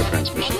power 0.00 0.10
transmission. 0.10 0.54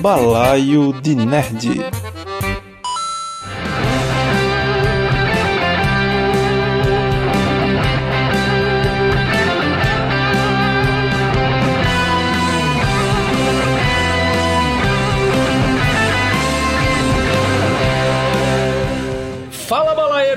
Balaio 0.00 0.92
de 0.92 1.14
Nerd. 1.14 2.07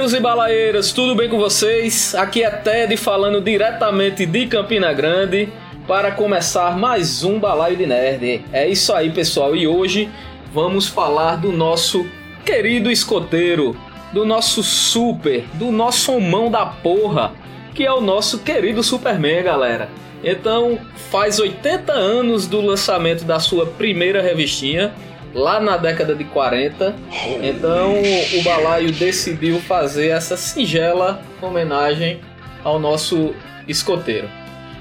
Balaeiros 0.01 0.13
e 0.13 0.19
balaeiras, 0.19 0.91
tudo 0.91 1.13
bem 1.13 1.29
com 1.29 1.37
vocês? 1.37 2.15
Aqui 2.15 2.43
é 2.43 2.49
Ted 2.49 2.97
falando 2.97 3.39
diretamente 3.39 4.25
de 4.25 4.47
Campina 4.47 4.91
Grande 4.91 5.49
para 5.87 6.11
começar 6.11 6.75
mais 6.75 7.23
um 7.23 7.39
Balaio 7.39 7.77
de 7.77 7.85
Nerd. 7.85 8.43
É 8.51 8.67
isso 8.67 8.91
aí, 8.93 9.11
pessoal, 9.11 9.55
e 9.55 9.67
hoje 9.67 10.09
vamos 10.51 10.87
falar 10.87 11.35
do 11.35 11.51
nosso 11.51 12.03
querido 12.43 12.89
escoteiro, 12.89 13.77
do 14.11 14.25
nosso 14.25 14.63
super, 14.63 15.43
do 15.53 15.71
nosso 15.71 16.19
mão 16.19 16.49
da 16.49 16.65
porra, 16.65 17.33
que 17.75 17.85
é 17.85 17.93
o 17.93 18.01
nosso 18.01 18.39
querido 18.39 18.81
Superman, 18.81 19.43
galera. 19.43 19.87
Então, 20.23 20.79
faz 21.11 21.39
80 21.39 21.93
anos 21.93 22.47
do 22.47 22.59
lançamento 22.59 23.23
da 23.23 23.39
sua 23.39 23.67
primeira 23.67 24.19
revistinha, 24.19 24.95
lá 25.33 25.59
na 25.59 25.77
década 25.77 26.15
de 26.15 26.23
40. 26.25 26.95
Então 27.41 27.93
o 28.37 28.43
Balaio 28.43 28.91
decidiu 28.91 29.59
fazer 29.61 30.07
essa 30.07 30.35
singela 30.37 31.21
homenagem 31.41 32.19
ao 32.63 32.79
nosso 32.79 33.33
escoteiro. 33.67 34.29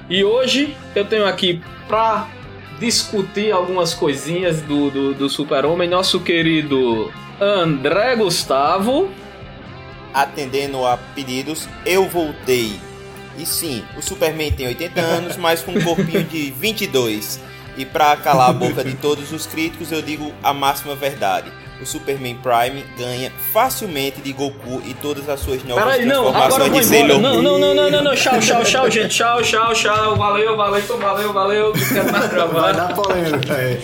E 0.09 0.23
hoje 0.23 0.75
eu 0.95 1.05
tenho 1.05 1.25
aqui 1.25 1.61
para 1.87 2.27
discutir 2.79 3.51
algumas 3.51 3.93
coisinhas 3.93 4.61
do, 4.61 4.89
do, 4.89 5.13
do 5.13 5.29
Super-Homem, 5.29 5.87
nosso 5.87 6.19
querido 6.19 7.11
André 7.39 8.15
Gustavo. 8.15 9.09
Atendendo 10.13 10.85
a 10.85 10.97
pedidos, 10.97 11.69
eu 11.85 12.09
voltei. 12.09 12.73
E 13.37 13.45
sim, 13.45 13.83
o 13.97 14.01
Superman 14.01 14.51
tem 14.51 14.67
80 14.67 14.99
anos, 14.99 15.37
mas 15.37 15.61
com 15.61 15.71
um 15.71 15.81
corpinho 15.81 16.23
de 16.25 16.51
22. 16.51 17.39
E 17.77 17.85
para 17.85 18.15
calar 18.17 18.49
a 18.49 18.53
boca 18.53 18.83
de 18.83 18.93
todos 18.95 19.31
os 19.31 19.45
críticos, 19.47 19.91
eu 19.91 20.01
digo 20.01 20.31
a 20.43 20.53
máxima 20.53 20.95
verdade. 20.95 21.51
O 21.81 21.85
Superman 21.85 22.35
Prime 22.35 22.85
ganha 22.95 23.31
facilmente 23.51 24.21
de 24.21 24.31
Goku 24.33 24.83
e 24.85 24.93
todas 24.93 25.27
as 25.27 25.39
suas 25.39 25.63
novas 25.63 25.83
Peraí, 25.83 26.05
não, 26.05 26.31
transformações 26.31 26.69
vou 26.69 26.79
de. 26.79 26.85
Sailor 26.85 27.19
Não, 27.19 27.33
Moon. 27.33 27.41
não, 27.41 27.57
não, 27.57 27.73
não, 27.73 27.89
não, 27.89 28.03
não, 28.03 28.15
tchau, 28.15 28.39
tchau, 28.39 28.63
tchau, 28.63 28.91
gente, 28.91 29.09
tchau, 29.09 29.41
tchau, 29.41 29.73
tchau, 29.73 30.15
valeu, 30.15 30.55
valeu, 30.55 30.81
valeu, 30.99 31.33
valeu, 31.33 31.73
não 31.75 31.87
quero 31.87 32.11
mais 32.11 32.25
Vai 32.29 32.29
gravar. 32.29 32.71
dar 32.73 32.93
polêmica 32.93 33.55
aí. 33.55 33.79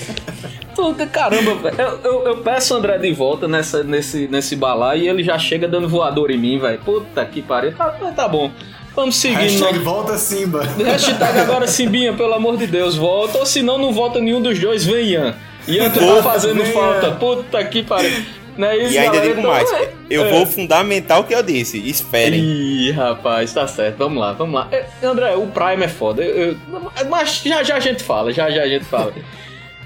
Puta, 0.75 1.07
Caramba, 1.07 1.55
velho. 1.55 1.75
Eu, 1.81 1.99
eu, 2.03 2.27
eu 2.27 2.37
peço 2.37 2.75
o 2.75 2.77
André 2.77 2.99
de 2.99 3.11
volta 3.13 3.47
nessa, 3.47 3.83
nesse, 3.83 4.27
nesse 4.27 4.55
balaio 4.55 5.01
e 5.01 5.09
ele 5.09 5.23
já 5.23 5.39
chega 5.39 5.67
dando 5.67 5.89
voador 5.89 6.29
em 6.29 6.37
mim, 6.37 6.59
velho. 6.59 6.77
Puta 6.85 7.25
que 7.25 7.41
pariu. 7.41 7.73
Tá- 7.75 7.89
tá 8.15 8.27
bom. 8.27 8.51
Vamos 8.97 9.15
seguindo. 9.15 9.37
Hashtag 9.41 9.77
no- 9.77 9.83
volta 9.85 10.17
Simba. 10.17 10.63
Hashtag 10.63 11.39
agora 11.39 11.67
Simbinha, 11.67 12.13
pelo 12.13 12.33
amor 12.33 12.57
de 12.57 12.65
Deus, 12.65 12.95
volta. 12.95 13.37
Ou 13.37 13.45
se 13.45 13.61
não, 13.61 13.77
não 13.77 13.93
volta 13.93 14.19
nenhum 14.19 14.41
dos 14.41 14.57
dois, 14.59 14.83
vem 14.83 15.05
Ian. 15.11 15.35
Ian, 15.67 15.89
tu 15.91 15.99
tá 15.99 16.23
fazendo 16.23 16.63
vem, 16.63 16.73
falta. 16.73 17.05
Ian. 17.07 17.15
Puta 17.15 17.63
que 17.63 17.83
pariu. 17.83 18.11
Não 18.57 18.67
é 18.67 18.75
isso, 18.77 18.93
E 18.95 18.97
ainda 18.97 19.11
galera? 19.17 19.27
digo 19.27 19.39
Então, 19.41 19.51
mais, 19.51 19.71
é- 19.71 19.93
eu 20.09 20.25
é. 20.25 20.31
vou 20.31 20.45
fundamentar 20.47 21.19
o 21.19 21.23
que 21.25 21.35
eu 21.35 21.43
disse. 21.43 21.77
Esperem. 21.87 22.39
Ih, 22.39 22.89
rapaz, 22.91 23.53
tá 23.53 23.67
certo. 23.67 23.97
Vamos 23.97 24.17
lá, 24.19 24.33
vamos 24.33 24.55
lá. 24.55 24.67
É, 24.71 24.83
André, 25.03 25.35
o 25.35 25.45
Prime 25.45 25.83
é 25.83 25.87
foda. 25.87 26.23
Eu- 26.23 26.53
eu- 26.53 26.57
mas 27.07 27.41
já 27.45 27.61
já 27.61 27.75
a 27.75 27.79
gente 27.79 28.01
fala, 28.01 28.33
já 28.33 28.49
já 28.49 28.63
a 28.63 28.67
gente 28.67 28.85
fala. 28.85 29.13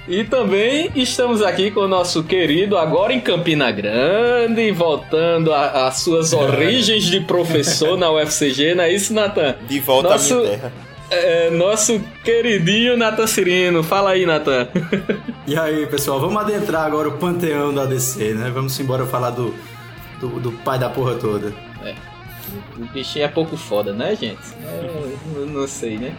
E 0.08 0.24
também 0.24 0.90
estamos 0.96 1.42
aqui 1.42 1.70
com 1.70 1.80
o 1.80 1.88
nosso 1.88 2.24
querido, 2.24 2.76
agora 2.76 3.12
em 3.12 3.20
Campina 3.20 3.70
Grande, 3.70 4.70
voltando 4.72 5.52
às 5.54 5.98
suas 6.00 6.32
origens 6.34 7.04
de 7.04 7.20
professor 7.20 7.96
na 7.96 8.10
UFCG, 8.10 8.74
não 8.74 8.84
é 8.84 8.92
isso, 8.92 9.14
Natan? 9.14 9.54
De 9.68 9.78
volta 9.78 10.08
Nosso- 10.10 10.34
à 10.34 10.36
minha 10.38 10.50
terra. 10.50 10.72
É, 11.14 11.50
nosso 11.50 12.00
queridinho 12.24 12.96
Natan 12.96 13.26
Cirino. 13.26 13.82
Fala 13.82 14.10
aí, 14.10 14.24
Natan. 14.26 14.66
E 15.44 15.56
aí, 15.58 15.86
pessoal, 15.86 16.20
vamos 16.20 16.40
adentrar 16.40 16.86
agora 16.86 17.08
o 17.08 17.18
panteão 17.18 17.74
da 17.74 17.84
DC, 17.84 18.32
né? 18.32 18.48
Vamos 18.54 18.78
embora 18.78 19.04
falar 19.04 19.30
do, 19.30 19.52
do, 20.20 20.28
do 20.38 20.52
pai 20.52 20.78
da 20.78 20.88
porra 20.88 21.16
toda. 21.16 21.52
O 22.78 22.84
bichinho 22.92 23.24
é 23.24 23.28
pouco 23.28 23.56
foda, 23.56 23.92
né, 23.92 24.14
gente? 24.14 24.38
É, 24.64 25.44
não 25.46 25.66
sei, 25.66 25.98
né? 25.98 26.14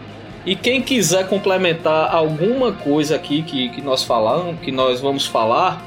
E 0.46 0.54
quem 0.54 0.82
quiser 0.82 1.26
complementar 1.26 2.14
alguma 2.14 2.72
coisa 2.72 3.16
aqui 3.16 3.42
que, 3.42 3.70
que 3.70 3.80
nós 3.80 4.04
falamos, 4.04 4.60
que 4.60 4.70
nós 4.70 5.00
vamos 5.00 5.26
falar, 5.26 5.82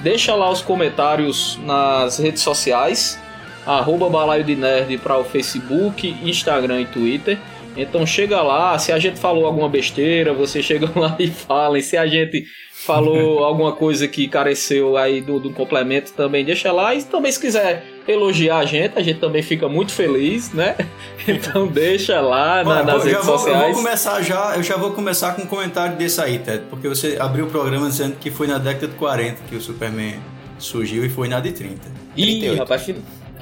deixa 0.00 0.34
lá 0.34 0.50
os 0.50 0.60
comentários 0.60 1.58
nas 1.64 2.18
redes 2.18 2.42
sociais, 2.42 3.18
arroba 3.64 4.10
balaio 4.10 4.44
de 4.44 4.54
nerd 4.54 4.98
para 4.98 5.16
o 5.16 5.24
Facebook, 5.24 6.14
Instagram 6.22 6.82
e 6.82 6.86
Twitter. 6.86 7.38
Então 7.74 8.04
chega 8.04 8.42
lá, 8.42 8.78
se 8.78 8.92
a 8.92 8.98
gente 8.98 9.18
falou 9.18 9.46
alguma 9.46 9.68
besteira, 9.68 10.34
você 10.34 10.60
chega 10.62 10.90
lá 10.94 11.16
e 11.18 11.28
fala. 11.28 11.78
E 11.78 11.82
se 11.82 11.96
a 11.96 12.06
gente 12.06 12.44
falou 12.70 13.38
alguma 13.44 13.72
coisa 13.72 14.06
que 14.06 14.28
careceu 14.28 14.98
aí 14.98 15.22
do, 15.22 15.40
do 15.40 15.50
complemento, 15.50 16.12
também 16.12 16.44
deixa 16.44 16.70
lá. 16.70 16.94
E 16.94 17.02
também 17.02 17.32
se 17.32 17.40
quiser 17.40 17.82
elogiar 18.08 18.58
a 18.58 18.64
gente, 18.64 18.98
a 18.98 19.02
gente 19.02 19.18
também 19.20 19.42
fica 19.42 19.68
muito 19.68 19.92
feliz, 19.92 20.52
né? 20.52 20.74
Então 21.28 21.68
deixa 21.68 22.20
lá 22.20 22.64
na- 22.64 22.70
Olha, 22.70 22.82
nas 22.82 22.94
eu 23.04 23.10
já 23.10 23.16
redes 23.18 23.24
vou, 23.26 23.34
eu 23.34 23.38
sociais. 23.38 23.74
vou 23.74 23.84
começar 23.84 24.22
já, 24.22 24.54
eu 24.56 24.62
já 24.62 24.76
vou 24.76 24.90
começar 24.90 25.34
com 25.36 25.42
um 25.42 25.46
comentário 25.46 25.96
desse 25.96 26.20
aí, 26.20 26.38
Ted, 26.40 26.64
porque 26.68 26.88
você 26.88 27.16
abriu 27.20 27.44
o 27.46 27.48
programa 27.48 27.88
dizendo 27.88 28.16
que 28.18 28.28
foi 28.30 28.48
na 28.48 28.58
década 28.58 28.88
de 28.88 28.94
40 28.94 29.36
que 29.48 29.54
o 29.54 29.60
Superman 29.60 30.14
surgiu 30.58 31.04
e 31.04 31.08
foi 31.08 31.28
na 31.28 31.38
de 31.38 31.52
30. 31.52 31.76
Ih, 32.16 32.22
38. 32.56 32.58
rapaz. 32.58 32.90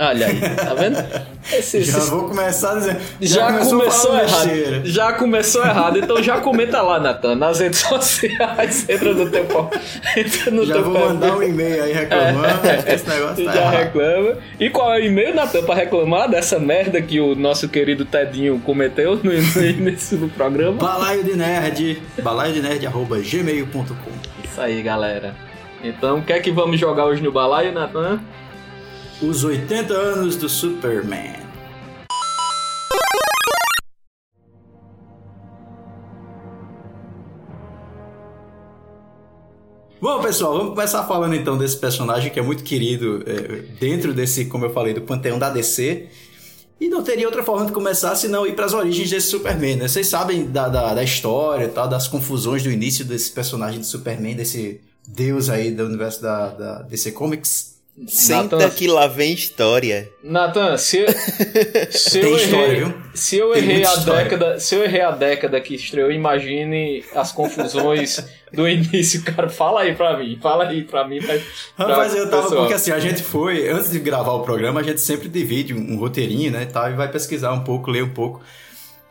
Olha 0.03 0.27
aí, 0.29 0.41
tá 0.57 0.73
vendo? 0.75 0.97
Esse, 1.53 1.83
Já 1.83 1.99
esse- 1.99 2.11
vou 2.11 2.29
começar 2.29 2.75
dizendo. 2.77 3.01
Já, 3.21 3.53
começou, 3.53 3.91
falando 3.91 4.23
errado. 4.23 4.87
Já 4.87 5.13
começou 5.15 5.63
errado. 5.65 5.99
Então 5.99 6.23
já 6.23 6.39
comenta 6.41 6.81
lá, 6.81 7.01
Natan, 7.01 7.35
nas 7.35 7.59
redes 7.61 7.81
sociais. 7.89 8.89
Entra 8.89 9.13
no 9.15 9.29
teu 9.31 9.45
pau- 9.47 9.71
Entra 10.17 10.51
no 10.51 10.65
Já 10.67 10.75
teu 10.75 10.85
vou 10.85 10.93
perfil. 10.95 11.09
mandar 11.15 11.37
um 11.37 11.43
e-mail 11.43 11.83
aí 11.83 11.93
reclamando 11.93 12.59
que 12.85 12.93
esse 12.93 13.09
negócio 13.09 13.45
tá 13.45 13.53
já 13.53 13.61
errado. 13.61 13.77
reclama. 13.79 14.35
E 14.61 14.71
qual 14.71 14.95
é 14.95 15.01
o 15.01 15.05
e-mail, 15.05 15.35
Natan, 15.35 15.63
pra 15.65 15.75
reclamar 15.75 16.29
dessa 16.31 16.59
merda 16.59 17.01
que 17.03 17.19
o 17.21 17.35
nosso 17.35 17.69
querido 17.69 18.05
Tedinho 18.05 18.59
cometeu 18.61 19.17
no, 19.17 19.33
no 19.33 19.65
início 19.67 20.17
do 20.19 20.29
programa? 20.29 20.73
Balaio 20.79 21.25
de 21.25 21.37
Nerd, 21.37 22.03
balaio 22.23 22.53
de 22.53 22.61
nerd, 22.63 22.87
arroba 22.87 23.19
gmail.com. 23.19 24.13
Isso 24.45 24.61
aí, 24.61 24.81
galera. 24.83 25.35
Então, 25.83 26.19
o 26.19 26.23
que 26.23 26.33
é 26.33 26.39
que 26.39 26.51
vamos 26.53 26.79
jogar 26.79 27.07
hoje 27.07 27.23
no 27.23 27.33
balaio, 27.33 27.73
Natan? 27.73 28.21
Os 29.23 29.45
80 29.45 29.93
anos 29.93 30.35
do 30.35 30.49
Superman. 30.49 31.35
Bom, 40.01 40.23
pessoal, 40.23 40.57
vamos 40.57 40.71
começar 40.71 41.05
falando 41.05 41.35
então 41.35 41.59
desse 41.59 41.77
personagem 41.77 42.31
que 42.33 42.39
é 42.39 42.43
muito 42.43 42.65
querido 42.65 43.23
é, 43.27 43.59
dentro 43.79 44.15
desse, 44.15 44.47
como 44.47 44.65
eu 44.65 44.73
falei, 44.73 44.95
do 44.95 45.03
panteão 45.03 45.39
da 45.39 45.51
DC. 45.51 46.09
E 46.81 46.89
não 46.89 47.03
teria 47.03 47.27
outra 47.27 47.43
forma 47.43 47.67
de 47.67 47.73
começar 47.73 48.17
senão 48.17 48.47
ir 48.47 48.57
para 48.57 48.65
as 48.65 48.73
origens 48.73 49.11
desse 49.11 49.27
Superman, 49.27 49.77
né? 49.77 49.87
Vocês 49.87 50.07
sabem 50.07 50.51
da, 50.51 50.67
da, 50.67 50.95
da 50.95 51.05
história 51.05 51.69
tal, 51.69 51.87
das 51.87 52.09
confusões 52.09 52.63
do 52.63 52.71
início 52.71 53.05
desse 53.05 53.31
personagem 53.33 53.81
de 53.81 53.87
Superman, 53.87 54.35
desse 54.35 54.81
deus 55.07 55.51
aí 55.51 55.71
do 55.71 55.85
universo 55.85 56.23
da, 56.23 56.49
da 56.49 56.83
DC 56.85 57.13
Comics. 57.13 57.80
Senta 58.09 58.57
Nathan. 58.57 58.71
que 58.71 58.87
lá 58.89 59.07
vem 59.07 59.33
história. 59.35 60.11
Natan, 60.23 60.77
se, 60.79 61.05
se 61.91 62.19
eu 62.21 62.39
errei, 62.39 62.95
se 63.15 63.37
eu 63.37 63.53
Tem 63.53 63.63
errei 63.63 63.85
a 63.85 63.93
história. 63.95 64.25
década, 64.25 64.59
se 64.61 64.75
eu 64.75 64.85
errei 64.85 65.01
a 65.03 65.11
década 65.11 65.61
que 65.61 65.75
estreou, 65.75 66.11
imagine 66.11 67.05
as 67.15 67.31
confusões 67.33 68.25
do 68.53 68.69
início, 68.69 69.23
cara. 69.23 69.49
Fala 69.49 69.83
aí 69.83 69.95
pra 69.95 70.17
mim, 70.17 70.39
fala 70.41 70.67
aí 70.69 70.83
pra 70.85 71.07
mim. 71.07 71.21
Pra, 71.21 71.39
pra 71.77 71.87
Rapaz, 71.89 72.15
eu 72.15 72.31
tava. 72.31 72.43
pessoal. 72.45 72.61
Porque 72.63 72.75
assim, 72.75 72.91
a 72.93 72.99
gente 73.01 73.23
foi. 73.23 73.69
Antes 73.69 73.91
de 73.91 73.99
gravar 73.99 74.33
o 74.33 74.43
programa, 74.43 74.81
a 74.81 74.83
gente 74.83 75.01
sempre 75.01 75.29
divide 75.29 75.75
um, 75.75 75.93
um 75.93 75.97
roteirinho, 75.99 76.51
né? 76.51 76.63
E, 76.63 76.67
tal, 76.67 76.91
e 76.91 76.95
vai 76.95 77.11
pesquisar 77.11 77.53
um 77.53 77.65
pouco, 77.65 77.91
ler 77.91 78.03
um 78.05 78.11
pouco. 78.15 78.41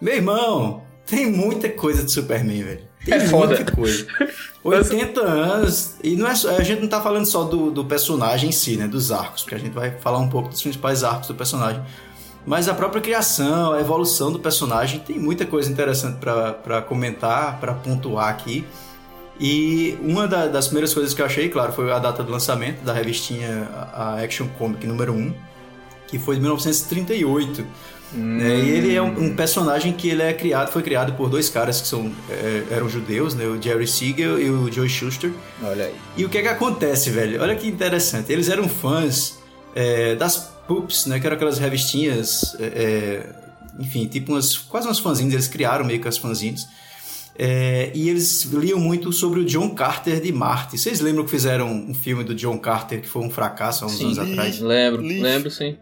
Meu 0.02 0.16
irmão, 0.16 0.84
tem 1.06 1.26
muita 1.28 1.70
coisa 1.70 2.04
de 2.04 2.12
Superman, 2.12 2.64
velho. 2.64 2.89
Tem 3.10 3.20
É 3.20 3.28
foda. 3.28 3.56
muita 3.56 3.72
coisa. 3.72 4.06
80 4.64 5.22
anos. 5.22 5.96
E 6.04 6.16
não 6.16 6.28
é 6.28 6.32
a 6.32 6.64
gente 6.64 6.82
não 6.82 6.88
tá 6.90 7.02
falando 7.02 7.26
só 7.26 7.44
do, 7.44 7.72
do 7.72 7.86
personagem 7.86 8.50
em 8.50 8.52
si, 8.54 8.76
né? 8.78 8.88
Dos 8.88 9.12
arcos, 9.12 9.44
porque 9.44 9.56
a 9.56 9.60
gente 9.60 9.74
vai 9.74 9.92
falar 9.92 10.20
um 10.20 10.28
pouco 10.30 10.50
dos 10.50 10.62
principais 10.62 11.04
arcos 11.04 11.28
do 11.28 11.36
personagem. 11.36 11.82
Mas 12.46 12.68
a 12.68 12.74
própria 12.74 13.02
criação, 13.02 13.74
a 13.74 13.80
evolução 13.82 14.32
do 14.32 14.40
personagem, 14.40 15.00
tem 15.00 15.20
muita 15.20 15.46
coisa 15.46 15.70
interessante 15.72 16.18
pra 16.18 16.82
comentar, 16.82 17.60
pra 17.60 17.74
pontuar 17.74 18.30
aqui. 18.30 18.66
E 19.40 19.98
uma 20.02 20.28
da- 20.28 20.48
das 20.48 20.66
primeiras 20.68 20.94
coisas 20.94 21.14
que 21.14 21.22
eu 21.22 21.26
achei, 21.26 21.48
claro, 21.48 21.72
foi 21.72 21.90
a 21.92 22.00
data 22.00 22.24
do 22.24 22.32
lançamento 22.32 22.82
da 22.84 22.92
revistinha 22.92 23.70
a 23.94 24.16
Action 24.22 24.48
Comic 24.58 24.86
número 24.86 25.14
1, 25.14 25.34
que 26.08 26.18
foi 26.20 26.36
de 26.36 26.42
1938. 26.42 27.66
Hum. 28.16 28.40
É, 28.42 28.60
e 28.60 28.70
ele 28.70 28.96
é 28.96 29.02
um, 29.02 29.26
um, 29.26 29.36
personagem 29.36 29.94
que 29.94 30.10
ele 30.10 30.24
é 30.24 30.34
criado, 30.34 30.72
foi 30.72 30.82
criado 30.82 31.14
por 31.14 31.30
dois 31.30 31.48
caras 31.48 31.80
que 31.80 31.88
são, 31.88 32.12
é, 32.30 32.64
eram 32.72 32.90
judeus, 32.90 33.36
né? 33.36 33.46
O 33.46 33.62
Jerry 33.62 33.88
Siegel 33.88 34.40
e 34.40 34.50
o 34.50 34.72
Joe 34.72 34.90
Schuster. 34.90 35.32
Olha 35.62 35.86
aí. 35.86 35.96
E 36.18 36.26
o 36.26 36.30
que 36.30 36.40
é 36.40 36.42
que 36.42 36.48
acontece, 36.48 37.12
velho? 37.12 37.42
Olha 37.42 37.56
que 37.56 37.68
interessante. 37.68 38.32
Eles 38.32 38.50
eram 38.50 38.68
fãs 38.68 39.38
é, 39.76 40.16
das 40.16 40.38
Poops, 40.68 41.06
né? 41.06 41.20
Que 41.20 41.28
eram 41.28 41.36
aquelas 41.36 41.60
revistinhas, 41.60 42.56
é, 42.60 42.66
é, 42.66 43.30
enfim, 43.80 44.08
tipo 44.08 44.32
umas, 44.32 44.58
quase 44.58 44.88
umas 44.88 45.00
fanzines. 45.00 45.34
Eles 45.34 45.48
criaram 45.48 45.86
meio 45.86 46.02
que 46.02 46.08
as 46.08 46.18
fanzines. 46.18 46.68
É, 47.42 47.92
e 47.96 48.10
eles 48.10 48.44
liam 48.46 48.80
muito 48.80 49.14
sobre 49.14 49.40
o 49.40 49.46
John 49.46 49.70
Carter 49.70 50.20
de 50.20 50.32
Marte. 50.32 50.78
Vocês 50.78 51.00
lembram 51.00 51.24
que 51.24 51.32
fizeram 51.32 51.72
um 51.72 51.94
filme 51.94 52.24
do 52.24 52.36
John 52.36 52.58
Carter 52.58 53.02
que 53.02 53.08
foi 53.08 53.22
um 53.22 53.30
fracasso 53.30 53.86
há 53.86 53.88
uns 53.88 53.98
sim, 53.98 54.06
anos 54.06 54.20
atrás? 54.20 54.60
Lembro, 54.60 55.02
lembro 55.02 55.50
sim. 55.50 55.78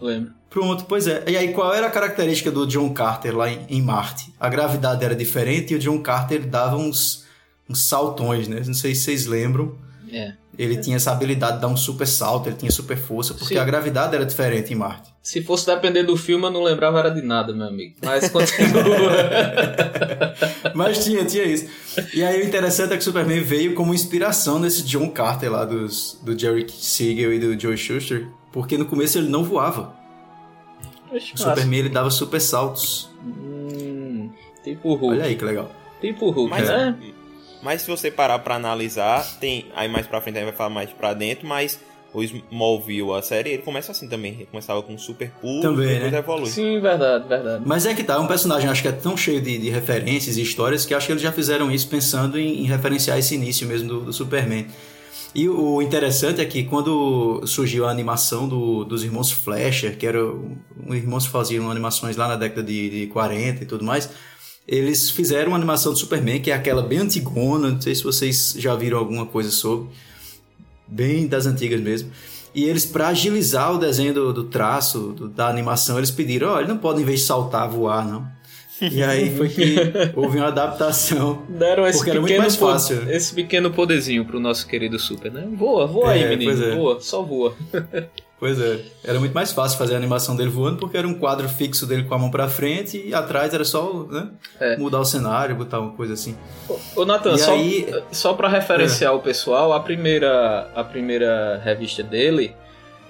Lembro. 0.00 0.32
Pronto, 0.48 0.84
pois 0.86 1.06
é. 1.06 1.24
E 1.26 1.36
aí, 1.36 1.52
qual 1.52 1.74
era 1.74 1.86
a 1.86 1.90
característica 1.90 2.50
do 2.50 2.66
John 2.66 2.92
Carter 2.92 3.36
lá 3.36 3.50
em, 3.50 3.66
em 3.68 3.82
Marte? 3.82 4.32
A 4.40 4.48
gravidade 4.48 5.04
era 5.04 5.14
diferente 5.14 5.74
e 5.74 5.76
o 5.76 5.78
John 5.78 6.00
Carter 6.00 6.46
dava 6.46 6.76
uns, 6.76 7.26
uns 7.68 7.86
saltões, 7.86 8.48
né? 8.48 8.62
Não 8.66 8.74
sei 8.74 8.94
se 8.94 9.02
vocês 9.02 9.26
lembram. 9.26 9.76
É. 10.10 10.34
Ele 10.58 10.76
tinha 10.78 10.96
essa 10.96 11.12
habilidade 11.12 11.56
de 11.56 11.60
dar 11.60 11.68
um 11.68 11.76
super 11.76 12.06
salto, 12.06 12.48
ele 12.48 12.56
tinha 12.56 12.70
super 12.70 12.96
força, 12.96 13.32
porque 13.32 13.54
Sim. 13.54 13.60
a 13.60 13.64
gravidade 13.64 14.16
era 14.16 14.26
diferente 14.26 14.72
em 14.72 14.76
Marte. 14.76 15.08
Se 15.22 15.40
fosse 15.42 15.66
depender 15.66 16.02
do 16.02 16.16
filme, 16.16 16.46
eu 16.46 16.50
não 16.50 16.64
lembrava 16.64 16.98
era 16.98 17.10
de 17.10 17.22
nada, 17.22 17.52
meu 17.52 17.68
amigo. 17.68 17.94
Mas 18.02 18.28
continua. 18.28 19.12
Mas 20.74 21.04
tinha, 21.04 21.24
tinha 21.24 21.44
isso. 21.44 21.66
E 22.12 22.24
aí 22.24 22.42
o 22.42 22.44
interessante 22.44 22.92
é 22.92 22.96
que 22.96 23.02
o 23.02 23.04
Superman 23.04 23.40
veio 23.42 23.74
como 23.74 23.94
inspiração 23.94 24.58
nesse 24.58 24.82
John 24.82 25.10
Carter 25.10 25.52
lá 25.52 25.64
dos, 25.64 26.18
do 26.22 26.36
Jerry 26.36 26.66
Siegel 26.68 27.34
e 27.34 27.38
do 27.38 27.60
Joe 27.60 27.76
Schuster, 27.76 28.26
porque 28.52 28.76
no 28.78 28.86
começo 28.86 29.18
ele 29.18 29.28
não 29.28 29.44
voava. 29.44 29.96
Oxe, 31.12 31.34
o 31.34 31.38
Superman 31.38 31.80
ele 31.80 31.88
dava 31.88 32.10
super 32.10 32.40
saltos. 32.40 33.10
Hum, 33.24 34.30
tipo 34.62 34.94
Hulk. 34.94 35.14
Olha 35.14 35.24
aí 35.24 35.36
que 35.36 35.44
legal. 35.44 35.70
Tipo 36.00 36.30
Hulk, 36.30 36.50
mas, 36.50 36.68
né? 36.68 36.96
Mas 37.62 37.82
se 37.82 37.90
você 37.90 38.10
parar 38.10 38.38
pra 38.40 38.54
analisar, 38.54 39.24
tem. 39.40 39.66
Aí 39.74 39.88
mais 39.88 40.06
pra 40.06 40.20
frente 40.20 40.36
a 40.36 40.40
gente 40.40 40.50
vai 40.50 40.56
falar 40.56 40.70
mais 40.70 40.90
pra 40.90 41.14
dentro, 41.14 41.46
mas 41.46 41.80
o 42.12 42.22
Smallville, 42.22 43.12
a 43.12 43.22
série, 43.22 43.50
ele 43.50 43.62
começa 43.62 43.92
assim 43.92 44.08
também. 44.08 44.32
Ele 44.32 44.46
começava 44.46 44.82
com 44.82 44.96
super 44.96 45.30
pulo 45.40 45.60
também, 45.60 45.88
e 45.88 45.94
depois 45.94 46.12
né? 46.12 46.18
evolui. 46.18 46.46
Sim, 46.46 46.80
verdade, 46.80 47.28
verdade. 47.28 47.62
Mas 47.66 47.84
é 47.84 47.94
que 47.94 48.02
tá, 48.02 48.14
é 48.14 48.18
um 48.18 48.26
personagem 48.26 48.68
acho 48.68 48.80
que 48.80 48.88
é 48.88 48.92
tão 48.92 49.16
cheio 49.16 49.40
de, 49.40 49.58
de 49.58 49.70
referências 49.70 50.36
e 50.36 50.42
histórias 50.42 50.86
que 50.86 50.94
acho 50.94 51.06
que 51.06 51.12
eles 51.12 51.22
já 51.22 51.32
fizeram 51.32 51.70
isso 51.70 51.88
pensando 51.88 52.38
em, 52.38 52.62
em 52.62 52.64
referenciar 52.64 53.18
esse 53.18 53.34
início 53.34 53.66
mesmo 53.66 53.88
do, 53.88 54.00
do 54.00 54.12
Superman. 54.12 54.66
E 55.34 55.48
o 55.48 55.82
interessante 55.82 56.40
é 56.40 56.44
que 56.44 56.64
quando 56.64 57.46
surgiu 57.46 57.86
a 57.86 57.90
animação 57.90 58.48
do, 58.48 58.84
dos 58.84 59.04
irmãos 59.04 59.30
Fleischer, 59.30 59.96
que 59.96 60.06
eram 60.06 60.56
irmãos 60.88 61.26
que 61.26 61.32
faziam 61.32 61.70
animações 61.70 62.16
lá 62.16 62.26
na 62.28 62.36
década 62.36 62.62
de, 62.62 62.88
de 62.88 63.06
40 63.08 63.62
e 63.62 63.66
tudo 63.66 63.84
mais, 63.84 64.08
eles 64.66 65.10
fizeram 65.10 65.48
uma 65.48 65.56
animação 65.56 65.92
do 65.92 65.98
Superman, 65.98 66.40
que 66.40 66.50
é 66.50 66.54
aquela 66.54 66.82
bem 66.82 66.98
antigona, 66.98 67.70
não 67.70 67.80
sei 67.80 67.94
se 67.94 68.02
vocês 68.02 68.54
já 68.58 68.74
viram 68.74 68.98
alguma 68.98 69.26
coisa 69.26 69.50
sobre, 69.50 69.90
bem 70.86 71.26
das 71.26 71.46
antigas 71.46 71.80
mesmo. 71.80 72.10
E 72.54 72.64
eles, 72.64 72.84
para 72.84 73.08
agilizar 73.08 73.72
o 73.74 73.78
desenho 73.78 74.14
do, 74.14 74.32
do 74.32 74.44
traço, 74.44 75.12
do, 75.12 75.28
da 75.28 75.48
animação, 75.48 75.98
eles 75.98 76.10
pediram: 76.10 76.48
olha, 76.48 76.66
não 76.66 76.78
pode 76.78 77.00
em 77.00 77.04
vez 77.04 77.20
de 77.20 77.26
saltar, 77.26 77.68
voar, 77.68 78.06
não. 78.06 78.26
E 78.90 79.02
aí 79.02 79.36
foi 79.36 79.48
que 79.48 79.76
houve 80.14 80.38
uma 80.38 80.48
adaptação. 80.48 81.42
Deram 81.48 81.86
esse 81.86 81.98
porque 81.98 82.10
era 82.10 82.20
muito 82.20 82.38
mais 82.38 82.56
fácil. 82.56 83.10
Esse 83.10 83.34
pequeno 83.34 83.70
poderzinho 83.70 84.24
pro 84.24 84.38
nosso 84.40 84.66
querido 84.66 84.98
Super, 84.98 85.32
né? 85.32 85.46
Voa, 85.54 85.86
voa 85.86 86.14
é, 86.14 86.24
aí, 86.24 86.36
menino. 86.36 86.64
É. 86.64 86.74
Voa, 86.74 87.00
só 87.00 87.22
voa. 87.22 87.54
Pois 88.40 88.60
é. 88.60 88.78
Era 89.02 89.18
muito 89.18 89.32
mais 89.32 89.52
fácil 89.52 89.76
fazer 89.76 89.94
a 89.94 89.96
animação 89.96 90.36
dele 90.36 90.48
voando 90.48 90.78
porque 90.78 90.96
era 90.96 91.08
um 91.08 91.14
quadro 91.14 91.48
fixo 91.48 91.84
dele 91.86 92.04
com 92.04 92.14
a 92.14 92.18
mão 92.18 92.30
para 92.30 92.48
frente 92.48 93.02
e 93.04 93.12
atrás 93.12 93.52
era 93.52 93.64
só 93.64 94.06
né, 94.08 94.28
é. 94.60 94.76
mudar 94.76 95.00
o 95.00 95.04
cenário, 95.04 95.56
botar 95.56 95.80
uma 95.80 95.90
coisa 95.90 96.14
assim. 96.14 96.36
Ô, 96.94 97.04
Nathan, 97.04 97.36
só, 97.36 97.54
aí... 97.54 97.92
só 98.12 98.34
para 98.34 98.48
referenciar 98.48 99.12
é. 99.12 99.16
o 99.16 99.18
pessoal, 99.18 99.72
a 99.72 99.80
primeira, 99.80 100.70
a 100.72 100.84
primeira 100.84 101.60
revista 101.64 102.04
dele 102.04 102.54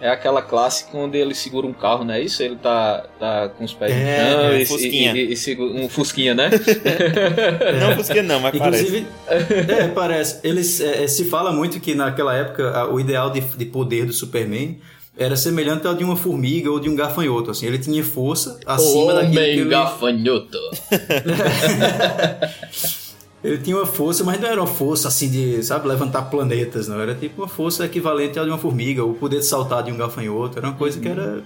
é 0.00 0.08
aquela 0.08 0.40
clássica 0.40 0.96
onde 0.96 1.18
ele 1.18 1.34
segura 1.34 1.66
um 1.66 1.72
carro, 1.72 2.04
não 2.04 2.14
é 2.14 2.20
isso? 2.20 2.40
Ele 2.42 2.56
tá, 2.56 3.04
tá 3.18 3.48
com 3.48 3.64
os 3.64 3.74
pés 3.74 3.92
é, 3.92 3.96
no 3.96 4.30
chão 4.30 4.50
é, 4.50 4.62
e, 4.62 4.66
fusquinha. 4.66 5.12
E, 5.12 5.18
e, 5.18 5.32
e, 5.32 5.36
segura, 5.36 5.72
um 5.72 5.88
fusquinha, 5.88 6.34
né? 6.34 6.50
não 7.80 7.96
fusquinha 7.96 8.22
não, 8.22 8.40
mas 8.40 8.54
Inclusive, 8.54 9.06
parece. 9.26 9.72
É, 9.72 9.88
parece. 9.88 10.46
Eles, 10.46 10.80
é, 10.80 11.04
é, 11.04 11.08
se 11.08 11.24
fala 11.24 11.52
muito 11.52 11.80
que 11.80 11.94
naquela 11.94 12.34
época 12.34 12.86
o 12.92 13.00
ideal 13.00 13.30
de, 13.30 13.40
de 13.40 13.64
poder 13.64 14.04
do 14.06 14.12
Superman 14.12 14.78
era 15.16 15.36
semelhante 15.36 15.86
ao 15.86 15.94
de 15.94 16.04
uma 16.04 16.14
formiga 16.14 16.70
ou 16.70 16.78
de 16.78 16.88
um 16.88 16.94
gafanhoto, 16.94 17.50
assim. 17.50 17.66
Ele 17.66 17.78
tinha 17.78 18.04
força 18.04 18.60
acima 18.64 19.14
Homem 19.14 19.14
daquilo 19.14 19.32
que 19.32 19.40
ele... 19.40 19.68
gafanhoto. 19.68 20.58
ele 23.42 23.58
tinha 23.58 23.76
uma 23.76 23.86
força, 23.86 24.24
mas 24.24 24.40
não 24.40 24.48
era 24.48 24.60
uma 24.60 24.66
força 24.66 25.08
assim 25.08 25.30
de, 25.30 25.62
sabe, 25.62 25.86
levantar 25.86 26.22
planetas, 26.22 26.88
não. 26.88 27.00
Era 27.00 27.14
tipo 27.14 27.42
uma 27.42 27.48
força 27.48 27.84
equivalente 27.84 28.38
à 28.38 28.42
de 28.42 28.50
uma 28.50 28.58
formiga, 28.58 29.04
o 29.04 29.14
poder 29.14 29.38
de 29.38 29.46
saltar 29.46 29.82
de 29.82 29.92
um 29.92 29.96
gafanhoto. 29.96 30.58
Era 30.58 30.68
uma 30.68 30.76
coisa 30.76 30.96
uhum. 30.96 31.02
que 31.02 31.08
era 31.08 31.42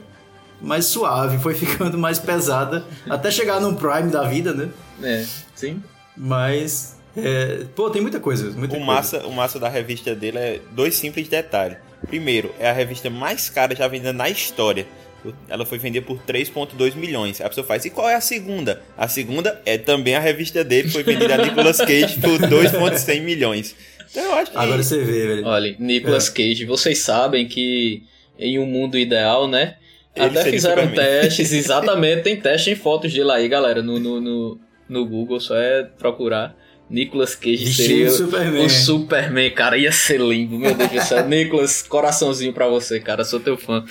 mais 0.60 0.86
suave, 0.86 1.38
foi 1.38 1.52
ficando 1.54 1.98
mais 1.98 2.18
pesada, 2.18 2.84
até 3.08 3.30
chegar 3.30 3.60
num 3.60 3.74
prime 3.74 4.10
da 4.10 4.22
vida, 4.22 4.54
né? 4.54 4.70
É, 5.02 5.26
sim. 5.54 5.82
Mas, 6.16 6.96
é, 7.16 7.66
pô, 7.74 7.90
tem 7.90 8.00
muita 8.00 8.20
coisa. 8.20 8.50
Muita 8.52 8.74
o, 8.74 8.78
coisa. 8.78 8.84
Massa, 8.86 9.26
o 9.26 9.32
massa 9.32 9.58
da 9.58 9.68
revista 9.68 10.14
dele 10.14 10.38
é 10.38 10.60
dois 10.70 10.94
simples 10.94 11.28
detalhes. 11.28 11.76
Primeiro, 12.06 12.52
é 12.58 12.70
a 12.70 12.72
revista 12.72 13.10
mais 13.10 13.50
cara 13.50 13.76
já 13.76 13.86
vendida 13.86 14.12
na 14.12 14.28
história. 14.30 14.86
Ela 15.48 15.64
foi 15.64 15.78
vendida 15.78 16.04
por 16.04 16.18
3,2 16.22 16.96
milhões. 16.96 17.40
A 17.40 17.48
pessoa 17.48 17.66
faz, 17.66 17.84
e 17.84 17.90
qual 17.90 18.08
é 18.08 18.14
a 18.14 18.20
segunda? 18.20 18.82
A 18.96 19.08
segunda 19.08 19.60
é 19.64 19.78
também 19.78 20.14
a 20.14 20.20
revista 20.20 20.64
dele, 20.64 20.88
foi 20.88 21.02
vendida 21.02 21.34
a 21.34 21.38
Nicolas 21.38 21.78
Cage 21.78 22.18
por 22.20 22.38
2,100 22.48 23.20
milhões. 23.20 23.76
Então 24.10 24.24
eu 24.24 24.34
acho 24.34 24.50
que... 24.50 24.56
Agora 24.56 24.82
você 24.82 24.98
vê, 24.98 25.26
velho. 25.26 25.46
Olha, 25.46 25.76
Nicolas 25.78 26.28
é. 26.28 26.32
Cage, 26.32 26.64
vocês 26.64 26.98
sabem 26.98 27.46
que 27.46 28.02
em 28.38 28.58
um 28.58 28.66
mundo 28.66 28.98
ideal, 28.98 29.46
né? 29.46 29.76
Ele 30.14 30.26
até 30.26 30.50
fizeram 30.50 30.88
testes, 30.88 31.52
exatamente, 31.52 32.22
tem 32.22 32.36
teste 32.36 32.70
em 32.70 32.74
fotos 32.74 33.12
dele 33.12 33.30
aí, 33.30 33.48
galera, 33.48 33.82
no, 33.82 33.98
no, 33.98 34.20
no, 34.20 34.60
no 34.88 35.06
Google, 35.06 35.40
só 35.40 35.56
é 35.56 35.84
procurar. 35.84 36.54
Nicolas 36.92 37.34
Cage 37.34 37.72
seria 37.72 38.10
Superman. 38.10 38.66
o 38.66 38.68
Superman, 38.68 39.50
cara. 39.52 39.78
Ia 39.78 39.90
ser 39.90 40.20
lindo, 40.20 40.58
meu 40.58 40.74
Deus 40.74 40.90
do 40.90 41.00
céu. 41.00 41.24
Nicolas, 41.26 41.80
coraçãozinho 41.80 42.52
pra 42.52 42.68
você, 42.68 43.00
cara. 43.00 43.24
Sou 43.24 43.40
teu 43.40 43.56
fã. 43.56 43.82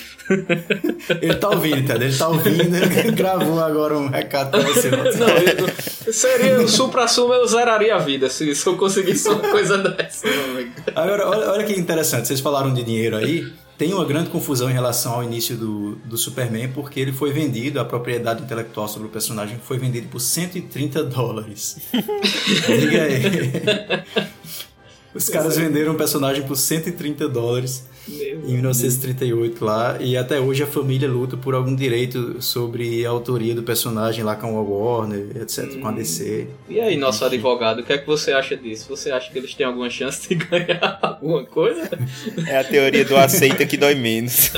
Ele 1.19 1.33
tá 1.33 1.49
ouvindo, 1.49 1.87
cara. 1.87 2.03
Ele 2.03 2.15
tá 2.15 2.27
ouvindo. 2.27 2.75
Ele 2.75 3.11
gravou 3.11 3.59
agora 3.59 3.97
um 3.97 4.07
recado 4.07 4.51
pra 4.51 4.59
você. 4.59 4.91
Não, 5.17 5.27
eu, 6.07 6.13
seria 6.13 6.61
o 6.61 6.67
supra-sumo, 6.67 7.33
eu 7.33 7.47
zeraria 7.47 7.95
a 7.95 7.97
vida 7.97 8.29
se, 8.29 8.53
se 8.53 8.67
eu 8.67 8.77
conseguisse 8.77 9.27
uma 9.27 9.49
coisa 9.49 9.79
dessa. 9.81 10.27
Agora, 10.95 11.27
olha, 11.27 11.49
olha 11.49 11.63
que 11.63 11.73
interessante. 11.73 12.27
Vocês 12.27 12.39
falaram 12.39 12.71
de 12.71 12.83
dinheiro 12.83 13.17
aí 13.17 13.51
tem 13.81 13.95
uma 13.95 14.05
grande 14.05 14.29
confusão 14.29 14.69
em 14.69 14.73
relação 14.73 15.15
ao 15.15 15.23
início 15.23 15.57
do, 15.57 15.95
do 16.05 16.15
Superman, 16.15 16.67
porque 16.67 16.99
ele 16.99 17.11
foi 17.11 17.31
vendido, 17.31 17.79
a 17.79 17.83
propriedade 17.83 18.43
intelectual 18.43 18.87
sobre 18.87 19.07
o 19.07 19.09
personagem 19.09 19.57
foi 19.57 19.79
vendido 19.79 20.07
por 20.07 20.19
130 20.19 21.03
dólares. 21.05 21.79
Diga 21.91 23.01
aí. 23.01 24.61
Os 25.13 25.27
caras 25.27 25.57
venderam 25.57 25.93
o 25.93 25.97
personagem 25.97 26.43
por 26.43 26.55
130 26.55 27.27
dólares 27.27 27.83
em 28.07 28.53
1938 28.53 29.63
lá, 29.63 29.97
e 29.99 30.17
até 30.17 30.39
hoje 30.39 30.63
a 30.63 30.67
família 30.67 31.07
luta 31.07 31.37
por 31.37 31.53
algum 31.53 31.75
direito 31.75 32.41
sobre 32.41 33.05
a 33.05 33.09
autoria 33.09 33.53
do 33.53 33.61
personagem 33.61 34.23
lá 34.23 34.35
com 34.35 34.57
a 34.57 34.61
Warner, 34.61 35.37
etc, 35.41 35.65
hum. 35.65 35.81
com 35.81 35.87
a 35.87 35.91
DC. 35.91 36.47
E 36.67 36.79
aí, 36.79 36.97
nosso 36.97 37.23
advogado, 37.23 37.79
o 37.79 37.83
que 37.83 37.93
é 37.93 37.97
que 37.97 38.07
você 38.07 38.31
acha 38.31 38.57
disso? 38.57 38.87
Você 38.89 39.11
acha 39.11 39.31
que 39.31 39.37
eles 39.37 39.53
têm 39.53 39.65
alguma 39.65 39.89
chance 39.89 40.27
de 40.27 40.35
ganhar 40.45 40.97
alguma 41.01 41.45
coisa? 41.45 41.89
É 42.47 42.57
a 42.57 42.63
teoria 42.63 43.05
do 43.05 43.15
aceita 43.15 43.65
que 43.65 43.77
dói 43.77 43.95
menos. 43.95 44.51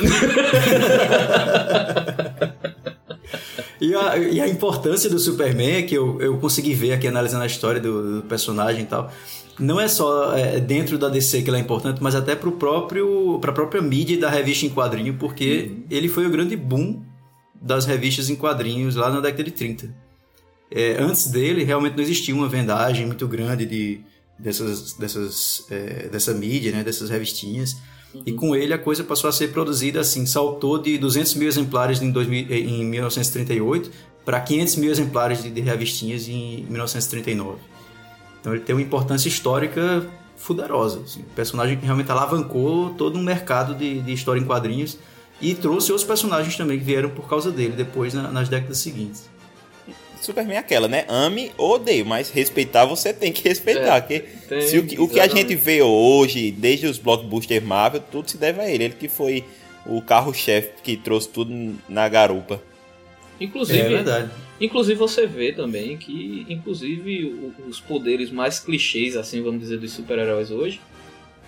E 3.82 3.94
a, 3.94 4.18
e 4.18 4.40
a, 4.40 4.48
importância 4.48 5.10
do 5.10 5.20
Superman 5.20 5.76
é 5.76 5.82
que 5.82 5.94
eu, 5.94 6.22
eu 6.22 6.38
consegui 6.38 6.74
ver 6.74 6.94
aqui 6.94 7.06
analisando 7.06 7.44
a 7.44 7.48
história 7.48 7.82
do, 7.82 8.22
do 8.22 8.28
personagem 8.28 8.84
e 8.84 8.86
tal 8.86 9.12
não 9.60 9.80
é 9.80 9.88
só 9.88 10.36
é, 10.36 10.60
dentro 10.60 10.98
da 10.98 11.10
DC 11.10 11.42
que 11.42 11.50
ele 11.50 11.58
é 11.58 11.60
importante, 11.60 12.02
mas 12.02 12.16
até 12.16 12.36
para 12.36 12.52
próprio 12.52 13.38
para 13.40 13.52
a 13.52 13.54
própria 13.54 13.82
mídia 13.82 14.18
da 14.18 14.30
revista 14.30 14.66
em 14.66 14.70
quadrinho, 14.70 15.16
porque 15.16 15.70
uhum. 15.70 15.84
ele 15.90 16.10
foi 16.10 16.26
o 16.26 16.30
grande 16.30 16.56
boom 16.56 17.02
das 17.62 17.86
revistas 17.86 18.30
em 18.30 18.36
quadrinhos 18.36 18.96
lá 18.96 19.10
na 19.10 19.20
década 19.20 19.44
de 19.44 19.52
30. 19.52 19.94
É, 20.70 20.98
antes 21.00 21.28
dele, 21.28 21.64
realmente 21.64 21.96
não 21.96 22.04
existia 22.04 22.34
uma 22.34 22.50
vendagem 22.50 23.06
muito 23.06 23.28
grande 23.28 23.66
de, 23.66 24.02
dessas, 24.40 24.94
dessas, 24.94 25.66
é, 25.70 26.10
dessa 26.10 26.34
mídia, 26.34 26.72
né, 26.72 26.84
dessas 26.84 27.10
revistinhas. 27.10 27.78
Uhum. 28.14 28.24
E 28.26 28.34
com 28.34 28.56
ele 28.56 28.74
a 28.74 28.78
coisa 28.78 29.04
passou 29.04 29.30
a 29.30 29.34
ser 29.34 29.50
produzida 29.52 30.02
assim, 30.02 30.26
saltou 30.26 30.80
de 30.80 30.98
200 30.98 31.36
mil 31.36 31.48
exemplares 31.48 32.02
em, 32.02 32.12
2000, 32.12 32.52
em 32.52 32.86
1938 32.86 33.92
para 34.26 34.40
500 34.40 34.76
mil 34.78 34.92
exemplares 34.92 35.44
de, 35.44 35.52
de 35.52 35.62
revistinhas 35.62 36.28
em 36.28 36.66
1939. 36.70 37.60
Então 38.44 38.54
ele 38.54 38.62
tem 38.62 38.76
uma 38.76 38.82
importância 38.82 39.30
histórica 39.30 40.06
fuderosa. 40.36 41.00
Assim. 41.00 41.22
Um 41.22 41.34
personagem 41.34 41.78
que 41.78 41.86
realmente 41.86 42.12
alavancou 42.12 42.90
todo 42.90 43.18
um 43.18 43.24
mercado 43.24 43.74
de, 43.74 44.02
de 44.02 44.12
história 44.12 44.42
em 44.42 44.44
quadrinhos 44.44 44.98
e 45.42 45.56
trouxe 45.56 45.94
outros 45.94 46.06
personagens 46.06 46.58
também 46.58 46.78
que 46.78 46.84
vieram 46.84 47.10
por 47.10 47.30
causa 47.30 47.50
dele 47.50 47.72
depois 47.72 48.14
na, 48.14 48.30
nas 48.30 48.50
décadas 48.50 48.80
seguintes. 48.80 49.30
Superman 50.22 50.58
é 50.58 50.60
aquela, 50.60 50.90
né? 50.90 51.06
Ame 51.08 51.54
ou 51.58 51.76
odeie, 51.76 52.04
mas 52.04 52.30
respeitar 52.30 52.84
você 52.84 53.14
tem 53.14 53.32
que 53.32 53.48
respeitar. 53.48 53.96
É, 53.96 54.02
que 54.02 54.20
tem, 54.20 54.62
se 54.62 54.78
o, 54.78 54.86
que, 54.86 55.00
o 55.00 55.08
que 55.08 55.22
a 55.22 55.28
gente 55.28 55.56
vê 55.56 55.82
hoje, 55.82 56.52
desde 56.52 56.86
os 56.86 56.98
blockbusters 56.98 57.64
Marvel, 57.64 58.02
tudo 58.12 58.30
se 58.30 58.38
deve 58.38 58.60
a 58.60 58.70
ele. 58.70 58.86
Ele 58.86 58.94
que 58.94 59.08
foi 59.08 59.46
o 59.86 60.02
carro-chefe 60.02 60.72
que 60.84 60.98
trouxe 60.98 61.30
tudo 61.30 61.76
na 61.88 62.10
garupa. 62.10 62.62
Inclusive, 63.40 63.80
é 63.80 63.90
verdade. 63.90 64.32
Inclusive 64.66 64.98
você 64.98 65.26
vê 65.28 65.52
também 65.52 65.98
que, 65.98 66.46
inclusive, 66.50 67.26
o- 67.26 67.54
os 67.70 67.80
poderes 67.80 68.32
mais 68.32 68.60
clichês, 68.60 69.16
assim, 69.18 69.42
vamos 69.42 69.60
dizer, 69.60 69.78
dos 69.78 69.92
super-heróis 69.92 70.52
hoje, 70.52 70.80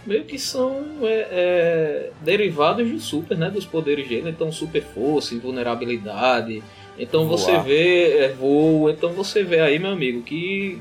meio 0.05 0.25
que 0.25 0.37
são 0.37 0.83
é, 1.01 1.27
é, 1.31 2.11
derivados 2.21 2.89
do 2.89 2.99
super, 2.99 3.37
né? 3.37 3.49
Dos 3.49 3.65
poderes 3.65 4.07
dele. 4.07 4.29
Então, 4.29 4.51
super 4.51 4.81
força, 4.83 5.33
invulnerabilidade. 5.33 6.61
Então 6.97 7.27
você 7.27 7.51
Voar. 7.51 7.63
vê 7.65 8.17
é, 8.19 8.27
voo. 8.33 8.89
Então 8.89 9.11
você 9.13 9.43
vê 9.43 9.59
aí, 9.59 9.79
meu 9.79 9.91
amigo, 9.91 10.21
que 10.21 10.79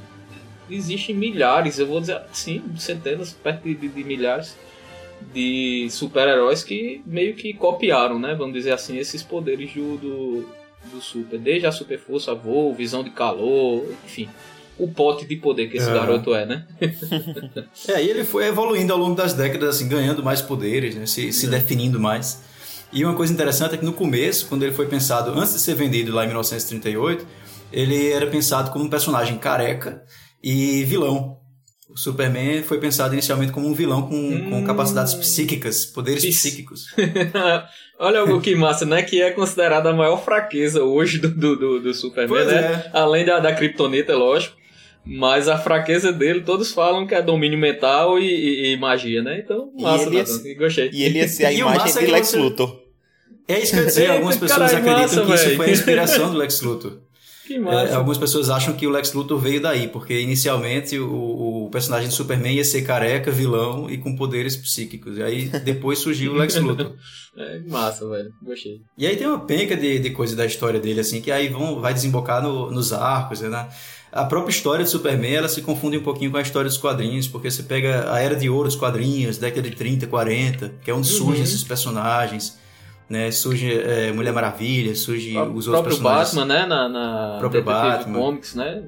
existem 0.70 1.14
milhares, 1.14 1.78
eu 1.78 1.86
vou 1.86 2.00
dizer 2.00 2.16
assim, 2.30 2.62
centenas, 2.78 3.32
perto 3.32 3.62
de, 3.64 3.74
de- 3.74 3.88
de 3.88 4.04
milhares 4.04 4.56
de 5.32 5.88
super-heróis 5.90 6.62
que 6.62 7.00
meio 7.06 7.34
que 7.34 7.52
copiaram, 7.54 8.18
né? 8.18 8.34
Vamos 8.34 8.54
dizer 8.54 8.72
assim, 8.72 8.96
esses 8.98 9.22
poderes 9.22 9.72
do, 9.72 9.96
do, 9.96 10.48
do 10.92 11.00
super. 11.00 11.38
Desde 11.38 11.66
a 11.66 11.72
super 11.72 11.98
força, 11.98 12.34
voo, 12.34 12.74
visão 12.74 13.02
de 13.04 13.10
calor, 13.10 13.84
enfim. 14.04 14.28
O 14.78 14.88
pote 14.88 15.24
de 15.26 15.36
poder 15.36 15.68
que 15.68 15.76
esse 15.76 15.88
É. 15.88 15.92
garoto 15.94 16.34
é, 16.34 16.44
né? 16.46 16.66
É, 17.88 18.02
e 18.02 18.08
ele 18.10 18.24
foi 18.24 18.46
evoluindo 18.46 18.92
ao 18.92 18.98
longo 18.98 19.14
das 19.14 19.32
décadas, 19.34 19.76
assim, 19.76 19.88
ganhando 19.88 20.22
mais 20.22 20.40
poderes, 20.42 20.94
né? 20.96 21.06
se, 21.06 21.32
se 21.32 21.46
definindo 21.46 22.00
mais. 22.00 22.42
E 22.92 23.04
uma 23.04 23.14
coisa 23.14 23.32
interessante 23.32 23.74
é 23.74 23.78
que 23.78 23.84
no 23.84 23.92
começo, 23.92 24.46
quando 24.48 24.62
ele 24.62 24.72
foi 24.72 24.86
pensado, 24.86 25.30
antes 25.38 25.52
de 25.54 25.60
ser 25.60 25.74
vendido 25.74 26.12
lá 26.12 26.24
em 26.24 26.28
1938, 26.28 27.26
ele 27.72 28.08
era 28.10 28.26
pensado 28.28 28.70
como 28.70 28.84
um 28.84 28.88
personagem 28.90 29.36
careca 29.38 30.02
e 30.42 30.84
vilão. 30.84 31.38
O 31.94 31.98
Superman 31.98 32.62
foi 32.64 32.78
pensado 32.80 33.14
inicialmente 33.14 33.52
como 33.52 33.68
um 33.68 33.72
vilão 33.72 34.02
com, 34.02 34.10
com 34.50 34.58
Hum. 34.58 34.64
capacidades 34.64 35.14
psíquicas, 35.14 35.86
poderes 35.86 36.24
psíquicos. 36.24 36.86
Olha 37.98 38.24
o 38.24 38.40
que 38.40 38.54
massa, 38.56 38.84
né? 38.84 39.02
Que 39.02 39.22
é 39.22 39.30
considerada 39.30 39.90
a 39.90 39.92
maior 39.92 40.24
fraqueza 40.24 40.82
hoje 40.82 41.18
do, 41.18 41.28
do, 41.28 41.56
do, 41.56 41.80
do 41.80 41.94
Superman, 41.94 42.28
Pois 42.36 42.46
né? 42.48 42.56
é. 42.86 42.90
Além 42.92 43.24
da, 43.24 43.38
da 43.38 43.52
Kryptonita, 43.54 44.12
é 44.12 44.16
lógico. 44.16 44.56
Mas 45.06 45.48
a 45.48 45.56
fraqueza 45.58 46.10
dele, 46.12 46.40
todos 46.40 46.72
falam 46.72 47.06
que 47.06 47.14
é 47.14 47.20
domínio 47.22 47.58
mental 47.58 48.18
e, 48.18 48.24
e- 48.24 48.72
e 48.72 48.76
magia, 48.78 49.22
né? 49.22 49.38
Então, 49.44 49.70
E 49.78 49.82
massa, 49.82 50.10
Nathan, 50.10 50.24
ser- 50.26 50.54
gostei. 50.54 50.90
E 50.92 51.02
ele 51.04 51.18
ia 51.18 51.28
ser 51.28 51.44
a 51.46 51.52
E 51.54 51.58
imagem 51.60 52.02
é 52.02 52.06
de 52.06 52.10
Lex 52.10 52.28
você- 52.28 52.36
Luthor. 52.38 52.80
É 53.46 53.58
isso 53.60 53.72
que 53.72 53.76
eu 53.78 53.82
ia 53.82 53.86
dizer, 53.86 54.10
algumas 54.10 54.36
pessoas 54.38 54.72
caralho, 54.72 54.78
acreditam 54.90 55.02
massa, 55.04 55.24
que 55.26 55.34
isso 55.34 55.44
véi. 55.48 55.56
foi 55.56 55.66
a 55.66 55.70
inspiração 55.70 56.32
do 56.32 56.38
Lex 56.38 56.60
Luthor. 56.62 56.98
Que 57.46 57.54
É, 57.56 57.94
algumas 57.94 58.16
pessoas 58.16 58.48
acham 58.48 58.72
que 58.74 58.86
o 58.86 58.90
Lex 58.90 59.12
Luthor 59.12 59.38
veio 59.38 59.60
daí, 59.60 59.86
porque 59.88 60.18
inicialmente 60.20 60.98
o, 60.98 61.64
o 61.66 61.70
personagem 61.70 62.08
de 62.08 62.14
Superman 62.14 62.54
ia 62.54 62.64
ser 62.64 62.82
careca, 62.82 63.30
vilão 63.30 63.90
e 63.90 63.98
com 63.98 64.16
poderes 64.16 64.56
psíquicos. 64.56 65.18
E 65.18 65.22
aí 65.22 65.48
depois 65.64 65.98
surgiu 65.98 66.32
o 66.32 66.36
Lex 66.36 66.56
Luthor. 66.56 66.94
É 67.36 67.58
massa, 67.68 68.08
velho. 68.08 68.30
Gostei. 68.40 68.80
E 68.96 69.04
aí 69.04 69.16
tem 69.16 69.26
uma 69.26 69.40
penca 69.40 69.76
de, 69.76 69.98
de 69.98 70.10
coisa 70.10 70.36
da 70.36 70.46
história 70.46 70.78
dele, 70.78 71.00
assim, 71.00 71.20
que 71.20 71.32
aí 71.32 71.48
vão, 71.48 71.80
vai 71.80 71.92
desembocar 71.92 72.40
no- 72.40 72.70
nos 72.70 72.92
arcos, 72.92 73.40
né? 73.40 73.68
A 74.12 74.24
própria 74.24 74.52
história 74.52 74.84
de 74.84 74.90
Superman, 74.90 75.34
ela 75.34 75.48
se 75.48 75.60
confunde 75.60 75.98
um 75.98 76.02
pouquinho 76.04 76.30
com 76.30 76.36
a 76.36 76.40
história 76.42 76.68
dos 76.68 76.78
quadrinhos, 76.78 77.26
porque 77.26 77.50
você 77.50 77.64
pega 77.64 78.08
a 78.12 78.20
era 78.20 78.36
de 78.36 78.48
ouro 78.48 78.68
dos 78.68 78.76
quadrinhos, 78.76 79.36
década 79.36 79.68
de 79.68 79.74
30, 79.74 80.06
40, 80.06 80.74
que 80.84 80.88
é 80.92 80.94
onde 80.94 81.10
Uhum. 81.10 81.18
surgem 81.18 81.42
esses 81.42 81.64
personagens, 81.64 82.56
né? 83.08 83.30
Surge 83.30 83.72
é, 83.72 84.12
Mulher 84.12 84.32
Maravilha, 84.32 84.94
surge 84.94 85.36
O 85.36 85.54
os 85.54 85.68
outros 85.68 85.98
próprio 85.98 86.28
personagens. 86.28 86.34
Batman, 86.34 86.54
né? 86.54 86.66
Na, 86.66 86.88
na 86.88 87.36
Próprio 87.38 87.62
Detective 87.62 87.96
Batman. 87.96 88.18
Comics, 88.18 88.54
né? 88.54 88.82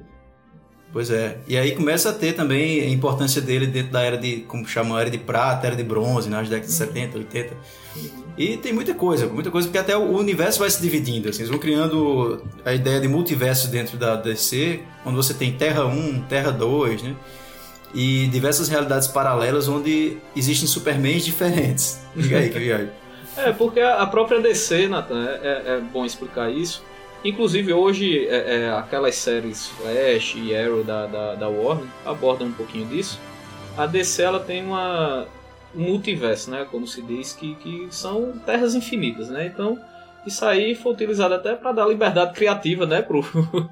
Pois 0.91 1.11
é. 1.11 1.37
E 1.47 1.57
aí 1.57 1.75
começa 1.75 2.09
a 2.09 2.13
ter 2.13 2.33
também 2.33 2.81
a 2.81 2.89
importância 2.89 3.41
dele 3.41 3.67
dentro 3.67 3.91
da 3.91 4.01
era 4.01 4.17
de, 4.17 4.37
como 4.47 4.65
chamam, 4.65 4.97
era 4.97 5.09
de 5.09 5.17
prata, 5.17 5.67
era 5.67 5.75
de 5.75 5.83
bronze, 5.83 6.29
nas 6.29 6.47
décadas 6.47 6.71
de 6.71 6.77
70, 6.77 7.17
80. 7.17 7.53
E 8.37 8.55
tem 8.57 8.71
muita 8.71 8.93
coisa, 8.93 9.27
muita 9.27 9.51
coisa, 9.51 9.67
porque 9.67 9.79
até 9.79 9.97
o 9.97 10.17
universo 10.17 10.59
vai 10.59 10.69
se 10.69 10.81
dividindo, 10.81 11.27
assim, 11.27 11.39
eles 11.39 11.49
vão 11.49 11.59
criando 11.59 12.41
a 12.63 12.73
ideia 12.73 13.01
de 13.01 13.07
multiverso 13.07 13.67
dentro 13.67 13.97
da 13.97 14.15
DC, 14.15 14.79
onde 15.05 15.15
você 15.15 15.33
tem 15.33 15.51
Terra 15.51 15.85
1, 15.85 16.21
Terra 16.29 16.51
2, 16.51 17.01
né? 17.01 17.15
E 17.93 18.27
diversas 18.27 18.69
realidades 18.69 19.07
paralelas 19.07 19.67
onde 19.67 20.17
existem 20.35 20.67
Supermans 20.67 21.25
diferentes. 21.25 21.99
Diga 22.15 22.37
aí 22.37 22.49
que 22.49 22.59
viagem. 22.59 22.89
É, 23.37 23.51
porque 23.51 23.79
a 23.79 24.05
própria 24.05 24.39
DC, 24.41 24.87
Nathan, 24.87 25.25
é, 25.25 25.47
é- 25.47 25.63
é 25.75 25.79
bom 25.79 26.05
explicar 26.05 26.49
isso. 26.51 26.83
Inclusive 27.23 27.73
hoje, 27.73 28.27
é, 28.27 28.65
é, 28.65 28.69
aquelas 28.71 29.15
séries 29.15 29.67
Flash 29.67 30.35
e 30.37 30.55
Arrow 30.55 30.83
da, 30.83 31.05
da, 31.07 31.35
da 31.35 31.47
Warner 31.47 31.87
abordam 32.05 32.47
um 32.47 32.51
pouquinho 32.51 32.87
disso. 32.87 33.19
A 33.77 33.85
DC 33.85 34.21
ela 34.21 34.39
tem 34.39 34.63
uma, 34.63 35.25
um 35.75 35.81
multiverso, 35.81 36.49
né? 36.51 36.65
Como 36.69 36.87
se 36.87 37.01
diz, 37.01 37.33
que, 37.33 37.55
que 37.55 37.87
são 37.89 38.33
terras 38.45 38.75
infinitas, 38.75 39.29
né? 39.29 39.45
Então, 39.47 39.77
isso 40.25 40.45
aí 40.45 40.75
foi 40.75 40.93
utilizado 40.93 41.33
até 41.33 41.55
para 41.55 41.71
dar 41.71 41.87
liberdade 41.87 42.33
criativa, 42.33 42.85
né? 42.85 43.01
Pro, 43.01 43.23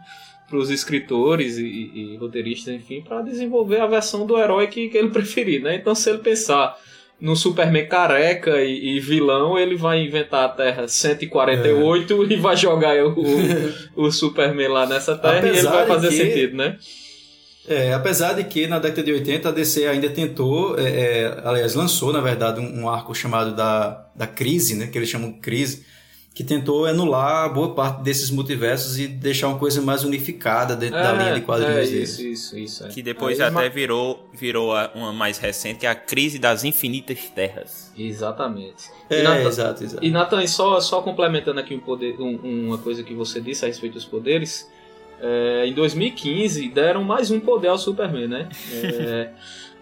pros 0.50 0.70
escritores 0.70 1.58
e, 1.58 1.66
e- 1.66 2.14
e 2.14 2.18
roteiristas, 2.18 2.74
enfim, 2.74 3.02
para 3.02 3.22
desenvolver 3.22 3.80
a 3.80 3.88
versão 3.88 4.26
do 4.26 4.38
herói 4.38 4.68
que, 4.68 4.90
que 4.90 4.98
ele 4.98 5.10
preferir, 5.12 5.62
né? 5.62 5.76
Então, 5.76 5.96
se 5.96 6.10
ele 6.10 6.20
pensar 6.20 6.78
no 7.20 7.36
Superman 7.36 7.88
careca 7.88 8.62
e, 8.62 8.98
e 8.98 9.00
vilão, 9.00 9.58
ele 9.58 9.76
vai 9.76 10.02
inventar 10.02 10.46
a 10.46 10.50
Terra 10.50 10.88
148 10.88 12.32
e 12.32 12.36
vai 12.36 12.56
jogar 12.58 12.96
o, 13.06 13.16
o 13.96 14.12
Superman 14.12 14.68
lá 14.68 14.86
nessa 14.86 15.16
Terra 15.18 15.36
e 15.36 15.50
ele 15.50 15.50
Apesar 15.60 15.72
vai 15.72 15.88
fazer 15.88 16.10
que- 16.10 16.16
sentido, 16.16 16.58
né? 16.58 16.78
É, 17.68 17.94
apesar 17.94 18.34
de 18.34 18.44
que 18.44 18.68
na 18.68 18.78
década 18.78 19.02
de 19.02 19.12
80 19.12 19.50
a 19.50 19.52
DC 19.52 19.88
ainda 19.88 20.08
tentou, 20.10 20.78
é, 20.78 20.84
é, 20.84 21.42
aliás, 21.44 21.74
lançou 21.74 22.14
na 22.14 22.22
verdade 22.22 22.60
um, 22.60 22.82
um 22.82 22.88
arco 22.90 23.16
chamado 23.16 23.56
da, 23.56 24.06
da 24.16 24.28
crise, 24.28 24.76
né, 24.76 24.86
que 24.86 24.96
eles 24.96 25.10
chamam 25.10 25.32
de 25.32 25.40
crise, 25.40 25.84
que 26.36 26.44
tentou 26.44 26.86
anular 26.86 27.52
boa 27.54 27.74
parte 27.74 28.04
desses 28.04 28.30
multiversos 28.30 29.00
e 29.00 29.08
deixar 29.08 29.48
uma 29.48 29.58
coisa 29.58 29.82
mais 29.82 30.04
unificada 30.04 30.76
dentro 30.76 30.98
da 31.02 31.14
linha 31.14 31.34
de 31.36 31.42
quadrinhos 31.42 31.88
é, 31.88 31.92
deles. 31.92 32.10
isso, 32.20 32.28
isso, 32.28 32.58
isso. 32.60 32.86
é. 32.86 32.90
Que 32.90 33.02
depois 33.02 33.40
Aí, 33.40 33.48
até 33.48 33.70
virou, 33.70 34.28
virou 34.34 34.74
a- 34.76 34.92
uma 34.94 35.14
mais 35.14 35.38
recente, 35.38 35.80
que 35.80 35.88
é 35.88 35.90
a 35.90 35.96
crise 35.96 36.38
das 36.38 36.66
infinitas 36.66 37.18
terras. 37.34 37.90
Exatamente. 37.98 38.90
É, 39.10 39.22
e, 39.22 39.24
Nathan, 39.24 39.48
exato, 39.48 39.84
exato. 39.86 40.06
e 40.06 40.12
Nathan, 40.12 40.44
e 40.44 40.48
só, 40.50 40.82
só 40.82 41.02
complementando 41.02 41.60
aqui 41.62 41.74
um 41.74 41.80
poder, 41.80 42.20
um- 42.20 42.68
uma 42.68 42.78
coisa 42.80 43.02
que 43.02 43.14
você 43.14 43.40
disse 43.40 43.64
a 43.64 43.70
respeito 43.70 43.94
dos 43.94 44.04
poderes, 44.04 44.70
é, 45.22 45.66
em 45.66 45.74
2015 45.74 46.68
deram 46.68 47.02
mais 47.02 47.32
um 47.32 47.40
poder 47.40 47.70
ao 47.70 47.78
Superman, 47.78 48.28
né? 48.28 48.50
É, 48.84 49.30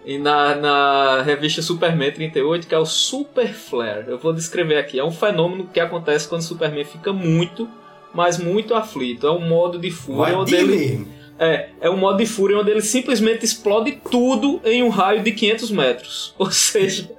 e 0.05 0.17
na, 0.17 0.55
na 0.55 1.22
revista 1.22 1.62
Superman 1.62 2.12
38, 2.12 2.67
que 2.67 2.75
é 2.75 2.79
o 2.79 2.86
Super 2.86 3.53
Flare. 3.53 4.05
Eu 4.07 4.17
vou 4.17 4.33
descrever 4.33 4.77
aqui. 4.77 5.00
É 5.00 5.03
um 5.03 5.12
fenômeno 5.12 5.69
que 5.72 5.79
acontece 5.79 6.27
quando 6.27 6.41
o 6.41 6.45
Superman 6.45 6.83
fica 6.83 7.13
muito, 7.13 7.69
mas 8.13 8.38
muito 8.38 8.75
aflito. 8.75 9.27
É 9.27 9.31
um 9.31 9.48
modo 9.48 9.79
de 9.79 9.91
fúria 9.91 10.22
Vai 10.22 10.33
onde 10.33 10.51
de 10.51 10.57
ele 10.57 11.07
é, 11.39 11.69
é 11.81 11.89
um 11.89 11.98
modo 11.98 12.17
de 12.17 12.25
fúria 12.25 12.57
onde 12.57 12.72
ele 12.72 12.81
simplesmente 12.81 13.43
explode 13.43 14.00
tudo 14.10 14.62
em 14.63 14.83
um 14.83 14.89
raio 14.89 15.24
de 15.24 15.31
500 15.31 15.72
metros. 15.72 16.36
Ou 16.39 16.51
seja, 16.51 17.12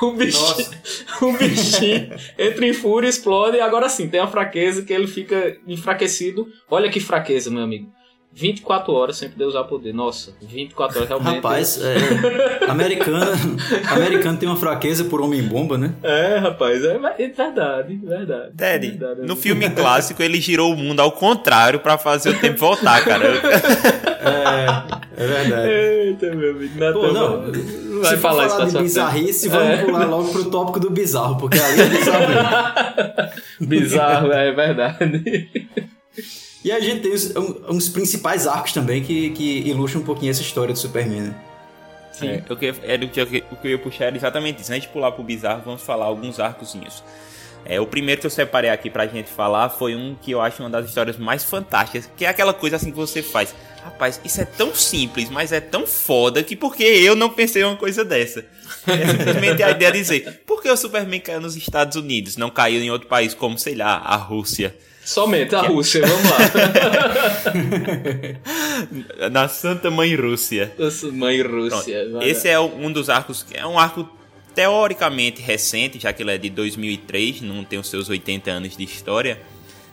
o 0.00 0.12
bichinho, 0.12 0.68
o 1.22 1.32
bichinho 1.32 2.10
entra 2.38 2.66
em 2.66 2.72
fúria, 2.72 3.08
explode 3.08 3.56
e 3.56 3.60
agora 3.60 3.88
sim, 3.88 4.08
tem 4.08 4.20
a 4.20 4.26
fraqueza 4.26 4.82
que 4.82 4.92
ele 4.92 5.06
fica 5.06 5.56
enfraquecido. 5.66 6.46
Olha 6.70 6.90
que 6.90 7.00
fraqueza, 7.00 7.50
meu 7.50 7.62
amigo. 7.62 7.90
24 8.34 8.92
horas 8.92 9.16
sem 9.18 9.28
poder 9.28 9.44
usar 9.44 9.64
poder. 9.64 9.92
Nossa, 9.92 10.32
24 10.40 10.96
horas 10.96 11.08
realmente. 11.08 11.34
Rapaz, 11.36 11.78
é, 11.82 12.64
americano, 12.70 13.26
americano 13.90 14.38
tem 14.38 14.48
uma 14.48 14.56
fraqueza 14.56 15.04
por 15.04 15.20
homem-bomba, 15.20 15.76
né? 15.76 15.94
É, 16.02 16.38
rapaz, 16.38 16.82
é, 16.82 16.98
é 17.18 17.28
verdade, 17.28 18.00
verdade. 18.02 18.52
Teddy, 18.56 18.90
verdade. 18.92 19.26
no 19.26 19.36
filme 19.36 19.68
clássico 19.70 20.22
ele 20.22 20.40
girou 20.40 20.72
o 20.72 20.76
mundo 20.76 21.00
ao 21.00 21.12
contrário 21.12 21.78
pra 21.80 21.98
fazer 21.98 22.30
o 22.30 22.40
tempo 22.40 22.58
voltar, 22.58 23.04
cara. 23.04 23.22
É, 24.22 25.24
é 25.24 25.26
verdade. 25.26 25.68
Eita, 25.68 26.32
meu 26.32 26.52
amigo. 26.52 26.78
Nathan, 26.78 26.92
Pô, 26.92 27.12
não, 27.12 27.42
não 27.42 28.00
vai 28.02 28.10
Se 28.14 28.16
falar 28.18 28.46
isso 28.46 28.54
falar 28.56 28.70
pra 28.70 28.78
de 28.78 28.82
bizarrice, 28.84 29.48
vamos 29.48 29.68
É. 29.68 29.84
pular 29.84 30.04
logo 30.06 30.28
pro 30.30 30.44
tópico 30.48 30.78
do 30.78 30.90
bizarro, 30.90 31.38
porque 31.38 31.58
ali 31.58 31.80
é 31.80 31.86
bizarro. 31.86 33.32
Bizarro, 33.60 34.32
é 34.32 34.52
verdade. 34.52 35.50
E 36.64 36.70
a 36.70 36.78
gente 36.80 37.00
tem 37.02 37.12
uns, 37.12 37.34
um- 37.36 37.56
uns 37.70 37.88
principais 37.88 38.46
arcos 38.46 38.72
também 38.72 39.02
que, 39.02 39.30
que 39.30 39.60
ilustram 39.68 40.02
um 40.02 40.04
pouquinho 40.04 40.30
essa 40.30 40.42
história 40.42 40.72
do 40.72 40.78
Superman, 40.78 41.20
né? 41.22 41.34
Sim. 42.12 42.28
É, 42.28 42.52
o, 42.52 42.56
que, 42.56 42.74
era 42.82 43.04
o, 43.04 43.08
que, 43.08 43.20
eu- 43.20 43.24
o 43.50 43.56
que 43.56 43.66
eu 43.66 43.70
ia 43.72 43.78
puxar 43.78 44.04
era 44.06 44.16
exatamente 44.16 44.60
isso. 44.62 44.72
Antes 44.72 44.82
de 44.86 44.88
pular 44.92 45.10
pro 45.12 45.24
bizarro, 45.24 45.62
vamos 45.64 45.82
falar 45.82 46.04
alguns 46.04 46.38
arcozinhos. 46.38 47.02
É, 47.64 47.80
o 47.80 47.86
primeiro 47.86 48.20
que 48.20 48.26
eu 48.26 48.30
separei 48.30 48.70
aqui 48.70 48.90
pra 48.90 49.06
gente 49.06 49.30
falar 49.30 49.68
foi 49.70 49.94
um 49.94 50.16
que 50.20 50.32
eu 50.32 50.40
acho 50.40 50.62
uma 50.62 50.68
das 50.70 50.86
histórias 50.88 51.16
mais 51.16 51.44
fantásticas, 51.44 52.10
que 52.16 52.24
é 52.24 52.28
aquela 52.28 52.52
coisa 52.52 52.74
assim 52.76 52.90
que 52.90 52.96
você 52.96 53.22
faz. 53.22 53.54
Rapaz, 53.84 54.20
isso 54.24 54.40
é 54.40 54.44
tão 54.44 54.74
simples, 54.74 55.30
mas 55.30 55.52
é 55.52 55.60
tão 55.60 55.86
foda 55.86 56.42
que 56.42 56.54
por 56.56 56.74
que 56.74 56.82
eu 56.82 57.14
não 57.16 57.30
pensei 57.30 57.62
uma 57.64 57.76
coisa 57.76 58.04
dessa? 58.04 58.44
É 58.86 59.06
simplesmente 59.08 59.62
a 59.62 59.70
ideia 59.70 59.92
de 59.92 59.98
dizer, 59.98 60.42
por 60.46 60.60
que 60.60 60.68
o 60.68 60.76
Superman 60.76 61.20
caiu 61.20 61.40
nos 61.40 61.56
Estados 61.56 61.96
Unidos, 61.96 62.36
não 62.36 62.50
caiu 62.50 62.80
em 62.82 62.90
outro 62.90 63.06
país 63.08 63.32
como, 63.32 63.56
sei 63.58 63.74
lá, 63.76 63.96
a 63.98 64.16
Rússia? 64.16 64.74
Somente 65.04 65.54
a 65.54 65.62
Rússia, 65.62 66.02
vamos 66.06 66.30
lá. 66.30 66.38
Na 69.30 69.48
Santa 69.48 69.90
Mãe 69.90 70.14
Rússia. 70.14 70.72
Nossa 70.78 71.10
Mãe 71.10 71.42
Rússia. 71.42 72.06
Esse 72.22 72.48
é 72.48 72.58
um 72.60 72.90
dos 72.92 73.10
arcos, 73.10 73.44
é 73.52 73.66
um 73.66 73.78
arco 73.78 74.08
teoricamente 74.54 75.42
recente, 75.42 75.98
já 75.98 76.12
que 76.12 76.22
ele 76.22 76.32
é 76.32 76.38
de 76.38 76.50
2003, 76.50 77.40
não 77.42 77.64
tem 77.64 77.78
os 77.78 77.88
seus 77.88 78.08
80 78.08 78.50
anos 78.50 78.76
de 78.76 78.84
história, 78.84 79.40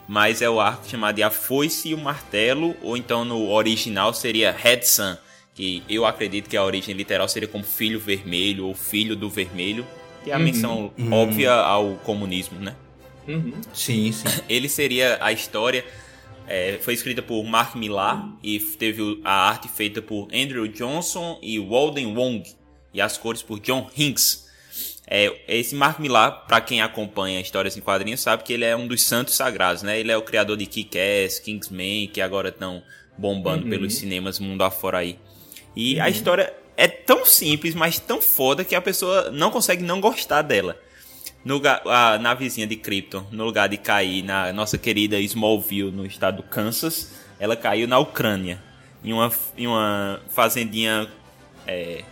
mas 0.08 0.42
é 0.42 0.50
o 0.50 0.60
arco 0.60 0.88
chamado 0.88 1.16
de 1.16 1.24
A 1.24 1.30
Foice 1.30 1.90
e 1.90 1.94
o 1.94 1.98
Martelo, 1.98 2.76
ou 2.82 2.96
então 2.96 3.26
no 3.26 3.50
original 3.50 4.14
seria 4.14 4.52
Red 4.52 4.84
Sun, 4.84 5.16
que 5.56 5.84
eu 5.90 6.06
acredito 6.06 6.50
que 6.50 6.58
a 6.58 6.64
origem 6.64 6.96
literal 6.96 7.28
seria 7.28 7.48
como 7.48 7.64
filho 7.64 8.00
vermelho 8.00 8.68
ou 8.68 8.76
filho 8.76 9.16
do 9.16 9.30
vermelho, 9.30 9.86
que 10.24 10.32
é 10.32 10.34
a 10.34 10.38
uhum, 10.38 10.44
menção 10.44 10.92
uhum. 10.98 11.14
óbvia 11.14 11.54
ao 11.54 11.96
comunismo, 12.04 12.60
né? 12.60 12.76
Uhum. 13.30 13.54
Sim, 13.74 14.12
sim. 14.12 14.28
Ele 14.50 14.68
seria 14.68 15.18
a 15.22 15.32
história. 15.32 15.86
É, 16.48 16.80
foi 16.82 16.96
escrita 16.96 17.22
por 17.22 17.44
Mark 17.44 17.76
Millar 17.76 18.28
e 18.42 18.60
teve 18.60 19.22
a 19.24 19.50
arte 19.50 19.68
feita 19.68 20.02
por 20.02 20.28
Andrew 20.34 20.68
Johnson 20.68 21.38
e 21.44 21.60
Walden 21.60 22.16
Wong 22.16 22.44
e 22.92 23.00
as 23.00 23.18
cores 23.18 23.44
por 23.44 23.60
John 23.60 23.88
Hinks. 23.96 24.50
É, 25.06 25.32
esse 25.48 25.76
Mark 25.76 26.00
Millar, 26.00 26.48
para 26.48 26.60
quem 26.60 26.82
acompanha 26.82 27.40
histórias 27.40 27.78
em 27.78 27.82
quadrinhos, 27.82 28.22
sabe 28.22 28.44
que 28.44 28.54
ele 28.54 28.66
é 28.66 28.76
um 28.76 28.88
dos 28.88 29.04
santos 29.04 29.36
sagrados, 29.36 29.84
né? 29.84 30.00
Ele 30.00 30.12
é 30.12 30.18
o 30.18 30.24
criador 30.24 30.58
de 30.58 30.66
Kick-Ass, 30.66 31.40
Kingsman, 31.40 32.08
que 32.08 32.20
agora 32.22 32.50
estão 32.50 32.82
bombando 33.16 33.66
uhum. 33.66 33.70
pelos 33.70 33.96
cinemas 33.96 34.40
mundo 34.40 34.64
afora 34.64 35.00
aí. 35.00 35.20
E 35.76 35.96
uhum. 35.96 36.04
a 36.04 36.10
história 36.10 36.54
é 36.76 36.88
tão 36.88 37.26
simples, 37.26 37.76
mas 37.76 38.00
tão 38.00 38.22
foda 38.22 38.64
que 38.64 38.74
a 38.74 38.82
pessoa 38.82 39.30
não 39.30 39.52
consegue 39.52 39.84
não 39.84 40.02
gostar 40.02 40.42
dela 40.42 40.80
no, 41.44 41.62
a 41.86 42.18
navezinha 42.18 42.68
de 42.68 42.76
Krypton, 42.76 43.26
no 43.32 43.46
lugar 43.46 43.70
de 43.70 43.78
cair 43.78 44.24
na 44.24 44.52
nossa 44.52 44.78
querida 44.78 45.20
Smallville, 45.20 45.92
no 45.92 46.06
estado 46.06 46.38
do 46.38 46.44
Kansas, 46.44 47.14
ela 47.40 47.56
caiu 47.56 47.88
na 47.88 47.98
Ucrânia, 47.98 48.62
em 49.04 49.14
uma, 49.14 49.32
em 49.58 49.68
uma 49.68 50.20
fazendinha 50.30 51.08
é, 51.66 52.04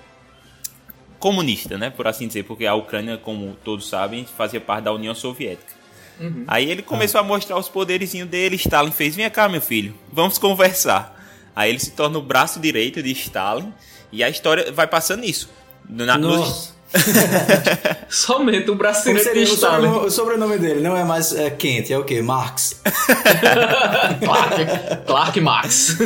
comunista, 1.20 1.78
né, 1.78 1.90
por 1.90 2.08
assim 2.08 2.28
dizer, 2.28 2.44
porque 2.44 2.66
a 2.66 2.74
Ucrânia, 2.74 3.18
como 3.18 3.58
todos 3.64 3.90
sabem, 3.90 4.26
fazia 4.26 4.62
parte 4.62 4.86
da 4.86 4.94
União 4.94 5.14
Soviética. 5.14 5.76
Uhum. 6.20 6.46
Aí 6.48 6.70
ele 6.70 6.82
começou 6.82 7.20
a 7.20 7.24
mostrar 7.24 7.58
os 7.58 7.70
poderizinhos 7.70 8.30
dele, 8.30 8.56
Stalin 8.56 8.92
fez, 8.92 9.16
vem 9.16 9.30
cá 9.30 9.50
meu 9.50 9.62
filho, 9.62 9.94
vamos 10.12 10.38
conversar. 10.38 11.16
Aí 11.56 11.70
ele 11.70 11.80
se 11.80 11.92
torna 11.92 12.18
o 12.18 12.22
braço 12.22 12.60
direito 12.60 13.04
de 13.04 13.12
Stalin, 13.12 13.74
e 14.12 14.24
a 14.24 14.30
história 14.30 14.72
vai 14.72 14.88
passando 14.88 15.26
isso. 15.26 15.50
Na, 15.88 16.18
nos, 16.18 16.74
Somente 18.10 18.72
o 18.72 18.76
brasileiro 18.76 19.24
seria 19.24 19.44
o 19.44 19.48
sobrenome, 19.48 20.06
o 20.06 20.10
sobrenome 20.10 20.58
dele 20.58 20.82
não 20.82 20.96
é 20.96 21.04
mais 21.04 21.34
é, 21.36 21.50
quente, 21.50 21.92
é 21.92 21.98
o 21.98 22.04
que? 22.04 22.22
Marx. 22.22 22.82
Clark, 24.24 25.06
Clark 25.06 25.42
Marx. 25.42 25.98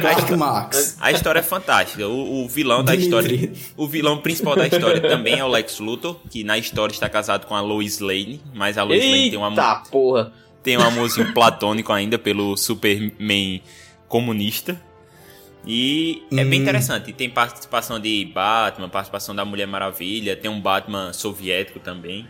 Clark 0.00 0.36
Marx. 0.36 0.96
A 1.00 1.12
história 1.12 1.40
é 1.40 1.42
fantástica. 1.42 2.06
O, 2.06 2.44
o 2.44 2.48
vilão 2.48 2.82
da 2.82 2.94
história. 2.94 3.52
O 3.76 3.86
vilão 3.86 4.18
principal 4.18 4.56
da 4.56 4.66
história 4.66 5.00
também 5.00 5.38
é 5.38 5.44
o 5.44 5.48
Lex 5.48 5.78
Luthor, 5.80 6.16
que 6.30 6.42
na 6.42 6.56
história 6.56 6.92
está 6.92 7.08
casado 7.08 7.46
com 7.46 7.54
a 7.54 7.60
Lois 7.60 8.00
Lane, 8.00 8.40
mas 8.54 8.78
a 8.78 8.82
Lois 8.82 9.02
Eita 9.02 9.16
Lane 9.16 9.30
tem 9.30 9.38
um 9.38 9.44
amor. 9.44 9.82
porra! 9.90 10.32
Tem 10.62 10.76
um 10.76 10.82
amorzinho 10.82 11.32
platônico 11.32 11.92
ainda 11.92 12.18
pelo 12.18 12.56
Superman 12.56 13.62
comunista. 14.08 14.80
E 15.66 16.22
hum. 16.30 16.38
é 16.38 16.44
bem 16.44 16.60
hum. 16.60 16.62
interessante. 16.62 17.12
Tem 17.12 17.28
participação 17.28 17.98
de 17.98 18.24
Batman, 18.32 18.88
participação 18.88 19.34
da 19.34 19.44
Mulher 19.44 19.66
Maravilha, 19.66 20.36
tem 20.36 20.50
um 20.50 20.60
Batman 20.60 21.12
soviético 21.12 21.80
também. 21.80 22.26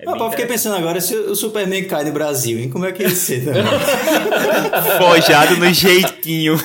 É 0.00 0.04
ah, 0.08 0.30
fiquei 0.30 0.46
pensando 0.46 0.76
agora 0.76 1.00
se 1.00 1.12
o 1.16 1.34
Superman 1.34 1.82
cai 1.82 2.04
no 2.04 2.12
Brasil, 2.12 2.56
hein? 2.56 2.70
Como 2.70 2.86
é 2.86 2.92
que 2.92 3.02
ia 3.02 3.10
ser? 3.10 3.42
Né? 3.42 3.52
Forjado 4.96 5.56
no 5.56 5.72
jeitinho. 5.72 6.56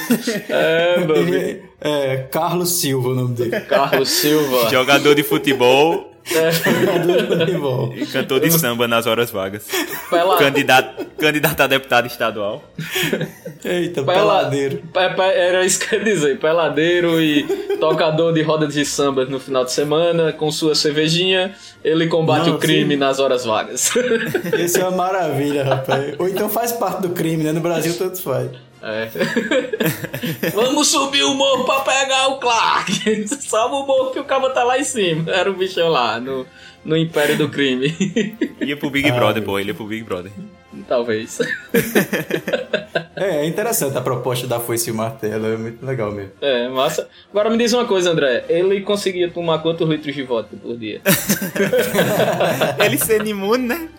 É, 0.49 0.97
Ele, 0.99 1.63
é, 1.81 2.17
Carlos 2.29 2.79
Silva 2.79 3.09
o 3.09 3.15
nome 3.15 3.35
dele. 3.35 3.59
Carlos 3.61 4.09
Silva. 4.09 4.69
Jogador 4.69 5.15
de 5.15 5.23
futebol 5.23 6.12
é. 6.31 8.01
E 8.01 8.05
cantor 8.05 8.39
de 8.39 8.51
samba 8.51 8.87
nas 8.87 9.05
horas 9.05 9.29
vagas. 9.29 9.67
Pela... 10.09 10.37
Candidato, 10.37 11.05
candidato 11.17 11.61
a 11.61 11.67
deputado 11.67 12.07
estadual. 12.07 12.63
Eita, 13.63 14.03
Pela... 14.03 14.13
peladeiro. 14.13 14.83
Era 15.35 15.65
isso 15.65 15.79
que 15.79 15.95
eu 15.95 15.99
ia 15.99 16.05
dizer. 16.05 16.39
Peladeiro 16.39 17.21
e 17.21 17.43
tocador 17.79 18.33
de 18.33 18.41
rodas 18.41 18.73
de 18.73 18.85
samba 18.85 19.25
no 19.25 19.39
final 19.39 19.65
de 19.65 19.71
semana, 19.71 20.31
com 20.31 20.51
sua 20.51 20.75
cervejinha, 20.75 21.53
ele 21.83 22.07
combate 22.07 22.47
Não, 22.47 22.55
o 22.55 22.59
crime 22.59 22.93
sim. 22.93 22.99
nas 22.99 23.19
horas 23.19 23.45
vagas. 23.45 23.91
Isso 24.57 24.77
é 24.79 24.83
uma 24.83 24.91
maravilha, 24.91 25.63
rapaz. 25.63 26.15
Ou 26.17 26.27
então 26.27 26.49
faz 26.49 26.71
parte 26.71 27.01
do 27.01 27.09
crime, 27.09 27.43
né? 27.43 27.51
No 27.51 27.61
Brasil 27.61 27.93
tanto 27.97 28.21
faz. 28.21 28.49
É. 28.83 29.09
Vamos 30.53 30.89
subir 30.89 31.23
o 31.23 31.33
morro 31.33 31.63
pra 31.63 31.79
pegar 31.79 32.27
o 32.27 32.37
Clark. 32.37 33.27
Sobe 33.39 33.75
o 33.75 33.85
morro 33.85 34.11
que 34.11 34.19
o 34.19 34.25
cabo 34.25 34.49
tá 34.49 34.63
lá 34.65 34.77
em 34.77 34.83
cima. 34.83 35.31
Era 35.31 35.49
o 35.49 35.53
bichão 35.53 35.87
lá, 35.87 36.19
no, 36.19 36.45
no 36.83 36.97
Império 36.97 37.37
do 37.37 37.47
Crime. 37.47 37.95
Ia 38.59 38.75
pro 38.75 38.89
Big 38.89 39.09
Brother, 39.09 39.41
pô. 39.41 39.57
Ele 39.57 39.69
ia 39.69 39.73
pro 39.73 39.85
Big 39.85 40.03
Brother. 40.03 40.31
Talvez. 40.87 41.39
é, 43.15 43.37
é 43.37 43.45
interessante 43.45 43.97
a 43.97 44.01
proposta 44.01 44.47
da 44.47 44.59
foice 44.59 44.89
e 44.89 44.91
o 44.91 44.95
martelo. 44.95 45.45
É 45.45 45.55
muito 45.55 45.85
legal 45.85 46.11
mesmo. 46.11 46.31
É, 46.41 46.67
massa. 46.67 47.07
Agora 47.29 47.49
me 47.49 47.57
diz 47.57 47.71
uma 47.71 47.85
coisa, 47.85 48.11
André. 48.11 48.43
Ele 48.49 48.81
conseguia 48.81 49.29
tomar 49.29 49.59
quantos 49.59 49.87
litros 49.87 50.13
de 50.13 50.23
vodka 50.23 50.57
por 50.57 50.77
dia? 50.77 51.01
ele 52.83 52.97
sendo 52.97 53.29
imune, 53.29 53.67
né? 53.67 53.89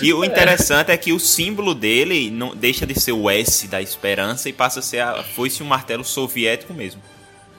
E 0.00 0.12
o 0.12 0.24
interessante 0.24 0.90
é. 0.90 0.94
é 0.94 0.96
que 0.96 1.12
o 1.12 1.18
símbolo 1.18 1.74
dele 1.74 2.30
não 2.30 2.54
deixa 2.54 2.86
de 2.86 2.98
ser 2.98 3.12
o 3.12 3.28
S 3.28 3.66
da 3.68 3.80
esperança 3.80 4.48
e 4.48 4.52
passa 4.52 4.80
a 4.80 4.82
ser 4.82 5.00
a 5.00 5.22
foice 5.22 5.62
um 5.62 5.66
martelo 5.66 6.04
soviético 6.04 6.72
mesmo. 6.72 7.02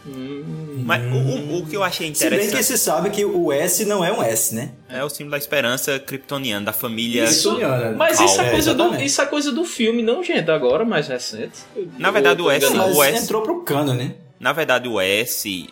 Hum, 0.05 0.83
Mas 0.85 1.01
o, 1.01 1.59
o, 1.59 1.65
que 1.65 1.77
eu 1.77 1.83
achei 1.83 2.07
interessante. 2.07 2.41
Se 2.41 2.51
bem 2.51 2.57
que 2.57 2.63
você 2.63 2.77
sabe 2.77 3.09
que 3.09 3.23
o 3.23 3.53
S 3.53 3.85
não 3.85 4.03
é 4.03 4.11
um 4.11 4.21
S, 4.21 4.53
né? 4.53 4.71
É 4.89 5.01
o 5.01 5.07
símbolo 5.07 5.31
da 5.31 5.37
esperança 5.37 5.97
kryptoniana, 5.97 6.65
da 6.65 6.73
família. 6.73 7.23
Isso, 7.23 7.57
mas 7.95 8.19
isso 8.19 8.41
é, 8.41 8.49
coisa 8.49 8.73
do, 8.73 8.95
isso 8.95 9.21
é 9.21 9.25
coisa 9.25 9.51
do 9.51 9.63
filme, 9.63 10.01
não, 10.01 10.21
gente, 10.21 10.51
agora 10.51 10.83
mais 10.83 11.07
recente. 11.07 11.59
Na 11.97 12.11
verdade, 12.11 12.41
o 12.41 12.51
S, 12.51 12.65
o 12.65 13.03
S. 13.03 13.23
entrou 13.23 13.43
pro 13.43 13.61
cano, 13.61 13.93
né? 13.93 14.15
Na 14.39 14.51
verdade, 14.51 14.89
o 14.89 14.99
S 14.99 15.67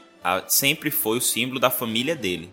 sempre 0.48 0.90
foi 0.90 1.18
o 1.18 1.22
símbolo 1.22 1.60
da 1.60 1.70
família 1.70 2.16
dele. 2.16 2.50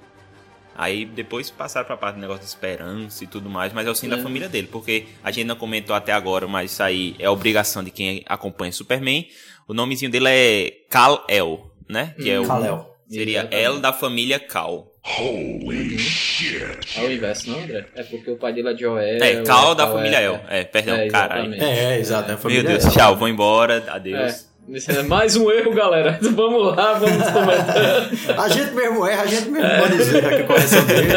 Aí 0.79 1.05
depois 1.05 1.51
passaram 1.51 1.85
pra 1.89 1.97
parte 1.97 2.15
do 2.15 2.21
negócio 2.21 2.43
de 2.43 2.47
esperança 2.47 3.25
e 3.25 3.27
tudo 3.27 3.51
mais, 3.51 3.73
mas 3.73 3.85
é 3.85 3.91
o 3.91 3.97
sim 3.97 4.07
é. 4.07 4.11
da 4.11 4.19
família 4.19 4.49
dele, 4.49 4.69
porque 4.71 5.07
a 5.25 5.33
gente 5.33 5.45
não 5.45 5.57
comentou 5.57 5.95
até 5.95 6.13
agora, 6.13 6.47
mas 6.47 6.71
isso 6.71 6.83
aí 6.85 7.17
é 7.19 7.29
obrigação 7.29 7.83
de 7.83 7.91
quem 7.91 8.23
acompanha 8.27 8.71
Superman. 8.71 9.27
O 9.67 9.75
nomezinho 9.75 10.09
dele 10.09 10.29
é 10.29 10.71
Kal-El, 10.89 11.69
né? 11.89 12.15
Que 12.17 12.31
é 12.31 12.39
o. 12.39 12.47
Kal-El. 12.47 12.97
Seria. 13.11 13.49
El 13.51 13.81
da 13.81 13.93
família 13.93 14.39
Kal. 14.39 14.93
Holy 15.03 15.99
shit. 15.99 16.97
É 16.97 17.03
o 17.03 17.11
inverso, 17.11 17.51
não, 17.51 17.59
André? 17.59 17.87
É 17.97 18.03
porque 18.05 18.31
o 18.31 18.37
pai 18.37 18.53
dele 18.53 18.73
é 18.73 18.77
Joel. 18.77 19.23
É, 19.23 19.43
Kal 19.43 19.75
da 19.75 19.89
família 19.89 20.21
é, 20.21 20.25
El. 20.27 20.41
É, 20.49 20.65
perdão, 20.65 20.95
é, 20.95 21.09
caralho. 21.09 21.55
É, 21.55 21.97
é, 21.97 21.99
exato. 21.99 22.31
É 22.31 22.35
a 22.35 22.37
família 22.37 22.63
Meu 22.63 22.79
Deus, 22.79 22.95
tchau, 22.95 23.17
vou 23.17 23.29
embora, 23.29 23.85
adeus. 23.91 24.48
É. 24.69 24.99
É 24.99 25.03
mais 25.03 25.35
um 25.37 25.51
erro, 25.51 25.73
galera. 25.73 26.19
Vamos 26.35 26.77
lá, 26.77 26.95
vamos 26.95 27.31
comentar. 27.31 28.11
a 28.45 28.49
gente 28.49 28.73
mesmo 28.73 29.07
erra, 29.07 29.23
a 29.23 29.27
gente 29.27 29.49
mesmo 29.49 29.69
pode 29.81 29.97
dizer 29.97 30.29
que 30.29 30.35
a 30.35 30.47
correção 30.47 30.85
dele. 30.85 31.09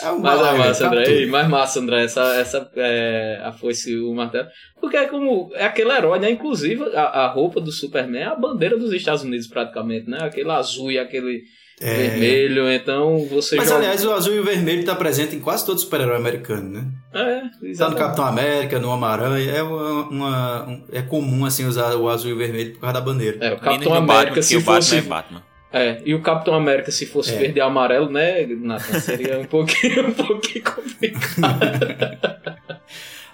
É 0.00 0.10
um 0.10 0.18
mais 0.20 0.40
massa, 0.58 0.86
André. 0.86 1.10
Ei, 1.10 1.26
mais 1.26 1.48
massa, 1.48 1.80
André. 1.80 2.04
Essa, 2.04 2.22
essa 2.36 2.70
é, 2.76 3.40
a 3.42 3.52
foice 3.52 3.98
o 3.98 4.14
martelo. 4.14 4.46
Porque 4.80 4.96
é 4.96 5.06
como. 5.06 5.50
É 5.54 5.64
aquele 5.64 5.90
herói, 5.90 6.18
né? 6.18 6.30
Inclusive, 6.30 6.94
a, 6.94 7.02
a 7.02 7.26
roupa 7.28 7.60
do 7.60 7.72
Superman 7.72 8.22
é 8.22 8.26
a 8.26 8.34
bandeira 8.34 8.78
dos 8.78 8.92
Estados 8.92 9.22
Unidos, 9.22 9.46
praticamente, 9.46 10.08
né? 10.08 10.18
Aquele 10.20 10.50
azul 10.50 10.92
e 10.92 10.98
aquele 10.98 11.42
é... 11.82 11.94
vermelho, 11.94 12.70
então 12.70 13.26
você 13.26 13.56
Mas 13.56 13.68
joga... 13.68 13.80
aliás, 13.80 14.04
o 14.04 14.12
azul 14.12 14.34
e 14.34 14.40
o 14.40 14.44
vermelho 14.44 14.80
está 14.80 14.94
presente 14.94 15.34
em 15.34 15.40
quase 15.40 15.66
todo 15.66 15.78
super-herói 15.78 16.16
americano, 16.16 16.70
né? 16.70 16.84
É, 17.12 17.68
exatamente. 17.68 17.78
Tá 17.78 17.90
no 17.90 17.96
Capitão 17.96 18.24
América, 18.26 18.78
no 18.78 18.88
Homem-Aranha, 18.88 19.50
é, 19.50 19.62
uma, 19.62 20.08
uma 20.08 20.68
um, 20.68 20.84
é 20.92 21.02
comum 21.02 21.44
assim 21.44 21.64
usar 21.66 21.94
o 21.94 22.08
azul 22.08 22.30
e 22.30 22.34
o 22.34 22.38
vermelho 22.38 22.72
por 22.72 22.80
causa 22.80 22.94
da 22.94 23.00
bandeira. 23.00 23.38
É, 23.44 23.52
o 23.52 23.58
Capitão 23.58 23.94
América 23.94 24.24
Batman, 24.24 24.42
se 24.42 24.60
fosse... 24.60 24.94
O 24.94 24.96
Batman 24.96 24.98
é 24.98 25.02
Batman. 25.02 25.42
É, 25.72 26.02
e 26.04 26.14
o 26.14 26.20
Capitão 26.20 26.54
América, 26.54 26.90
se 26.90 27.06
fosse 27.06 27.34
é. 27.34 27.38
verde 27.38 27.58
e 27.58 27.62
amarelo, 27.62 28.10
né, 28.10 28.46
Nathan, 28.46 29.00
seria 29.00 29.38
um 29.38 29.44
pouquinho, 29.44 30.08
um 30.08 30.12
pouquinho 30.12 30.64
complicado. 30.64 31.60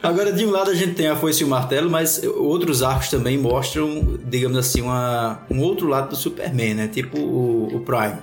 Agora, 0.01 0.33
de 0.33 0.47
um 0.47 0.51
lado 0.51 0.71
a 0.71 0.75
gente 0.75 0.95
tem 0.95 1.09
a 1.09 1.17
foice 1.17 1.43
e 1.43 1.45
o 1.45 1.49
martelo, 1.49 1.91
mas 1.91 2.23
outros 2.23 2.85
arcos 2.85 3.11
também 3.11 3.37
mostram, 3.37 4.17
digamos 4.25 4.57
assim, 4.57 4.81
uma, 4.81 5.45
um 5.51 5.61
outro 5.61 5.89
lado 5.89 6.11
do 6.11 6.17
Superman, 6.17 6.75
né? 6.75 6.89
Tipo 6.89 7.19
o, 7.19 7.77
o 7.77 7.81
Prime. 7.81 8.17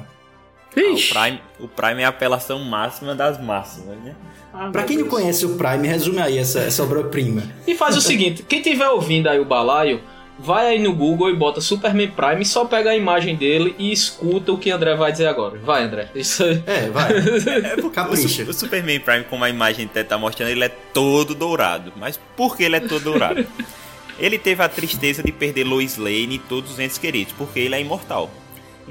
Ah, 0.78 0.82
o, 0.82 1.14
Prime, 1.14 1.42
o 1.60 1.68
Prime 1.68 2.02
é 2.02 2.06
a 2.06 2.10
apelação 2.10 2.60
máxima 2.60 3.16
das 3.16 3.42
máximas, 3.42 3.98
né? 4.04 4.16
Ah, 4.54 4.70
pra 4.72 4.84
quem 4.84 4.98
Deus. 4.98 5.10
não 5.10 5.18
conhece 5.18 5.46
o 5.46 5.56
Prime, 5.56 5.88
resume 5.88 6.20
aí 6.20 6.38
essa, 6.38 6.60
essa 6.60 6.84
obra-prima. 6.84 7.44
E 7.68 7.76
faz 7.76 7.98
o 7.98 8.02
seguinte: 8.02 8.44
quem 8.44 8.62
tiver 8.62 8.88
ouvindo 8.90 9.28
aí 9.28 9.40
o 9.40 9.46
balaio, 9.46 10.02
vai 10.40 10.68
aí 10.68 10.80
no 10.80 10.94
Google 10.94 11.30
e 11.30 11.36
bota 11.36 11.62
Superman 11.62 12.12
Prime, 12.12 12.46
só 12.46 12.66
pega 12.66 12.92
a 12.92 12.96
imagem 12.96 13.36
dele 13.36 13.76
e 13.78 13.92
escuta 13.92 14.52
o 14.52 14.58
que 14.58 14.72
André 14.72 14.96
vai 14.96 15.12
dizer 15.12 15.28
agora. 15.28 15.58
Vai, 15.58 15.84
André. 15.84 16.10
Isso 16.16 16.44
É, 16.66 16.90
vai. 16.90 17.12
É, 17.16 17.90
Capricha. 17.90 18.44
O, 18.44 18.50
o, 18.50 18.54
Superman 18.54 19.00
Prime, 19.00 19.24
como 19.26 19.44
a 19.44 19.50
imagem 19.50 19.88
tá 19.88 20.18
mostrando, 20.18 20.50
ele 20.50 20.64
é 20.64 20.70
todo 20.70 21.36
dourado. 21.36 21.92
Mas 21.96 22.20
por 22.36 22.56
que 22.56 22.64
ele 22.64 22.78
é 22.78 22.80
todo 22.80 23.04
dourado? 23.04 23.46
ele 24.20 24.38
teve 24.38 24.64
a 24.64 24.70
tristeza 24.70 25.24
de 25.24 25.32
perder 25.32 25.64
Lois 25.64 25.98
Lane 25.98 26.36
e 26.36 26.40
todos 26.40 26.72
os 26.72 26.80
entes 26.80 26.98
queridos, 26.98 27.34
porque 27.38 27.60
ele 27.60 27.76
é 27.76 27.82
imortal. 27.82 28.30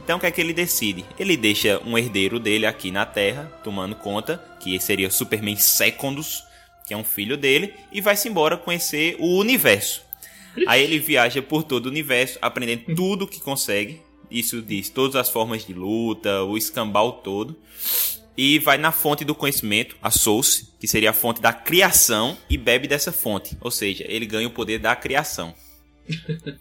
Então 0.04 0.18
o 0.18 0.20
que 0.20 0.26
é 0.26 0.30
que 0.30 0.40
ele 0.40 0.52
decide? 0.52 1.02
Ele 1.18 1.34
deixa 1.34 1.80
um 1.82 1.96
herdeiro 1.96 2.38
dele 2.38 2.66
aqui 2.66 2.90
na 2.90 3.06
Terra, 3.06 3.50
tomando 3.64 3.96
conta, 3.96 4.36
que 4.60 4.78
seria 4.78 5.10
Superman 5.10 5.56
Secondus, 5.56 6.44
que 6.86 6.92
é 6.92 6.96
um 6.96 7.02
filho 7.02 7.38
dele, 7.38 7.72
e 7.90 8.02
vai-se 8.02 8.28
embora 8.28 8.58
conhecer 8.58 9.16
o 9.18 9.38
universo. 9.38 10.02
Aí 10.66 10.82
ele 10.82 10.98
viaja 10.98 11.40
por 11.40 11.62
todo 11.62 11.86
o 11.86 11.88
universo, 11.88 12.38
aprendendo 12.42 12.94
tudo 12.94 13.26
que 13.26 13.40
consegue. 13.40 14.02
Isso 14.30 14.60
diz 14.60 14.90
todas 14.90 15.16
as 15.16 15.30
formas 15.30 15.66
de 15.66 15.72
luta, 15.72 16.44
o 16.44 16.58
escambau 16.58 17.12
todo. 17.12 17.56
E 18.36 18.58
vai 18.58 18.76
na 18.76 18.92
fonte 18.92 19.24
do 19.24 19.34
conhecimento, 19.34 19.96
a 20.02 20.10
Source, 20.10 20.68
que 20.78 20.86
seria 20.86 21.10
a 21.10 21.14
fonte 21.14 21.40
da 21.40 21.52
criação, 21.52 22.36
e 22.50 22.58
bebe 22.58 22.86
dessa 22.86 23.10
fonte. 23.10 23.56
Ou 23.58 23.70
seja, 23.70 24.04
ele 24.06 24.26
ganha 24.26 24.48
o 24.48 24.50
poder 24.50 24.78
da 24.78 24.94
criação. 24.94 25.54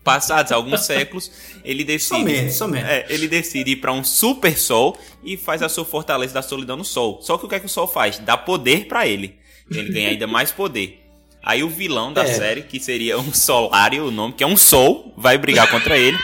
Passados 0.03 0.51
alguns 0.51 0.81
séculos, 0.81 1.31
ele 1.63 1.83
decide. 1.83 2.19
Somente, 2.19 2.53
somente. 2.53 2.85
É, 2.85 3.05
ele 3.09 3.27
decide 3.27 3.71
ir 3.71 3.75
para 3.77 3.91
um 3.91 4.03
super 4.03 4.57
sol 4.57 4.97
e 5.23 5.35
faz 5.35 5.61
a 5.61 5.69
sua 5.69 5.85
fortaleza 5.85 6.33
da 6.33 6.41
solidão 6.41 6.77
no 6.77 6.85
sol. 6.85 7.19
Só 7.21 7.37
que 7.37 7.45
o 7.45 7.49
que 7.49 7.55
é 7.55 7.59
que 7.59 7.65
o 7.65 7.69
sol 7.69 7.87
faz? 7.87 8.19
Dá 8.19 8.37
poder 8.37 8.85
para 8.87 9.07
ele. 9.07 9.35
Ele 9.69 9.91
ganha 9.91 10.09
ainda 10.09 10.27
mais 10.27 10.51
poder. 10.51 11.01
Aí 11.41 11.61
o 11.61 11.69
vilão 11.69 12.13
da 12.13 12.23
é. 12.23 12.33
série, 12.33 12.61
que 12.61 12.79
seria 12.79 13.19
um 13.19 13.33
Solário, 13.33 14.07
o 14.07 14.11
nome, 14.11 14.33
que 14.33 14.43
é 14.43 14.47
um 14.47 14.55
sol, 14.55 15.13
vai 15.17 15.37
brigar 15.37 15.69
contra 15.69 15.97
ele. 15.97 16.17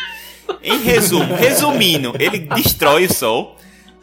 Em 0.63 0.79
resumo, 0.79 1.35
resumindo, 1.35 2.15
ele 2.19 2.39
destrói 2.39 3.05
o 3.05 3.13
sol. 3.13 3.57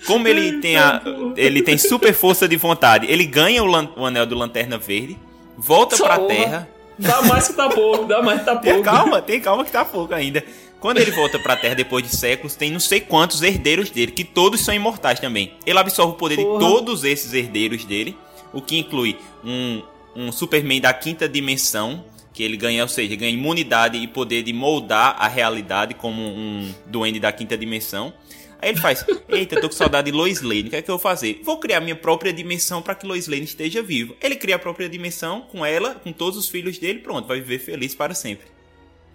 Como 0.07 0.29
ele 0.29 0.61
tem, 0.61 0.77
a, 0.77 1.03
ele 1.37 1.63
tem 1.63 1.77
super 1.79 2.13
força 2.13 2.47
de 2.47 2.57
vontade, 2.57 3.07
ele 3.11 3.25
ganha 3.25 3.65
o, 3.65 3.71
o 3.99 4.05
anel 4.05 4.27
do 4.27 4.37
Lanterna 4.37 4.79
Verde, 4.79 5.19
volta 5.57 5.97
pra 5.97 6.19
uma. 6.19 6.29
Terra. 6.29 6.69
Dá 6.99 7.23
mais 7.23 7.49
que 7.49 7.55
tá 7.55 7.69
pouco, 7.69 8.05
dá 8.07 8.23
mais 8.23 8.41
que 8.41 8.45
tá 8.47 8.53
pouco. 8.53 8.69
Tem 8.69 8.83
calma, 8.83 9.23
tem 9.23 9.41
calma 9.41 9.65
que 9.65 9.73
tá 9.73 9.85
pouco 9.85 10.15
ainda. 10.15 10.43
Quando 10.81 10.99
ele 10.99 11.11
volta 11.11 11.39
pra 11.39 11.57
Terra 11.57 11.75
depois 11.75 12.05
de 12.05 12.15
séculos, 12.15 12.55
tem 12.55 12.71
não 12.71 12.81
sei 12.81 13.01
quantos 13.01 13.43
herdeiros 13.43 13.91
dele, 13.91 14.13
que 14.13 14.25
todos 14.25 14.61
são 14.61 14.75
imortais 14.75 15.19
também. 15.19 15.53
Ele 15.67 15.79
absorve 15.79 16.13
o 16.13 16.17
poder 16.17 16.37
Porra. 16.37 16.59
de 16.59 16.65
todos 16.65 17.05
esses 17.05 17.33
herdeiros 17.33 17.85
dele, 17.85 18.17
o 18.53 18.61
que 18.61 18.79
inclui 18.79 19.17
um, 19.45 19.83
um 20.15 20.33
Superman 20.33 20.81
da 20.81 20.93
quinta 20.93 21.29
dimensão, 21.29 22.05
que 22.33 22.43
ele 22.43 22.57
ganha, 22.57 22.83
ou 22.83 22.89
seja, 22.89 23.17
ganha 23.17 23.33
imunidade 23.33 23.97
e 23.97 24.07
poder 24.07 24.43
de 24.43 24.53
moldar 24.53 25.17
a 25.19 25.27
realidade 25.27 25.95
como 25.95 26.23
um 26.23 26.71
duende 26.87 27.19
da 27.19 27.33
quinta 27.33 27.57
dimensão. 27.57 28.13
Aí 28.61 28.71
ele 28.71 28.79
faz: 28.79 29.05
Eita, 29.29 29.61
tô 29.61 29.69
com 29.69 29.75
saudade 29.75 30.11
de 30.11 30.17
Lois 30.17 30.41
Lane, 30.41 30.69
o 30.69 30.71
que 30.71 30.77
é 30.77 30.83
que 30.83 30.91
eu 30.91 30.97
vou 30.97 31.03
fazer? 31.03 31.41
Vou 31.43 31.59
criar 31.59 31.81
minha 31.81 31.97
própria 31.97 32.33
dimensão 32.33 32.83
para 32.83 32.95
que 32.95 33.07
Lois 33.07 33.29
Lane 33.29 33.45
esteja 33.45 33.83
viva. 33.83 34.15
Ele 34.21 34.37
cria 34.37 34.57
a 34.57 34.59
própria 34.59 34.89
dimensão 34.89 35.43
com 35.43 35.65
ela, 35.65 35.95
com 35.95 36.13
todos 36.13 36.39
os 36.39 36.49
filhos 36.49 36.79
dele, 36.79 37.01
pronto, 37.01 37.29
vai 37.29 37.41
viver 37.41 37.59
feliz 37.59 37.95
para 37.95 38.15
sempre. 38.15 38.47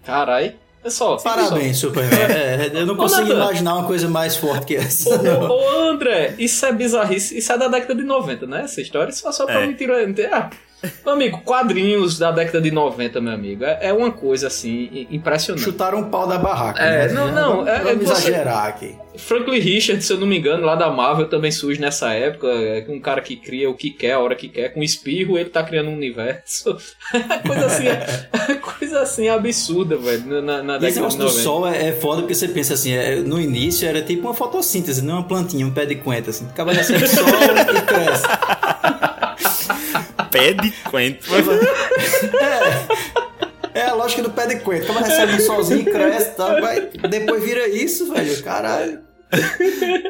Carai. 0.04 0.56
É 0.84 0.90
só. 0.90 1.16
Parabéns, 1.16 1.78
Superman. 1.78 2.18
É, 2.32 2.70
eu 2.74 2.86
não 2.86 2.96
consigo 2.96 3.30
imaginar 3.30 3.74
uma 3.76 3.86
coisa 3.86 4.08
mais 4.08 4.36
forte 4.36 4.66
que 4.66 4.76
essa. 4.76 5.10
Ô, 5.10 5.52
ô, 5.52 5.90
André, 5.90 6.34
isso 6.38 6.64
é 6.66 6.72
bizarrice. 6.72 7.38
Isso 7.38 7.52
é 7.52 7.58
da 7.58 7.68
década 7.68 7.94
de 7.94 8.02
90, 8.02 8.46
né? 8.46 8.62
Essa 8.62 8.80
história 8.80 9.12
só, 9.12 9.30
só 9.30 9.46
pra 9.46 9.62
é. 9.62 9.66
me 9.66 9.74
tirar. 9.74 9.98
Ah, 10.32 10.50
meu 11.04 11.14
amigo, 11.14 11.40
quadrinhos 11.42 12.18
da 12.18 12.30
década 12.30 12.60
de 12.60 12.70
90, 12.70 13.20
meu 13.20 13.32
amigo, 13.32 13.64
é, 13.64 13.78
é 13.82 13.92
uma 13.92 14.10
coisa 14.10 14.48
assim 14.48 15.06
impressionante. 15.10 15.64
Chutaram 15.64 15.98
um 15.98 16.10
pau 16.10 16.26
da 16.26 16.38
barraca. 16.38 16.82
É, 16.82 17.08
né? 17.08 17.12
não, 17.12 17.32
não. 17.32 17.68
É, 17.68 17.78
Vamos 17.78 18.10
é, 18.10 18.12
exagerar 18.12 18.66
aqui. 18.66 18.96
Franklin 19.16 19.58
Richards, 19.58 20.06
se 20.06 20.12
eu 20.12 20.18
não 20.18 20.26
me 20.26 20.38
engano, 20.38 20.64
lá 20.64 20.74
da 20.74 20.90
Marvel 20.90 21.28
também 21.28 21.50
surge 21.50 21.80
nessa 21.80 22.12
época. 22.12 22.48
É 22.48 22.84
um 22.88 22.98
cara 22.98 23.20
que 23.20 23.36
cria 23.36 23.68
o 23.68 23.74
que 23.74 23.90
quer, 23.90 24.12
a 24.12 24.18
hora 24.18 24.34
que 24.34 24.48
quer. 24.48 24.70
Com 24.70 24.82
espirro, 24.82 25.38
ele 25.38 25.50
tá 25.50 25.62
criando 25.62 25.90
um 25.90 25.94
universo. 25.94 26.76
coisa 27.46 27.66
assim, 27.66 27.84
coisa 28.78 29.00
assim 29.00 29.28
absurda, 29.28 29.96
velho. 29.96 30.42
Na, 30.42 30.62
na 30.62 30.76
Esse 30.78 30.96
negócio 30.96 31.18
do 31.18 31.28
sol 31.28 31.68
é, 31.68 31.88
é, 31.88 31.92
foda 31.92 32.22
porque 32.22 32.34
você 32.34 32.48
pensa 32.48 32.74
assim, 32.74 32.92
é, 32.92 33.16
no 33.16 33.40
início 33.40 33.86
era 33.86 34.00
tipo 34.02 34.28
uma 34.28 34.34
fotossíntese, 34.34 35.02
não 35.02 35.14
uma 35.14 35.28
plantinha, 35.28 35.66
um 35.66 35.70
pé 35.70 35.84
de 35.84 35.96
coentro, 35.96 36.30
assim. 36.30 36.46
Acaba 36.46 36.72
nascendo 36.72 37.06
sol 37.06 37.26
e 37.26 37.82
cresce 37.82 38.24
pé 40.32 40.52
de 40.52 40.70
coentro. 40.90 41.30
É. 41.34 43.12
É 43.74 43.86
a 43.86 43.94
lógica 43.94 44.22
do 44.22 44.30
pé 44.30 44.46
de 44.46 44.56
coentro. 44.60 44.88
Como 44.88 44.98
recebe 44.98 45.34
um 45.34 45.40
solzinho 45.40 45.80
e 45.80 45.84
cresce, 45.84 46.36
tá? 46.36 46.60
Vai, 46.60 46.90
depois 47.08 47.42
vira 47.42 47.68
isso, 47.68 48.12
velho. 48.12 48.42
Caralho. 48.42 49.00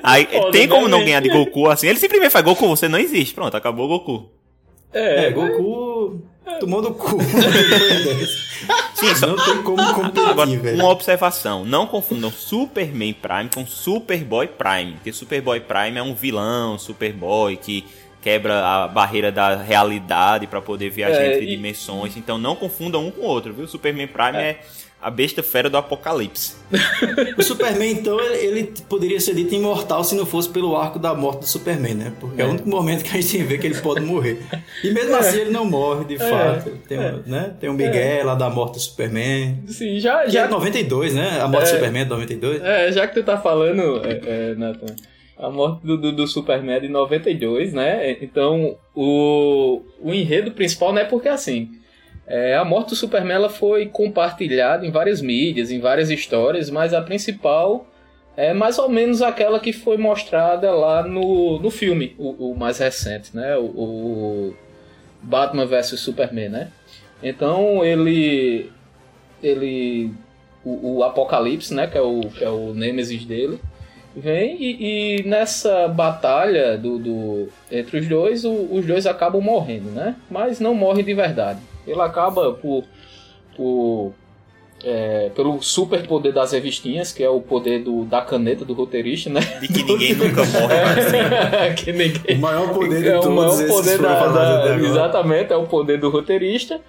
Aí, 0.03 0.27
tem 0.51 0.69
como 0.69 0.89
não 0.89 1.05
ganhar 1.05 1.21
de 1.21 1.29
Goku 1.29 1.69
assim? 1.69 1.87
Ele 1.87 1.99
simplesmente 1.99 2.33
faz 2.33 2.45
Goku, 2.45 2.67
você 2.67 2.89
não 2.89 2.99
existe. 2.99 3.35
Pronto, 3.35 3.57
acabou 3.57 3.85
o 3.85 3.89
Goku. 3.89 4.31
É, 4.93 5.27
é 5.27 5.31
Goku 5.31 6.23
tomou 6.59 6.83
do 6.83 6.93
cu. 6.93 7.19
Sim, 8.95 9.15
só... 9.17 9.27
Não 9.27 9.37
tem 9.37 9.63
como 9.63 9.95
competir, 9.95 10.29
Agora, 10.29 10.51
velho. 10.51 10.77
Uma 10.77 10.91
observação: 10.91 11.65
não 11.65 11.87
confundam 11.87 12.31
Superman 12.31 13.15
Prime 13.15 13.51
com 13.53 13.67
Superboy 13.67 14.49
Prime. 14.49 14.93
Porque 14.93 15.13
Superboy 15.13 15.61
Prime 15.61 15.99
é 15.99 16.03
um 16.03 16.15
vilão, 16.15 16.79
Superboy 16.79 17.57
que 17.57 17.85
quebra 18.23 18.65
a 18.65 18.89
barreira 18.89 19.33
da 19.33 19.57
realidade 19.57 20.47
para 20.47 20.63
poder 20.63 20.89
viajar 20.89 21.21
é, 21.21 21.35
entre 21.35 21.45
e... 21.45 21.57
dimensões. 21.57 22.17
Então 22.17 22.39
não 22.39 22.55
confundam 22.55 23.07
um 23.07 23.11
com 23.11 23.23
o 23.23 23.25
outro, 23.25 23.53
viu? 23.53 23.67
Superman 23.67 24.07
Prime 24.07 24.39
é, 24.39 24.43
é 24.43 24.61
a 25.03 25.11
besta 25.11 25.43
fera 25.43 25.69
do 25.69 25.77
apocalipse. 25.77 26.55
o 27.37 27.43
Superman, 27.43 27.91
então, 27.91 28.21
ele 28.21 28.73
poderia 28.89 29.21
ser 29.21 29.35
dito 29.35 29.53
imortal 29.53 30.05
se 30.05 30.15
não 30.15 30.25
fosse 30.25 30.49
pelo 30.49 30.77
arco 30.77 30.97
da 30.97 31.13
morte 31.13 31.41
do 31.41 31.47
Superman, 31.47 31.95
né? 31.95 32.13
Porque 32.21 32.41
é, 32.41 32.45
é 32.45 32.47
o 32.47 32.51
único 32.51 32.69
momento 32.69 33.03
que 33.03 33.11
a 33.11 33.21
gente 33.21 33.43
vê 33.43 33.59
que 33.59 33.67
ele 33.67 33.81
pode 33.81 34.01
morrer. 34.01 34.41
E 34.85 34.93
mesmo 34.93 35.17
é. 35.17 35.19
assim 35.19 35.41
ele 35.41 35.51
não 35.51 35.65
morre, 35.65 36.05
de 36.05 36.15
é. 36.15 36.19
fato. 36.19 36.71
Tem, 36.87 36.99
é. 36.99 37.17
né? 37.27 37.53
Tem 37.59 37.69
o 37.69 37.73
Miguel 37.73 38.27
lá 38.27 38.37
da 38.37 38.49
morte 38.49 38.75
do 38.75 38.81
Superman. 38.81 39.65
Sim, 39.67 39.99
já. 39.99 40.29
já... 40.29 40.45
é 40.45 40.49
92, 40.49 41.15
né? 41.15 41.41
A 41.41 41.49
morte 41.49 41.65
do 41.65 41.71
Superman 41.71 42.03
é 42.03 42.05
92. 42.05 42.63
É, 42.63 42.93
já 42.93 43.09
que 43.09 43.15
tu 43.15 43.25
tá 43.25 43.37
falando, 43.37 44.03
é, 44.05 44.55
Nathan 44.55 44.95
a 45.43 45.51
morte 45.51 45.85
do, 45.85 45.99
do, 45.99 46.13
do, 46.13 46.27
Superman 46.27 46.77
é 46.77 46.81
de 46.81 46.89
92, 46.89 47.73
né? 47.73 48.17
Então, 48.23 48.77
o, 48.95 49.83
o 50.01 50.15
enredo 50.15 50.53
principal 50.53 50.93
não 50.93 51.03
é 51.03 51.05
porque 51.05 51.29
assim. 51.29 51.73
É, 52.25 52.55
a 52.57 52.65
morte 52.65 52.91
do 52.91 52.97
Superman 52.97 53.35
ela 53.35 53.51
foi 53.51 53.87
compartilhada 53.87 54.87
em 54.87 54.93
várias 54.93 55.21
mídias, 55.21 55.73
em 55.73 55.81
várias 55.81 56.11
histórias, 56.11 56.71
mas 56.71 56.95
a 56.95 57.03
principal 57.03 57.85
é 58.37 58.55
mais 58.55 58.79
ou 58.79 58.89
menos 58.89 59.21
aquela 59.21 59.59
que 59.59 59.73
foi 59.73 59.97
mostrada 59.97 60.71
lá 60.71 61.03
no, 61.03 61.59
no 61.59 61.71
filme, 61.71 62.15
o, 62.17 62.53
o 62.53 62.57
mais 62.57 62.79
recente, 62.79 63.35
né? 63.35 63.57
O, 63.57 63.65
o 63.65 64.57
Batman 65.21 65.67
vs 65.67 65.99
Superman, 65.99 66.49
né? 66.51 66.73
Então 67.21 67.85
ele. 67.85 68.71
ele 69.43 70.13
o, 70.65 70.99
o 70.99 71.03
Apocalipse, 71.03 71.75
né? 71.75 71.89
Que 71.89 71.99
é 71.99 72.03
o, 72.03 72.21
que 72.21 72.45
é 72.45 72.49
o 72.49 72.73
Nemesis 72.73 73.25
dele 73.25 73.59
vem 74.17 74.57
e, 74.61 75.21
e, 75.21 75.23
nessa 75.25 75.89
batalha 75.89 76.77
do, 76.77 76.99
do 76.99 77.49
entre 77.71 77.99
os 77.99 78.09
dois, 78.09 78.45
o, 78.45 78.69
os 78.71 78.85
dois 78.87 79.07
acabam 79.07 79.41
morrendo, 79.41 79.91
né? 79.91 80.17
Mas 80.31 80.61
não 80.61 80.75
morre 80.75 81.03
de 81.03 81.15
verdade. 81.15 81.61
Ele 81.87 82.01
acaba 82.01 82.53
por, 82.53 82.85
por 83.57 84.13
é, 84.85 85.31
pelo 85.35 85.63
super 85.63 86.07
poder 86.07 86.33
das 86.33 86.53
revistinhas, 86.53 87.13
que 87.13 87.23
é 87.23 87.29
o 87.29 87.41
poder 87.41 87.83
do, 87.83 88.05
da 88.05 88.21
caneta 88.21 88.65
do 88.65 88.75
roteirista, 88.75 89.31
né? 89.31 89.41
De 89.61 89.69
que 89.69 89.83
ninguém 89.83 90.15
nunca 90.15 90.45
morre 90.45 90.75
assim. 90.81 91.75
que 91.83 91.93
ninguém... 91.93 92.37
O 92.37 92.41
maior 92.41 92.73
poder 92.73 93.03
de 93.03 93.09
é, 93.09 93.13
todos 93.13 93.27
o 93.27 93.31
maior 93.33 93.67
poder 93.67 93.99
da, 93.99 94.27
da 94.27 94.77
Exatamente, 94.77 95.53
é 95.53 95.57
o 95.57 95.67
poder 95.67 95.99
do 95.99 96.11
roteirista. 96.11 96.81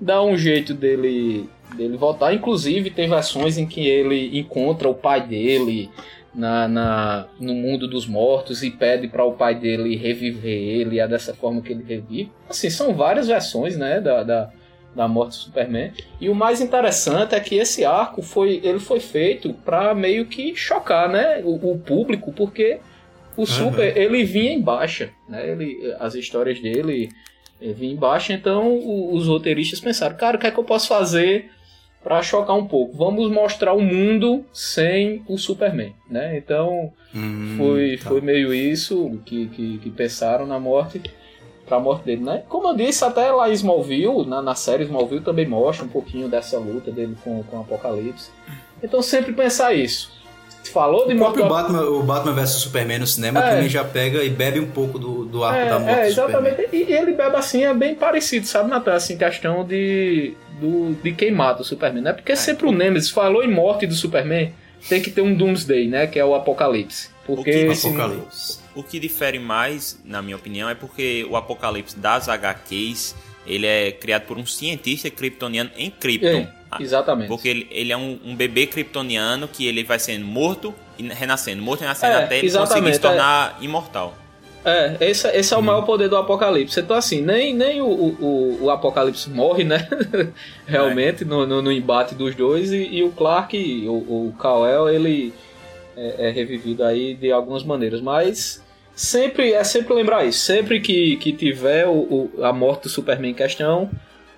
Dá 0.00 0.22
um 0.22 0.36
jeito 0.36 0.72
dele, 0.72 1.48
dele 1.76 1.96
voltar. 1.96 2.32
Inclusive, 2.32 2.90
tem 2.90 3.08
versões 3.08 3.58
em 3.58 3.66
que 3.66 3.86
ele 3.86 4.38
encontra 4.38 4.88
o 4.88 4.94
pai 4.94 5.26
dele 5.26 5.90
na, 6.34 6.68
na, 6.68 7.26
no 7.38 7.54
mundo 7.54 7.88
dos 7.88 8.06
mortos 8.06 8.62
e 8.62 8.70
pede 8.70 9.08
para 9.08 9.24
o 9.24 9.32
pai 9.32 9.54
dele 9.54 9.96
reviver 9.96 10.50
ele, 10.50 10.96
e 10.96 11.00
é 11.00 11.08
dessa 11.08 11.34
forma 11.34 11.60
que 11.60 11.72
ele 11.72 11.84
revive. 11.86 12.30
Assim, 12.48 12.70
são 12.70 12.94
várias 12.94 13.28
versões, 13.28 13.76
né, 13.76 14.00
da, 14.00 14.22
da, 14.22 14.50
da 14.94 15.08
morte 15.08 15.30
do 15.30 15.34
Superman. 15.34 15.92
E 16.20 16.28
o 16.28 16.34
mais 16.34 16.60
interessante 16.60 17.34
é 17.34 17.40
que 17.40 17.56
esse 17.56 17.84
arco 17.84 18.22
foi, 18.22 18.60
ele 18.62 18.78
foi 18.78 19.00
feito 19.00 19.52
para 19.52 19.94
meio 19.94 20.26
que 20.26 20.54
chocar, 20.54 21.08
né, 21.08 21.42
o, 21.44 21.54
o 21.54 21.78
público, 21.78 22.32
porque 22.32 22.78
o 23.36 23.46
Super, 23.46 23.92
uhum. 23.92 24.02
ele 24.02 24.24
vinha 24.24 24.52
em 24.52 24.60
baixa, 24.60 25.10
né, 25.28 25.50
ele, 25.50 25.94
as 25.98 26.14
histórias 26.14 26.60
dele 26.60 27.08
vinham 27.60 27.94
em 27.94 27.96
baixa, 27.96 28.32
então 28.32 28.78
os 29.12 29.26
roteiristas 29.26 29.80
pensaram, 29.80 30.16
cara, 30.16 30.36
o 30.36 30.40
que 30.40 30.46
é 30.46 30.50
que 30.50 30.58
eu 30.58 30.64
posso 30.64 30.88
fazer 30.88 31.50
para 32.02 32.22
chocar 32.22 32.56
um 32.56 32.66
pouco. 32.66 32.96
Vamos 32.96 33.30
mostrar 33.30 33.72
o 33.72 33.80
mundo 33.80 34.44
sem 34.52 35.22
o 35.28 35.36
Superman, 35.36 35.94
né? 36.08 36.36
Então 36.36 36.92
hum, 37.14 37.54
foi, 37.56 37.96
tá. 37.98 38.08
foi 38.08 38.20
meio 38.20 38.52
isso 38.52 39.20
que, 39.24 39.48
que, 39.48 39.78
que 39.78 39.90
pensaram 39.90 40.46
na 40.46 40.58
morte 40.58 41.02
pra 41.66 41.78
morte 41.78 42.04
dele, 42.04 42.22
né? 42.22 42.42
Como 42.48 42.68
eu 42.68 42.76
disse, 42.76 43.04
até 43.04 43.30
lá 43.30 43.48
Smallville, 43.50 44.26
na, 44.26 44.42
na 44.42 44.54
série 44.54 44.84
Smallville 44.84 45.22
também 45.22 45.46
mostra 45.46 45.84
um 45.84 45.88
pouquinho 45.88 46.28
dessa 46.28 46.58
luta 46.58 46.90
dele 46.90 47.16
com, 47.22 47.42
com 47.44 47.58
o 47.58 47.60
Apocalipse. 47.60 48.30
Então 48.82 49.00
sempre 49.00 49.32
pensar 49.32 49.74
isso. 49.74 50.19
Falou 50.72 51.06
de 51.06 51.14
o 51.14 51.18
próprio 51.18 51.48
Batman, 51.48 51.82
o 51.82 52.02
Batman 52.02 52.32
vs 52.32 52.50
Superman 52.50 53.00
no 53.00 53.06
cinema 53.06 53.44
é. 53.44 53.50
também 53.50 53.68
já 53.68 53.84
pega 53.84 54.22
e 54.22 54.30
bebe 54.30 54.60
um 54.60 54.70
pouco 54.70 54.98
do, 54.98 55.24
do 55.24 55.44
arco 55.44 55.58
é, 55.58 55.68
da 55.68 55.78
morte 55.78 56.00
é, 56.00 56.06
exatamente. 56.08 56.68
E, 56.72 56.84
e, 56.84 56.92
ele 56.92 57.12
bebe 57.12 57.36
assim, 57.36 57.64
é 57.64 57.74
bem 57.74 57.94
parecido, 57.94 58.46
sabe, 58.46 58.70
Natan? 58.70 58.94
Assim, 58.94 59.16
questão 59.16 59.64
de, 59.64 60.34
do, 60.60 60.94
de 61.02 61.12
quem 61.12 61.32
mata 61.32 61.62
o 61.62 61.64
Superman, 61.64 62.02
né? 62.02 62.12
Porque 62.12 62.32
é. 62.32 62.36
sempre 62.36 62.66
o 62.66 62.72
Nemesis 62.72 63.10
falou 63.10 63.42
em 63.42 63.50
morte 63.50 63.86
do 63.86 63.94
Superman, 63.94 64.52
tem 64.88 65.02
que 65.02 65.10
ter 65.10 65.22
um 65.22 65.34
Doomsday, 65.34 65.88
né? 65.88 66.06
Que 66.06 66.18
é 66.18 66.24
o 66.24 66.34
Apocalipse. 66.34 67.10
Porque 67.26 67.50
o 67.68 67.74
que, 67.74 67.86
Apocalipse. 67.86 68.58
O 68.74 68.82
que 68.82 69.00
difere 69.00 69.38
mais, 69.38 70.00
na 70.04 70.22
minha 70.22 70.36
opinião, 70.36 70.68
é 70.68 70.74
porque 70.74 71.26
o 71.28 71.36
Apocalipse 71.36 71.98
das 71.98 72.28
HQs 72.28 73.14
ele 73.46 73.66
é 73.66 73.90
criado 73.90 74.26
por 74.26 74.38
um 74.38 74.46
cientista 74.46 75.10
kryptoniano 75.10 75.70
em 75.76 75.90
Krypton. 75.90 76.26
É, 76.26 76.59
exatamente. 76.78 77.28
Porque 77.28 77.48
ele, 77.48 77.66
ele 77.70 77.92
é 77.92 77.96
um, 77.96 78.18
um, 78.24 78.36
bebê 78.36 78.66
kryptoniano 78.66 79.48
que 79.48 79.66
ele 79.66 79.82
vai 79.82 79.98
sendo 79.98 80.24
morto 80.24 80.74
e 80.98 81.08
renascendo, 81.08 81.62
morto 81.62 81.80
e 81.80 81.82
renascendo 81.82 82.12
é, 82.12 82.24
até 82.24 82.38
ele 82.38 82.52
conseguir 82.52 82.94
se 82.94 83.00
tornar 83.00 83.58
é. 83.60 83.64
imortal. 83.64 84.14
É, 84.64 84.96
esse, 85.00 85.26
esse 85.28 85.54
é 85.54 85.56
o 85.56 85.60
hum. 85.60 85.62
maior 85.62 85.82
poder 85.82 86.08
do 86.08 86.16
Apocalipse. 86.16 86.80
Então, 86.80 86.96
assim, 86.96 87.22
nem, 87.22 87.54
nem 87.54 87.80
o, 87.80 87.86
o, 87.86 88.58
o 88.62 88.70
Apocalipse 88.70 89.30
morre, 89.30 89.64
né? 89.64 89.88
Realmente, 90.66 91.24
é. 91.24 91.26
no, 91.26 91.46
no, 91.46 91.62
no, 91.62 91.72
embate 91.72 92.14
dos 92.14 92.34
dois. 92.34 92.72
E, 92.72 92.76
e 92.76 93.02
o 93.02 93.10
Clark, 93.10 93.56
o, 93.88 93.92
o 94.28 94.34
Kal-El, 94.38 94.90
ele 94.90 95.32
é, 95.96 96.28
é, 96.28 96.30
revivido 96.30 96.84
aí 96.84 97.14
de 97.14 97.32
algumas 97.32 97.64
maneiras. 97.64 98.02
Mas 98.02 98.62
sempre 98.94 99.52
é 99.52 99.64
sempre 99.64 99.94
lembrar 99.94 100.26
isso. 100.26 100.40
Sempre 100.40 100.80
que, 100.80 101.16
que 101.16 101.32
tiver 101.32 101.86
o, 101.86 101.92
o, 102.36 102.44
a 102.44 102.52
morte 102.52 102.82
do 102.82 102.88
Superman 102.90 103.30
em 103.30 103.34
questão, 103.34 103.90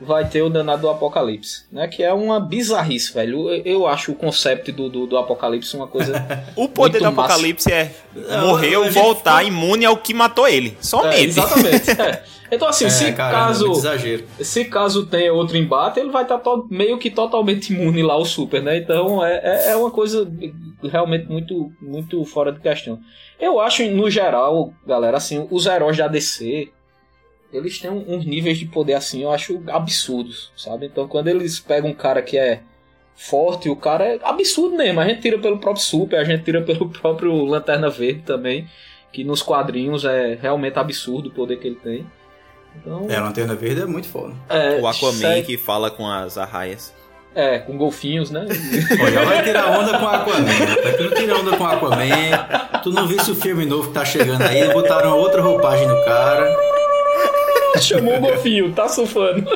vai 0.04 0.28
ter 0.28 0.42
o 0.42 0.50
danado 0.50 0.82
do 0.82 0.90
Apocalipse, 0.90 1.64
né? 1.70 1.86
Que 1.88 2.02
é 2.02 2.12
uma 2.12 2.40
bizarrice, 2.40 3.12
velho. 3.12 3.48
Eu, 3.48 3.62
eu 3.64 3.86
acho 3.86 4.12
o 4.12 4.14
conceito 4.14 4.72
do, 4.72 4.88
do, 4.88 5.06
do, 5.06 5.16
Apocalipse 5.16 5.76
uma 5.76 5.86
coisa. 5.86 6.12
o 6.56 6.68
poder 6.68 6.98
do 6.98 7.04
massa. 7.12 7.34
Apocalipse 7.34 7.72
é 7.72 7.94
morrer 8.40 8.76
ou 8.76 8.90
voltar 8.90 9.42
imune 9.44 9.84
ao 9.84 9.96
que 9.96 10.12
matou 10.12 10.46
ele. 10.48 10.76
Somente. 10.80 11.16
É, 11.16 11.22
exatamente. 11.22 11.90
é. 12.00 12.22
Então, 12.50 12.68
assim, 12.68 12.84
é, 12.84 12.90
se 12.90 13.12
caso. 13.12 13.72
Se 14.40 14.64
caso 14.66 15.06
tenha 15.06 15.32
outro 15.32 15.56
embate, 15.56 16.00
ele 16.00 16.10
vai 16.10 16.22
estar 16.22 16.38
tá 16.38 16.50
meio 16.68 16.98
que 16.98 17.10
totalmente 17.10 17.72
imune 17.72 18.02
lá 18.02 18.14
ao 18.14 18.26
Super, 18.26 18.62
né? 18.62 18.76
Então 18.76 19.24
é, 19.24 19.40
é, 19.42 19.70
é 19.70 19.76
uma 19.76 19.90
coisa 19.90 20.30
realmente 20.82 21.26
muito, 21.28 21.72
muito 21.80 22.22
fora 22.24 22.52
de 22.52 22.60
questão. 22.60 22.98
Eu 23.40 23.58
acho, 23.58 23.84
no 23.86 24.10
geral, 24.10 24.72
galera, 24.86 25.16
assim, 25.16 25.46
os 25.50 25.66
heróis 25.66 25.96
da 25.96 26.08
DC, 26.08 26.70
eles 27.52 27.78
têm 27.78 27.90
uns 27.90 28.24
níveis 28.24 28.58
de 28.58 28.66
poder 28.66 28.94
assim, 28.94 29.22
eu 29.22 29.30
acho 29.30 29.62
absurdos, 29.68 30.52
sabe? 30.56 30.86
Então 30.86 31.06
quando 31.06 31.28
eles 31.28 31.60
pegam 31.60 31.90
um 31.90 31.94
cara 31.94 32.22
que 32.22 32.38
é 32.38 32.62
forte, 33.14 33.68
o 33.68 33.76
cara 33.76 34.04
é 34.04 34.18
absurdo 34.22 34.76
mesmo. 34.76 35.00
A 35.00 35.06
gente 35.06 35.20
tira 35.20 35.38
pelo 35.38 35.58
próprio 35.58 35.84
Super, 35.84 36.18
a 36.18 36.24
gente 36.24 36.44
tira 36.44 36.62
pelo 36.62 36.88
próprio 36.90 37.44
Lanterna 37.44 37.90
Verde 37.90 38.22
também, 38.22 38.66
que 39.12 39.22
nos 39.22 39.42
quadrinhos 39.42 40.04
é 40.04 40.38
realmente 40.40 40.78
absurdo 40.78 41.28
o 41.28 41.32
poder 41.32 41.58
que 41.58 41.66
ele 41.66 41.76
tem. 41.76 42.06
Então, 42.74 43.06
é, 43.08 43.16
a 43.16 43.22
Lanterna 43.22 43.54
Verde 43.54 43.82
é 43.82 43.86
muito 43.86 44.08
foda. 44.08 44.34
É, 44.48 44.80
o 44.80 44.86
Aquaman 44.86 45.42
que 45.42 45.58
fala 45.58 45.90
com 45.90 46.08
as 46.08 46.38
arraias. 46.38 46.92
É, 47.34 47.58
com 47.58 47.76
golfinhos, 47.76 48.30
né? 48.30 48.46
Pô, 48.98 49.10
já 49.10 49.24
vai 49.24 49.42
tirar 49.42 49.78
onda 49.78 49.98
com 49.98 50.06
Aquaman. 50.06 50.40
Né? 50.40 50.92
Tu 50.96 51.02
não 51.02 51.10
tira 51.10 51.38
onda 51.38 51.56
com 51.56 51.66
Aquaman. 51.66 52.80
Tu 52.82 52.90
não 52.90 53.06
viste 53.06 53.30
o 53.30 53.34
filme 53.34 53.64
novo 53.64 53.88
que 53.88 53.94
tá 53.94 54.04
chegando 54.04 54.42
aí, 54.42 54.72
botaram 54.72 55.18
outra 55.18 55.40
roupagem 55.42 55.86
no 55.86 56.04
cara. 56.04 56.72
Chamou 57.82 58.16
o 58.16 58.20
golfinho, 58.20 58.72
tá 58.72 58.88
surfando. 58.88 59.46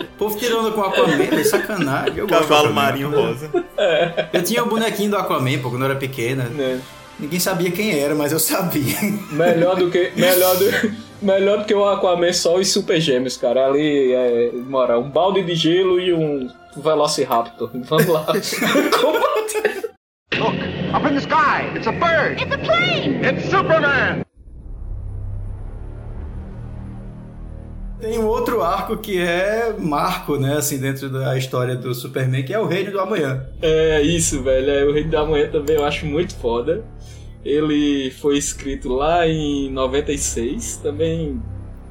O 0.00 0.16
povo 0.18 0.38
tirando 0.38 0.72
com 0.72 0.80
o 0.80 0.84
Aquaman, 0.84 1.22
é 1.22 1.44
sacanagem. 1.44 2.18
Eu 2.18 2.26
Cavalo 2.26 2.72
marinho 2.72 3.10
rosa. 3.10 3.50
É. 3.76 4.26
Eu 4.32 4.42
tinha 4.42 4.62
o 4.62 4.66
bonequinho 4.68 5.10
do 5.10 5.16
Aquaman, 5.16 5.58
pô, 5.58 5.70
quando 5.70 5.82
eu 5.82 5.90
era 5.90 5.98
pequena. 5.98 6.50
É. 6.58 6.78
Ninguém 7.18 7.40
sabia 7.40 7.70
quem 7.70 7.98
era, 7.98 8.14
mas 8.14 8.32
eu 8.32 8.38
sabia. 8.38 8.96
Melhor 9.32 9.76
do 9.76 9.90
que. 9.90 10.12
Melhor 10.16 10.56
do, 10.56 10.64
melhor 11.20 11.58
do 11.58 11.64
que 11.64 11.74
o 11.74 11.84
Aquaman 11.84 12.32
só 12.32 12.56
os 12.56 12.70
Super 12.72 13.00
Gêmeos, 13.00 13.36
cara. 13.36 13.66
Ali 13.66 14.12
é. 14.12 14.50
Mora, 14.52 14.98
um 14.98 15.10
balde 15.10 15.42
de 15.42 15.54
gelo 15.54 16.00
e 16.00 16.12
um 16.12 16.48
Velociraptor. 16.76 17.70
Vamos 17.74 18.06
lá. 18.06 18.26
Look, 20.38 20.54
up 20.94 21.04
in 21.04 21.14
the 21.14 21.20
sky! 21.20 21.70
It's 21.74 21.86
a 21.86 21.92
bird! 21.92 22.40
It's 22.40 22.50
a 22.50 22.56
plane! 22.56 23.22
It's 23.22 23.50
Superman! 23.50 24.24
Tem 28.00 28.18
um 28.18 28.26
outro 28.26 28.62
arco 28.62 28.96
que 28.96 29.18
é 29.18 29.74
marco, 29.78 30.36
né, 30.36 30.56
assim, 30.56 30.78
dentro 30.78 31.10
da 31.10 31.36
história 31.36 31.76
do 31.76 31.94
Superman, 31.94 32.42
que 32.42 32.52
é 32.52 32.58
o 32.58 32.66
Reino 32.66 32.90
do 32.90 33.00
Amanhã. 33.00 33.46
É, 33.60 34.00
isso, 34.00 34.42
velho. 34.42 34.70
É, 34.70 34.84
o 34.84 34.92
Reino 34.92 35.10
do 35.10 35.18
Amanhã 35.18 35.48
também 35.50 35.76
eu 35.76 35.84
acho 35.84 36.06
muito 36.06 36.34
foda. 36.36 36.84
Ele 37.44 38.10
foi 38.10 38.38
escrito 38.38 38.88
lá 38.88 39.26
em 39.26 39.70
96, 39.70 40.78
também 40.78 41.40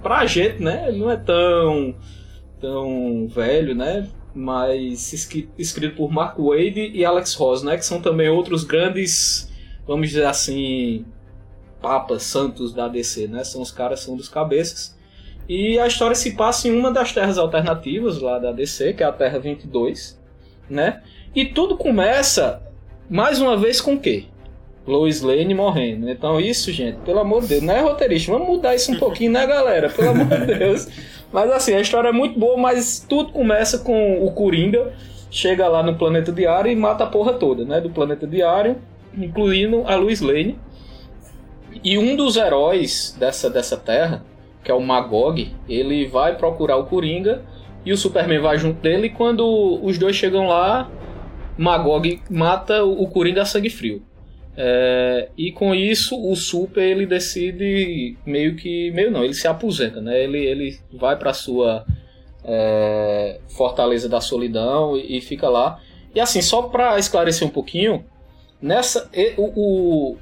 pra 0.01 0.25
gente, 0.25 0.61
né, 0.61 0.91
não 0.91 1.09
é 1.11 1.17
tão 1.17 1.95
tão 2.61 3.27
velho, 3.27 3.73
né, 3.73 4.07
mas 4.35 5.13
escrito 5.13 5.95
por 5.95 6.11
Mark 6.11 6.37
Wade 6.37 6.91
e 6.93 7.05
Alex 7.05 7.35
Ross, 7.35 7.63
né, 7.63 7.77
que 7.77 7.85
são 7.85 8.01
também 8.01 8.29
outros 8.29 8.63
grandes, 8.63 9.49
vamos 9.87 10.09
dizer 10.09 10.25
assim, 10.25 11.05
papas 11.81 12.23
santos 12.23 12.73
da 12.73 12.87
DC, 12.87 13.27
né? 13.27 13.43
São 13.43 13.61
os 13.61 13.71
caras 13.71 14.01
são 14.01 14.15
dos 14.15 14.29
cabeças. 14.29 14.97
E 15.49 15.79
a 15.79 15.87
história 15.87 16.15
se 16.15 16.35
passa 16.35 16.67
em 16.67 16.77
uma 16.77 16.91
das 16.91 17.11
terras 17.11 17.39
alternativas 17.39 18.21
lá 18.21 18.37
da 18.37 18.51
DC, 18.51 18.93
que 18.93 19.01
é 19.01 19.05
a 19.07 19.11
Terra 19.11 19.39
22, 19.39 20.15
né? 20.69 21.01
E 21.35 21.43
tudo 21.43 21.75
começa 21.75 22.61
mais 23.09 23.41
uma 23.41 23.57
vez 23.57 23.81
com 23.81 23.95
o 23.95 23.99
quê? 23.99 24.25
Lois 24.85 25.21
Lane 25.21 25.55
morrendo. 25.55 26.07
Então 26.07 26.39
isso, 26.39 26.71
gente, 26.71 26.99
pelo 26.99 27.19
amor 27.19 27.41
de 27.41 27.47
Deus, 27.47 27.63
não 27.63 27.73
é 27.73 27.81
roteirista, 27.81 28.31
vamos 28.31 28.47
mudar 28.47 28.75
isso 28.75 28.91
um 28.91 28.99
pouquinho, 28.99 29.31
né, 29.31 29.47
galera? 29.47 29.89
Pelo 29.89 30.11
amor 30.11 30.27
de 30.27 30.55
Deus. 30.55 30.87
Mas 31.33 31.51
assim, 31.51 31.73
a 31.73 31.81
história 31.81 32.09
é 32.09 32.13
muito 32.13 32.39
boa, 32.39 32.55
mas 32.55 33.03
tudo 33.09 33.31
começa 33.31 33.79
com 33.79 34.23
o 34.23 34.31
Coringa 34.31 34.93
chega 35.31 35.67
lá 35.67 35.83
no 35.83 35.95
planeta 35.95 36.31
diário 36.31 36.71
e 36.71 36.75
mata 36.75 37.03
a 37.03 37.07
porra 37.07 37.33
toda, 37.33 37.63
né, 37.63 37.79
do 37.79 37.89
planeta 37.89 38.25
diário, 38.25 38.77
incluindo 39.15 39.83
a 39.85 39.95
Lois 39.95 40.21
Lane. 40.21 40.57
E 41.83 41.97
um 41.97 42.15
dos 42.15 42.35
heróis 42.35 43.15
dessa 43.19 43.49
dessa 43.49 43.77
terra 43.77 44.23
que 44.63 44.71
é 44.71 44.73
o 44.73 44.81
Magog, 44.81 45.51
ele 45.67 46.07
vai 46.07 46.35
procurar 46.35 46.77
o 46.77 46.85
Coringa 46.85 47.43
e 47.85 47.91
o 47.91 47.97
Superman 47.97 48.39
vai 48.39 48.57
junto 48.57 48.81
dele. 48.81 49.07
E 49.07 49.09
quando 49.09 49.79
os 49.81 49.97
dois 49.97 50.15
chegam 50.15 50.47
lá, 50.47 50.89
Magog 51.57 52.21
mata 52.29 52.83
o 52.83 53.07
Coringa 53.07 53.41
a 53.41 53.45
sangue 53.45 53.69
frio. 53.69 54.03
É, 54.61 55.29
e 55.37 55.51
com 55.51 55.73
isso 55.73 56.19
o 56.19 56.35
Super 56.35 56.83
ele 56.83 57.05
decide 57.05 58.17
meio 58.25 58.57
que 58.57 58.91
meio 58.91 59.09
não 59.09 59.23
ele 59.23 59.33
se 59.33 59.47
aposenta 59.47 60.01
né 60.01 60.21
ele, 60.21 60.37
ele 60.39 60.77
vai 60.91 61.15
para 61.15 61.31
sua 61.31 61.85
é, 62.43 63.39
fortaleza 63.55 64.09
da 64.09 64.19
solidão 64.19 64.97
e, 64.97 65.17
e, 65.17 65.21
fica 65.21 65.47
lá 65.47 65.79
e 66.13 66.19
assim 66.19 66.41
só 66.41 66.63
para 66.63 66.99
esclarecer 66.99 67.47
um 67.47 67.51
pouquinho 67.51 68.03
nessa 68.61 69.09
o, 69.37 70.11
o 70.11 70.17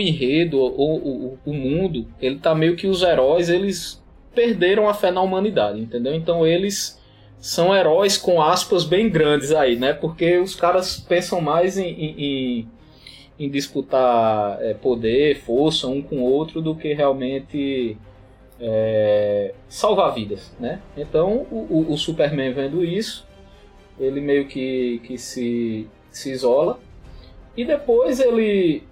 enredo, 0.00 0.58
o, 0.58 0.96
o, 0.96 1.38
o 1.46 1.54
mundo, 1.54 2.06
ele 2.20 2.38
tá 2.38 2.54
meio 2.54 2.76
que 2.76 2.86
os 2.86 3.02
heróis, 3.02 3.48
eles 3.48 4.02
perderam 4.34 4.88
a 4.88 4.94
fé 4.94 5.10
na 5.10 5.22
humanidade, 5.22 5.80
entendeu? 5.80 6.14
Então 6.14 6.46
eles 6.46 7.00
são 7.38 7.74
heróis 7.74 8.18
com 8.18 8.42
aspas 8.42 8.84
bem 8.84 9.08
grandes 9.08 9.52
aí, 9.52 9.76
né? 9.76 9.92
Porque 9.92 10.38
os 10.38 10.54
caras 10.54 10.98
pensam 10.98 11.40
mais 11.40 11.78
em, 11.78 11.88
em, 11.88 12.68
em 13.38 13.50
disputar 13.50 14.58
é, 14.62 14.74
poder, 14.74 15.36
força 15.40 15.86
um 15.86 16.02
com 16.02 16.18
o 16.18 16.30
outro 16.30 16.60
do 16.60 16.74
que 16.74 16.92
realmente 16.92 17.96
é, 18.60 19.54
salvar 19.68 20.14
vidas, 20.14 20.54
né? 20.60 20.80
Então 20.96 21.46
o, 21.50 21.86
o, 21.88 21.96
Superman 21.96 22.52
vendo 22.52 22.84
isso, 22.84 23.26
ele 23.98 24.20
meio 24.20 24.46
que, 24.46 25.00
que 25.04 25.16
se, 25.16 25.88
se 26.10 26.30
isola 26.30 26.78
e 27.56 27.64
depois 27.64 28.20
ele 28.20 28.82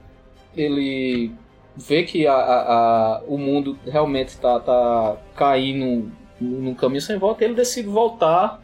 ele 0.63 1.33
vê 1.77 2.03
que 2.03 2.27
a, 2.27 2.35
a, 2.35 3.17
a 3.17 3.23
o 3.27 3.39
mundo 3.39 3.79
realmente 3.87 4.29
está 4.29 4.59
tá 4.61 5.17
caindo 5.35 6.11
num 6.41 6.75
caminho 6.75 7.01
sem 7.01 7.19
volta, 7.19 7.45
ele 7.45 7.55
decide 7.55 7.89
voltar 7.89 8.63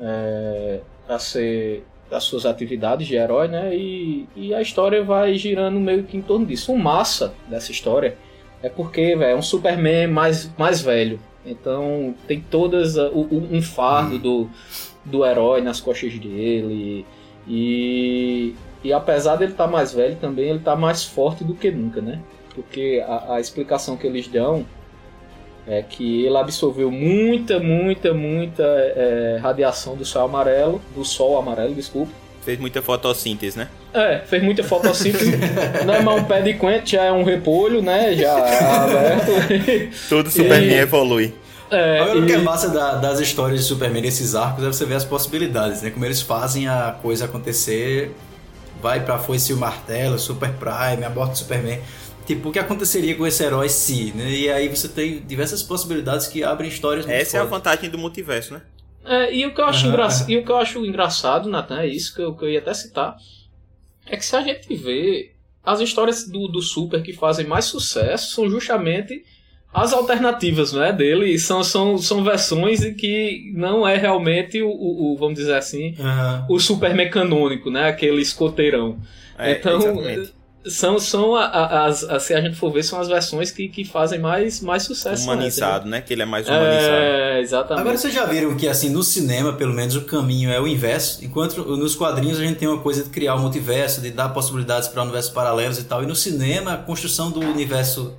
é, 0.00 0.80
a 1.08 1.18
ser 1.18 1.84
as 2.10 2.24
suas 2.24 2.44
atividades 2.44 3.06
de 3.06 3.16
herói, 3.16 3.48
né? 3.48 3.74
E, 3.74 4.28
e 4.36 4.54
a 4.54 4.60
história 4.60 5.02
vai 5.02 5.34
girando 5.34 5.80
meio 5.80 6.04
que 6.04 6.16
em 6.16 6.22
torno 6.22 6.44
disso. 6.44 6.72
O 6.72 6.78
massa 6.78 7.34
dessa 7.48 7.72
história 7.72 8.16
é 8.62 8.68
porque 8.68 9.16
véio, 9.16 9.32
é 9.32 9.36
um 9.36 9.42
Superman 9.42 10.08
mais, 10.08 10.50
mais 10.56 10.80
velho, 10.80 11.18
Então 11.44 12.14
tem 12.26 12.40
todas 12.40 12.98
a, 12.98 13.08
o, 13.08 13.48
um 13.50 13.62
fardo 13.62 14.18
do, 14.18 14.50
do 15.04 15.24
herói 15.24 15.62
nas 15.62 15.80
costas 15.80 16.18
dele. 16.18 17.06
E, 17.48 18.54
e 18.84 18.92
apesar 18.92 19.36
dele 19.36 19.52
estar 19.52 19.66
tá 19.66 19.70
mais 19.70 19.92
velho 19.92 20.16
também, 20.16 20.48
ele 20.48 20.58
está 20.58 20.74
mais 20.74 21.04
forte 21.04 21.44
do 21.44 21.54
que 21.54 21.70
nunca, 21.70 22.00
né? 22.00 22.20
Porque 22.54 23.02
a, 23.06 23.34
a 23.34 23.40
explicação 23.40 23.96
que 23.96 24.06
eles 24.06 24.28
dão 24.28 24.66
é 25.66 25.82
que 25.82 26.24
ele 26.24 26.36
absorveu 26.36 26.90
muita, 26.90 27.60
muita, 27.60 28.12
muita 28.12 28.64
é, 28.64 29.38
radiação 29.40 29.94
do 29.94 30.04
sol 30.04 30.24
amarelo, 30.24 30.82
do 30.94 31.04
sol 31.04 31.38
amarelo, 31.38 31.74
desculpa. 31.74 32.12
Fez 32.44 32.58
muita 32.58 32.82
fotossíntese, 32.82 33.56
né? 33.56 33.68
É, 33.94 34.18
fez 34.18 34.42
muita 34.42 34.64
fotossíntese. 34.64 35.36
não 35.86 35.94
é 35.94 36.02
mais 36.02 36.20
um 36.20 36.24
pé 36.24 36.42
de 36.42 36.54
coentro, 36.54 36.90
já 36.90 37.04
é 37.04 37.12
um 37.12 37.22
repolho, 37.22 37.80
né? 37.80 38.14
Já 38.14 38.36
é 38.36 38.64
aberto. 38.64 39.98
Tudo 40.08 40.28
Superman 40.28 40.68
e... 40.68 40.74
evolui. 40.74 41.32
É, 41.70 42.00
Agora, 42.00 42.18
e... 42.18 42.22
o 42.22 42.26
que 42.26 42.32
é 42.32 42.38
massa 42.38 42.68
da, 42.68 42.96
das 42.96 43.20
histórias 43.20 43.60
de 43.60 43.66
Superman, 43.66 44.04
esses 44.04 44.34
arcos, 44.34 44.64
é 44.64 44.66
você 44.66 44.84
ver 44.84 44.96
as 44.96 45.04
possibilidades, 45.04 45.82
né? 45.82 45.90
Como 45.90 46.04
eles 46.04 46.20
fazem 46.20 46.66
a 46.66 46.96
coisa 47.00 47.26
acontecer. 47.26 48.10
Vai 48.82 49.04
pra 49.04 49.18
foice 49.18 49.52
o 49.52 49.56
martelo, 49.56 50.18
Super 50.18 50.52
Prime, 50.52 51.04
a 51.04 51.08
morte 51.08 51.30
do 51.30 51.38
Superman. 51.38 51.80
Tipo, 52.26 52.48
o 52.48 52.52
que 52.52 52.58
aconteceria 52.58 53.14
com 53.16 53.26
esse 53.26 53.42
herói 53.42 53.68
se, 53.68 54.12
né? 54.12 54.30
E 54.30 54.50
aí 54.50 54.68
você 54.68 54.88
tem 54.88 55.20
diversas 55.20 55.62
possibilidades 55.62 56.26
que 56.26 56.44
abrem 56.44 56.68
histórias 56.68 57.06
muito 57.06 57.16
Essa 57.16 57.38
é 57.38 57.40
a 57.40 57.44
vantagem 57.44 57.88
do 57.88 57.98
multiverso, 57.98 58.54
né? 58.54 58.62
É, 59.04 59.34
e, 59.34 59.46
o 59.46 59.54
que 59.54 59.60
eu 59.60 59.64
acho 59.66 59.86
uhum. 59.86 59.92
engra... 59.92 60.08
e 60.28 60.36
o 60.36 60.44
que 60.44 60.50
eu 60.50 60.56
acho 60.56 60.84
engraçado, 60.84 61.48
Nathan, 61.48 61.80
é 61.80 61.86
isso 61.86 62.14
que 62.14 62.22
eu, 62.22 62.34
que 62.34 62.44
eu 62.44 62.50
ia 62.50 62.60
até 62.60 62.74
citar. 62.74 63.16
É 64.06 64.16
que 64.16 64.24
se 64.24 64.36
a 64.36 64.42
gente 64.42 64.74
vê 64.74 65.32
as 65.64 65.80
histórias 65.80 66.28
do, 66.28 66.48
do 66.48 66.60
Super 66.60 67.02
que 67.02 67.12
fazem 67.12 67.46
mais 67.46 67.64
sucesso 67.66 68.34
são 68.34 68.48
justamente 68.50 69.24
as 69.72 69.92
alternativas 69.92 70.72
não 70.72 70.82
é, 70.82 70.92
dele 70.92 71.38
são, 71.38 71.64
são, 71.64 71.98
são 71.98 72.22
versões 72.22 72.82
em 72.82 72.94
que 72.94 73.52
não 73.54 73.86
é 73.86 73.96
realmente 73.96 74.62
o, 74.62 74.68
o, 74.68 75.12
o 75.12 75.16
vamos 75.16 75.34
dizer 75.34 75.54
assim, 75.54 75.94
uhum. 75.98 76.56
o 76.56 76.60
Superman 76.60 77.10
canônico, 77.10 77.70
né? 77.70 77.88
Aquele 77.88 78.20
escoteirão. 78.20 78.98
É, 79.38 79.52
então, 79.52 79.76
exatamente 79.76 80.42
são, 80.66 80.98
são 80.98 81.34
a, 81.34 81.44
a, 81.44 81.86
as, 81.86 82.04
a, 82.04 82.20
se 82.20 82.34
a 82.34 82.40
gente 82.40 82.56
for 82.56 82.72
ver, 82.72 82.82
são 82.82 83.00
as 83.00 83.08
versões 83.08 83.50
que, 83.50 83.68
que 83.68 83.84
fazem 83.84 84.18
mais, 84.18 84.60
mais 84.60 84.84
sucesso. 84.84 85.26
Né? 85.26 85.32
Humanizado, 85.32 85.88
né? 85.88 86.00
Que 86.00 86.12
ele 86.12 86.22
é 86.22 86.26
mais 86.26 86.46
humanizado. 86.46 86.94
É, 86.94 87.40
exatamente. 87.40 87.80
Agora 87.80 87.98
vocês 87.98 88.14
já 88.14 88.24
viram 88.26 88.56
que 88.56 88.68
assim, 88.68 88.88
no 88.88 89.02
cinema, 89.02 89.52
pelo 89.54 89.74
menos, 89.74 89.96
o 89.96 90.02
caminho 90.02 90.50
é 90.50 90.60
o 90.60 90.66
inverso, 90.66 91.24
enquanto 91.24 91.56
nos 91.76 91.94
quadrinhos 91.94 92.38
a 92.38 92.44
gente 92.44 92.58
tem 92.58 92.68
uma 92.68 92.80
coisa 92.80 93.02
de 93.02 93.10
criar 93.10 93.34
o 93.34 93.38
um 93.38 93.42
multiverso, 93.42 94.00
de 94.00 94.10
dar 94.10 94.28
possibilidades 94.28 94.88
para 94.88 95.02
universos 95.02 95.32
paralelos 95.32 95.78
e 95.78 95.84
tal, 95.84 96.02
e 96.02 96.06
no 96.06 96.14
cinema 96.14 96.74
a 96.74 96.76
construção 96.76 97.30
do 97.30 97.40
universo 97.40 98.16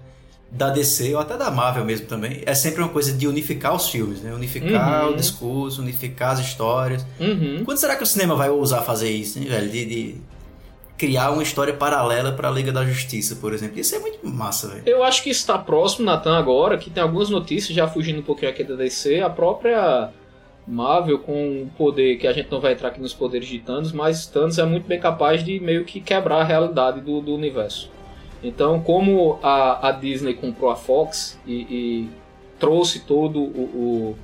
da 0.53 0.69
DC, 0.69 1.15
ou 1.15 1.19
até 1.19 1.35
da 1.35 1.49
Marvel 1.49 1.83
mesmo 1.83 2.05
também, 2.05 2.43
é 2.45 2.53
sempre 2.53 2.81
uma 2.81 2.89
coisa 2.89 3.11
de 3.11 3.27
unificar 3.27 3.75
os 3.75 3.89
filmes, 3.89 4.21
né? 4.21 4.31
Unificar 4.31 5.07
uhum. 5.07 5.13
o 5.13 5.15
discurso, 5.15 5.81
unificar 5.81 6.33
as 6.33 6.39
histórias. 6.39 7.03
Uhum. 7.19 7.63
Quando 7.65 7.79
será 7.79 7.95
que 7.95 8.03
o 8.03 8.05
cinema 8.05 8.35
vai 8.35 8.49
ousar 8.49 8.83
fazer 8.83 9.09
isso, 9.09 9.39
hein, 9.39 9.45
velho? 9.45 9.69
De, 9.69 9.85
de 9.85 10.15
criar 10.95 11.31
uma 11.31 11.41
história 11.41 11.73
paralela 11.73 12.31
para 12.31 12.49
a 12.49 12.51
Liga 12.51 12.71
da 12.71 12.85
Justiça, 12.85 13.35
por 13.37 13.51
exemplo. 13.51 13.79
Isso 13.79 13.95
é 13.95 13.99
muito 13.99 14.25
massa, 14.27 14.67
velho. 14.67 14.83
Eu 14.85 15.03
acho 15.03 15.23
que 15.23 15.31
está 15.31 15.57
próximo, 15.57 16.05
Natan, 16.05 16.37
agora, 16.37 16.77
que 16.77 16.91
tem 16.91 17.01
algumas 17.01 17.29
notícias, 17.29 17.75
já 17.75 17.87
fugindo 17.87 18.19
um 18.19 18.23
pouquinho 18.23 18.51
aqui 18.51 18.63
da 18.63 18.75
DC, 18.75 19.21
a 19.21 19.31
própria 19.31 20.11
Marvel 20.67 21.17
com 21.17 21.63
o 21.63 21.69
poder, 21.75 22.17
que 22.17 22.27
a 22.27 22.31
gente 22.31 22.51
não 22.51 22.61
vai 22.61 22.73
entrar 22.73 22.89
aqui 22.89 23.01
nos 23.01 23.13
poderes 23.13 23.47
de 23.47 23.57
Thanos, 23.57 23.91
mas 23.91 24.27
Thanos 24.27 24.59
é 24.59 24.65
muito 24.65 24.87
bem 24.87 24.99
capaz 24.99 25.43
de 25.43 25.59
meio 25.59 25.83
que 25.83 25.99
quebrar 25.99 26.41
a 26.41 26.43
realidade 26.43 27.01
do, 27.01 27.21
do 27.21 27.33
universo. 27.33 27.91
Então, 28.43 28.81
como 28.81 29.39
a, 29.41 29.87
a 29.87 29.91
Disney 29.91 30.33
comprou 30.33 30.69
a 30.69 30.75
Fox 30.75 31.39
e, 31.47 31.53
e 31.53 32.09
trouxe 32.59 32.99
todo 32.99 33.39
o, 33.39 34.15
o 34.15 34.17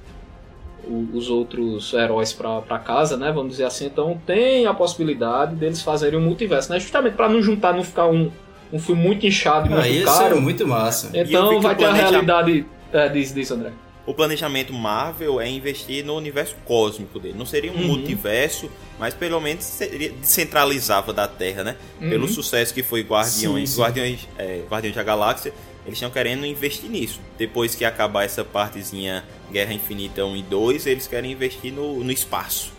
os 1.13 1.29
outros 1.29 1.93
heróis 1.93 2.33
para 2.33 2.79
casa, 2.79 3.17
né? 3.17 3.31
Vamos 3.31 3.51
dizer 3.51 3.65
assim. 3.65 3.85
Então 3.85 4.19
tem 4.25 4.65
a 4.65 4.73
possibilidade 4.73 5.55
deles 5.55 5.81
fazerem 5.81 6.17
um 6.17 6.21
multiverso, 6.21 6.71
né? 6.71 6.79
Justamente 6.79 7.13
para 7.13 7.29
não 7.29 7.41
juntar, 7.41 7.73
não 7.73 7.83
ficar 7.83 8.07
um, 8.07 8.31
um 8.71 8.79
filme 8.79 9.01
muito 9.01 9.25
inchado 9.25 9.69
e 9.69 9.73
ah, 9.73 9.77
muito 9.77 10.05
caro. 10.05 10.37
É 10.37 10.39
muito 10.39 10.67
massa. 10.67 11.11
Então 11.13 11.61
vai 11.61 11.75
ter 11.75 11.85
a 11.85 11.93
realidade. 11.93 12.65
É, 12.91 13.07
diz, 13.09 13.33
diz, 13.33 13.51
André. 13.51 13.71
O 14.09 14.13
planejamento 14.15 14.73
Marvel 14.73 15.39
é 15.39 15.47
investir 15.47 16.03
no 16.03 16.15
universo 16.15 16.55
cósmico 16.65 17.19
dele. 17.19 17.35
Não 17.37 17.45
seria 17.45 17.71
um 17.71 17.75
uhum. 17.75 17.87
multiverso, 17.89 18.67
mas 18.97 19.13
pelo 19.13 19.39
menos 19.39 19.63
seria, 19.63 20.09
descentralizava 20.09 21.13
da 21.13 21.27
Terra, 21.27 21.63
né? 21.63 21.75
Uhum. 22.01 22.09
Pelo 22.09 22.27
sucesso 22.27 22.73
que 22.73 22.81
foi 22.81 23.01
Guardiões, 23.03 23.69
sim, 23.69 23.75
sim. 23.75 23.81
Guardiões, 23.81 24.27
é, 24.35 24.63
Guardiões 24.67 24.95
da 24.95 25.03
Galáxia 25.03 25.53
eles 25.85 25.93
estão 25.93 26.09
querendo 26.09 26.43
investir 26.43 26.89
nisso. 26.89 27.19
Depois 27.37 27.75
que 27.75 27.85
acabar 27.85 28.23
essa 28.23 28.43
partezinha 28.43 29.23
Guerra 29.51 29.73
Infinita 29.75 30.25
1 30.25 30.37
e 30.37 30.41
2, 30.41 30.87
eles 30.87 31.05
querem 31.05 31.31
investir 31.31 31.71
no, 31.71 32.03
no 32.03 32.11
espaço. 32.11 32.73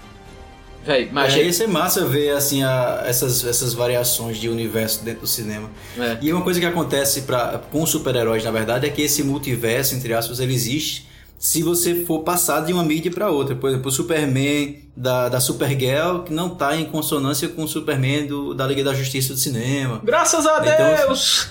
Véi, 0.85 1.11
mas 1.13 1.35
é, 1.35 1.45
ia 1.45 1.53
ser 1.53 1.69
massa 1.69 2.07
ver 2.07 2.31
assim, 2.31 2.65
a, 2.65 3.05
essas, 3.07 3.45
essas 3.45 3.73
variações 3.73 4.37
de 4.37 4.49
universo 4.49 5.05
dentro 5.05 5.21
do 5.21 5.27
cinema. 5.29 5.71
É. 5.97 6.19
E 6.21 6.33
uma 6.33 6.43
coisa 6.43 6.59
que 6.59 6.67
acontece 6.67 7.23
pra, 7.23 7.63
com 7.71 7.87
super-heróis, 7.87 8.43
na 8.43 8.51
verdade, 8.51 8.85
é 8.85 8.91
que 8.91 9.03
esse 9.03 9.23
multiverso, 9.23 9.95
entre 9.95 10.13
aspas, 10.13 10.41
ele 10.41 10.53
existe 10.53 11.09
se 11.41 11.63
você 11.63 12.05
for 12.05 12.19
passar 12.19 12.61
de 12.67 12.73
uma 12.73 12.85
mídia 12.85 13.11
para 13.11 13.31
outra. 13.31 13.57
Por 13.57 13.71
exemplo, 13.71 13.89
o 13.89 13.91
Superman 13.91 14.77
da, 14.95 15.31
da 15.31 15.41
Supergirl, 15.41 16.19
que 16.19 16.35
não 16.35 16.53
está 16.53 16.77
em 16.77 16.85
consonância 16.85 17.49
com 17.49 17.65
o 17.65 17.69
Superman 17.69 18.27
do, 18.27 18.53
da 18.53 18.67
Liga 18.67 18.85
da 18.85 18.93
Justiça 18.93 19.33
do 19.33 19.39
cinema. 19.39 20.03
Graças 20.05 20.47
a 20.47 20.59
então, 20.61 21.07
Deus! 21.07 21.49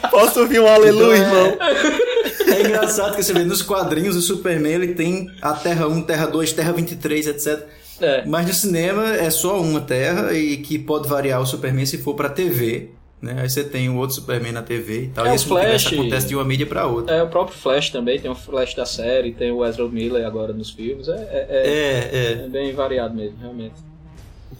É. 0.00 0.08
Posso 0.08 0.40
ouvir 0.40 0.60
um 0.60 0.66
aleluia, 0.66 1.18
então, 1.18 1.36
irmão? 1.36 1.58
É, 1.60 2.52
é 2.56 2.60
engraçado 2.62 3.14
que 3.14 3.22
você 3.22 3.34
vê 3.34 3.44
nos 3.44 3.60
quadrinhos 3.60 4.16
o 4.16 4.22
Superman 4.22 4.72
ele 4.72 4.94
tem 4.94 5.30
a 5.42 5.52
Terra 5.52 5.86
1, 5.88 6.02
Terra 6.02 6.24
2, 6.24 6.54
Terra 6.54 6.72
23, 6.72 7.26
etc. 7.26 7.66
É. 8.00 8.24
Mas 8.24 8.46
no 8.46 8.54
cinema 8.54 9.14
é 9.14 9.28
só 9.28 9.60
uma 9.60 9.82
Terra 9.82 10.32
e 10.32 10.56
que 10.56 10.78
pode 10.78 11.06
variar 11.06 11.42
o 11.42 11.46
Superman 11.46 11.84
se 11.84 11.98
for 11.98 12.14
para 12.14 12.30
TV. 12.30 12.88
Né? 13.20 13.36
Aí 13.42 13.50
você 13.50 13.62
tem 13.62 13.88
o 13.88 13.96
outro 13.96 14.16
Superman 14.16 14.52
na 14.52 14.62
TV 14.62 15.04
e 15.04 15.08
tal. 15.08 15.26
É, 15.26 15.32
e 15.32 15.34
esse 15.34 15.46
Flash 15.46 15.86
acontece 15.88 16.26
de 16.26 16.34
uma 16.34 16.44
mídia 16.44 16.66
para 16.66 16.86
outra. 16.86 17.14
É, 17.14 17.22
o 17.22 17.28
próprio 17.28 17.56
Flash 17.56 17.90
também, 17.90 18.18
tem 18.18 18.30
o 18.30 18.34
Flash 18.34 18.74
da 18.74 18.86
série, 18.86 19.32
tem 19.32 19.50
o 19.50 19.64
Ezra 19.64 19.86
Miller 19.86 20.26
agora 20.26 20.52
nos 20.52 20.70
filmes. 20.70 21.08
É, 21.08 21.12
é, 21.12 21.46
é, 21.50 22.10
é, 22.12 22.44
é 22.44 22.48
bem 22.48 22.72
variado 22.72 23.14
mesmo, 23.14 23.36
realmente. 23.38 23.74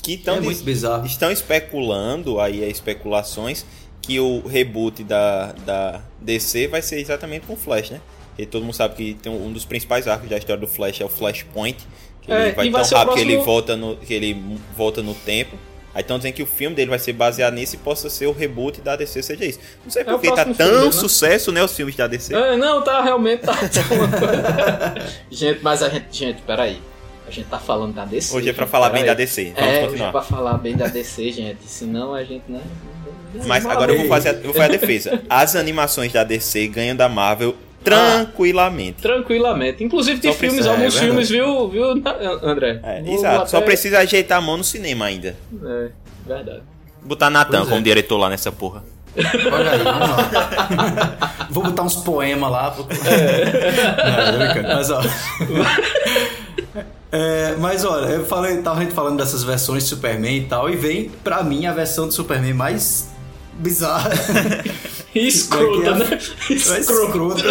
Que 0.03 0.17
tão 0.17 0.37
é 0.37 0.41
muito 0.41 0.63
bizarro. 0.63 1.07
Estão 1.07 1.31
especulando, 1.31 2.39
aí 2.39 2.63
especulações, 2.69 3.65
que 4.03 4.21
o 4.21 4.41
reboot 4.47 5.05
da, 5.05 5.53
da 5.65 6.03
DC 6.21 6.69
vai 6.69 6.83
ser 6.83 7.01
exatamente 7.01 7.47
com 7.47 7.55
o 7.55 7.57
Flash, 7.57 7.91
né? 7.91 8.01
E 8.39 8.47
todo 8.47 8.63
mundo 8.63 8.75
sabe 8.75 8.95
que 8.95 9.15
tem 9.15 9.31
um 9.31 9.53
dos 9.53 9.65
principais 9.65 10.09
arcos 10.09 10.29
da 10.29 10.39
história 10.39 10.61
do 10.61 10.67
Flash 10.67 11.01
é 11.01 11.05
o 11.05 11.09
Flashpoint. 11.09 11.77
Que 12.23 12.33
ele 12.33 12.53
vai 12.53 12.71
tão 12.71 12.81
rápido 12.81 12.91
próximo... 12.91 13.15
que 13.15 13.21
ele 13.21 13.37
volta 13.39 13.77
no, 13.77 13.97
que 13.97 14.15
ele 14.15 14.43
volta 14.77 15.03
no 15.03 15.15
tempo. 15.15 15.57
Aí 15.95 16.03
estão 16.03 16.19
dizendo 16.19 16.35
que 16.35 16.43
o 16.43 16.47
filme 16.47 16.77
dele 16.77 16.91
vai 16.91 16.99
ser 16.99 17.13
baseado 17.13 17.55
nisso 17.55 17.75
e 17.75 17.79
possa 17.79 18.09
ser 18.09 18.27
o 18.27 18.33
reboot 18.33 18.81
da 18.81 18.95
DC, 18.95 19.23
seja 19.23 19.45
isso. 19.45 19.59
Não 19.85 19.91
sei 19.91 20.03
é 20.03 20.05
por 20.05 20.21
que 20.21 20.29
tá 20.29 20.45
tão 20.45 20.55
filme, 20.55 20.85
né? 20.87 20.93
sucesso, 20.93 21.51
né, 21.51 21.65
os 21.65 21.75
filmes 21.75 21.97
da 21.97 22.07
DC. 22.07 22.35
É, 22.35 22.57
não, 22.57 22.83
tá, 22.83 23.03
realmente 23.03 23.43
tá. 23.43 23.55
gente, 25.31 25.61
mas 25.63 25.83
a 25.83 25.89
gente, 25.89 26.07
gente, 26.11 26.43
peraí. 26.43 26.81
A 27.27 27.33
gente 27.33 27.49
tá 27.49 27.59
falando 27.59 27.95
da 27.95 28.05
DC. 28.05 28.37
Hoje 28.37 28.51
é 28.51 28.53
pra 28.53 28.67
falar 28.67 28.91
bem 28.91 29.03
aí. 29.03 29.07
da 29.07 29.15
DC. 29.15 29.53
Vamos 29.55 29.71
é, 29.71 29.81
continuar. 29.83 29.93
Hoje 29.93 30.03
é 30.03 30.11
pra 30.11 30.23
falar 30.23 30.59
bem 30.59 30.77
da 30.77 30.87
DC, 30.89 31.31
gente. 31.31 31.65
Senão 31.65 32.13
a 32.13 32.25
gente, 32.25 32.43
né? 32.49 32.61
Mas 33.47 33.65
agora 33.67 33.93
eu 33.93 33.99
vou 33.99 34.09
fazer, 34.09 34.31
a, 34.31 34.33
vou 34.33 34.53
fazer 34.53 34.65
a 34.65 34.79
defesa. 34.79 35.23
As 35.29 35.55
animações 35.55 36.13
da 36.13 36.25
DC 36.25 36.67
ganham 36.67 36.97
da 36.97 37.09
Marvel 37.09 37.55
Tranquilamente. 37.83 38.97
Ah, 38.99 39.03
tranquilamente. 39.03 39.83
Inclusive 39.83 40.21
tem 40.21 40.33
filmes, 40.33 40.57
precisa, 40.57 40.71
alguns 40.71 40.97
é 40.97 41.01
filmes, 41.01 41.31
viu, 41.31 41.69
viu, 41.69 41.91
André? 42.43 42.81
É, 42.83 43.13
exato. 43.13 43.37
Até... 43.37 43.47
Só 43.47 43.61
precisa 43.63 43.99
ajeitar 44.01 44.39
a 44.39 44.41
mão 44.41 44.59
no 44.59 44.65
cinema 44.65 45.07
ainda. 45.07 45.37
É, 45.65 45.89
verdade. 46.27 46.63
Botar 47.03 47.31
Natan 47.31 47.65
como 47.65 47.77
é. 47.77 47.81
diretor 47.81 48.19
lá 48.19 48.29
nessa 48.29 48.53
porra. 48.53 48.85
Olha 49.17 49.71
aí, 49.73 49.83
vamos 49.83 50.09
lá. 50.09 51.49
Vou 51.51 51.65
botar 51.65 51.83
uns 51.83 51.97
poemas 51.97 52.51
lá. 52.51 52.77
É. 53.07 54.63
Não, 54.63 54.75
mas 54.77 54.91
ó. 54.91 55.01
É, 57.13 57.57
mas 57.59 57.85
olha, 57.85 58.07
eu 58.07 58.25
falei, 58.25 58.59
tava 58.59 58.81
gente 58.81 58.95
falando 58.95 59.17
dessas 59.17 59.43
versões 59.43 59.83
de 59.83 59.89
Superman 59.89 60.37
e 60.37 60.45
tal, 60.45 60.71
e 60.71 60.77
vem 60.77 61.11
pra 61.25 61.43
mim 61.43 61.67
a 61.67 61.73
versão 61.73 62.07
do 62.07 62.15
Superman 62.15 62.55
mais 62.55 63.11
bizarra. 63.61 64.11
Escrota, 65.15 65.95
né? 65.97 66.19
Escrota. 66.51 67.45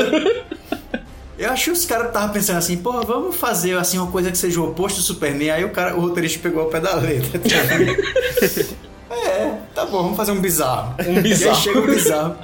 Eu 1.37 1.49
acho 1.51 1.65
que 1.65 1.71
os 1.71 1.85
caras 1.85 2.07
estavam 2.07 2.33
pensando 2.33 2.57
assim, 2.57 2.77
porra, 2.77 3.01
vamos 3.03 3.35
fazer 3.35 3.77
assim 3.77 3.97
uma 3.97 4.11
coisa 4.11 4.29
que 4.29 4.37
seja 4.37 4.59
o 4.59 4.69
oposto 4.69 4.97
do 4.97 5.03
Superman. 5.03 5.51
Aí 5.51 5.63
o 5.63 5.69
cara, 5.69 5.95
o 5.95 6.01
roteirista 6.01 6.39
pegou 6.39 6.63
o 6.63 6.67
pé 6.67 6.81
da 6.81 6.95
letra. 6.95 7.39
é, 9.09 9.57
tá 9.73 9.85
bom, 9.85 10.03
vamos 10.03 10.17
fazer 10.17 10.31
um 10.31 10.41
bizarro. 10.41 10.95
Um 11.07 11.21
bizarro. 11.21 11.53
E 11.53 11.57
aí 11.57 11.63
chega 11.63 11.79
um 11.79 11.85
bizarro. 11.85 12.35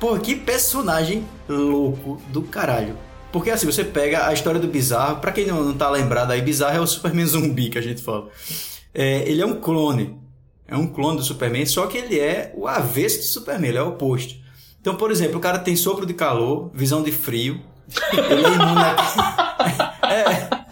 Pô, 0.00 0.18
que 0.18 0.34
personagem 0.34 1.24
louco 1.48 2.20
do 2.28 2.42
caralho. 2.42 2.96
Porque 3.30 3.50
assim, 3.50 3.66
você 3.66 3.84
pega 3.84 4.26
a 4.26 4.32
história 4.32 4.60
do 4.60 4.68
Bizarro, 4.68 5.20
pra 5.20 5.32
quem 5.32 5.46
não, 5.46 5.64
não 5.64 5.72
tá 5.72 5.88
lembrado 5.88 6.32
aí, 6.32 6.42
Bizarro 6.42 6.76
é 6.76 6.80
o 6.80 6.86
Superman 6.86 7.24
zumbi 7.24 7.70
que 7.70 7.78
a 7.78 7.80
gente 7.82 8.02
fala. 8.02 8.28
É, 8.92 9.26
ele 9.26 9.40
é 9.40 9.46
um 9.46 9.54
clone 9.54 10.18
é 10.66 10.76
um 10.76 10.86
clone 10.86 11.18
do 11.18 11.22
Superman, 11.22 11.66
só 11.66 11.86
que 11.86 11.98
ele 11.98 12.18
é 12.18 12.52
o 12.56 12.66
avesso 12.66 13.18
do 13.18 13.24
Superman, 13.24 13.68
ele 13.68 13.78
é 13.78 13.82
o 13.82 13.88
oposto. 13.88 14.34
Então, 14.80 14.96
por 14.96 15.10
exemplo, 15.10 15.38
o 15.38 15.40
cara 15.40 15.58
tem 15.58 15.76
sopro 15.76 16.04
de 16.04 16.14
calor, 16.14 16.70
visão 16.74 17.02
de 17.02 17.12
frio, 17.12 17.60
ele 18.12 18.44
é 18.44 18.48
imune 18.48 18.80
a... 18.80 19.96
é, 20.08 20.62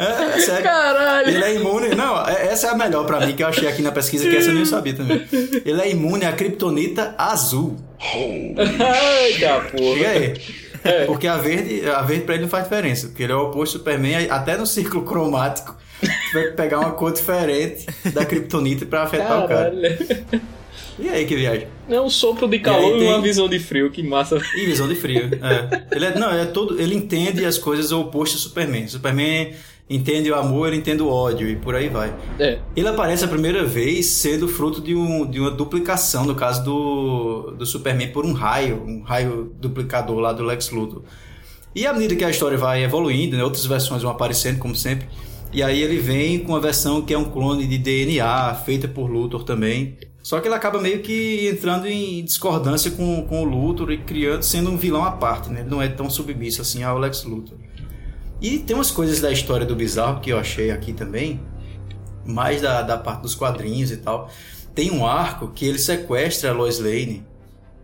é, 0.00 0.36
é 0.36 0.40
sério. 0.40 0.64
Caralho! 0.64 1.28
Ele 1.28 1.44
é 1.44 1.54
imune. 1.54 1.94
Não, 1.94 2.26
é, 2.26 2.46
essa 2.46 2.68
é 2.68 2.70
a 2.70 2.74
melhor 2.74 3.06
pra 3.06 3.24
mim 3.24 3.34
que 3.34 3.42
eu 3.42 3.46
achei 3.46 3.68
aqui 3.68 3.82
na 3.82 3.92
pesquisa, 3.92 4.28
que 4.28 4.36
essa 4.36 4.50
eu 4.50 4.54
nem 4.54 4.64
sabia 4.64 4.94
também. 4.94 5.26
Ele 5.64 5.80
é 5.80 5.90
imune 5.90 6.24
à 6.24 6.32
kryptonita 6.32 7.14
azul. 7.18 7.76
Eita 8.14 9.60
porra! 9.70 9.94
Chega 9.94 10.08
aí. 10.08 10.40
É. 10.82 11.04
Porque 11.04 11.26
a 11.26 11.36
verde, 11.36 11.86
a 11.88 12.00
verde 12.00 12.24
pra 12.24 12.34
ele 12.34 12.44
não 12.44 12.50
faz 12.50 12.64
diferença. 12.64 13.08
Porque 13.08 13.22
ele 13.22 13.32
é 13.32 13.36
o 13.36 13.48
oposto 13.48 13.74
do 13.74 13.78
Superman, 13.78 14.28
até 14.30 14.56
no 14.56 14.66
círculo 14.66 15.04
cromático. 15.04 15.76
Vai 16.32 16.52
pegar 16.52 16.80
uma 16.80 16.92
cor 16.92 17.12
diferente 17.12 17.86
da 18.12 18.24
kryptonita 18.24 18.86
pra 18.86 19.02
afetar 19.02 19.46
Caralho. 19.46 19.78
o 19.78 19.78
cara. 19.78 20.42
E 20.98 21.08
aí 21.08 21.24
que 21.24 21.34
viagem? 21.34 21.66
É 21.88 22.00
um 22.00 22.10
sopro 22.10 22.46
de 22.46 22.58
calor 22.58 22.98
e, 22.98 23.04
e 23.04 23.06
uma 23.06 23.20
visão 23.20 23.48
de 23.48 23.58
frio, 23.58 23.90
que 23.90 24.02
massa. 24.02 24.38
E 24.54 24.66
visão 24.66 24.86
de 24.86 24.94
frio, 24.94 25.30
é. 25.42 25.96
Ele 25.96 26.04
é, 26.04 26.18
não, 26.18 26.30
é 26.30 26.44
todo, 26.44 26.80
ele 26.80 26.94
entende 26.94 27.44
as 27.44 27.56
coisas 27.56 27.90
opostas 27.90 28.40
do 28.40 28.48
Superman. 28.48 28.86
Superman 28.86 29.52
entende 29.88 30.30
o 30.30 30.34
amor, 30.36 30.68
ele 30.68 30.76
entende 30.76 31.02
o 31.02 31.08
ódio 31.08 31.48
e 31.48 31.56
por 31.56 31.74
aí 31.74 31.88
vai. 31.88 32.14
É. 32.38 32.58
Ele 32.76 32.86
aparece 32.86 33.24
a 33.24 33.28
primeira 33.28 33.64
vez 33.64 34.06
sendo 34.06 34.46
fruto 34.46 34.80
de, 34.80 34.94
um, 34.94 35.28
de 35.28 35.40
uma 35.40 35.50
duplicação, 35.50 36.24
no 36.24 36.34
caso 36.34 36.62
do, 36.62 37.50
do 37.58 37.66
Superman, 37.66 38.12
por 38.12 38.24
um 38.24 38.32
raio, 38.32 38.84
um 38.86 39.02
raio 39.02 39.52
duplicador 39.58 40.18
lá 40.18 40.32
do 40.32 40.44
Lex 40.44 40.70
Luthor. 40.70 41.02
E 41.74 41.86
à 41.86 41.92
medida 41.92 42.14
que 42.14 42.24
a 42.24 42.30
história 42.30 42.58
vai 42.58 42.84
evoluindo, 42.84 43.36
né, 43.36 43.42
outras 43.42 43.64
versões 43.64 44.02
vão 44.02 44.10
aparecendo, 44.10 44.58
como 44.58 44.74
sempre, 44.74 45.08
e 45.52 45.62
aí 45.62 45.82
ele 45.82 45.98
vem 45.98 46.38
com 46.38 46.52
uma 46.52 46.60
versão 46.60 47.02
que 47.02 47.12
é 47.12 47.18
um 47.18 47.24
clone 47.24 47.66
de 47.66 47.76
DNA, 47.76 48.54
feita 48.64 48.86
por 48.86 49.10
Luthor 49.10 49.42
também. 49.42 49.98
Só 50.22 50.38
que 50.38 50.46
ele 50.46 50.54
acaba 50.54 50.80
meio 50.80 51.00
que 51.00 51.48
entrando 51.48 51.86
em 51.86 52.22
discordância 52.24 52.90
com, 52.90 53.26
com 53.26 53.42
o 53.42 53.44
Luthor 53.44 53.90
e 53.90 53.98
criando, 53.98 54.42
sendo 54.42 54.70
um 54.70 54.76
vilão 54.76 55.04
à 55.04 55.12
parte, 55.12 55.50
né? 55.50 55.60
Ele 55.60 55.70
não 55.70 55.82
é 55.82 55.88
tão 55.88 56.08
submisso 56.08 56.62
assim 56.62 56.82
ao 56.82 56.98
Lex 56.98 57.24
Luthor. 57.24 57.58
E 58.40 58.58
tem 58.58 58.76
umas 58.76 58.90
coisas 58.90 59.20
da 59.20 59.32
história 59.32 59.66
do 59.66 59.74
Bizarro 59.74 60.20
que 60.20 60.30
eu 60.30 60.38
achei 60.38 60.70
aqui 60.70 60.92
também, 60.92 61.40
mais 62.24 62.62
da, 62.62 62.82
da 62.82 62.96
parte 62.96 63.22
dos 63.22 63.34
quadrinhos 63.34 63.90
e 63.90 63.96
tal. 63.96 64.30
Tem 64.74 64.90
um 64.90 65.04
arco 65.04 65.48
que 65.48 65.66
ele 65.66 65.78
sequestra 65.78 66.50
a 66.50 66.52
Lois 66.52 66.78
Lane, 66.78 67.26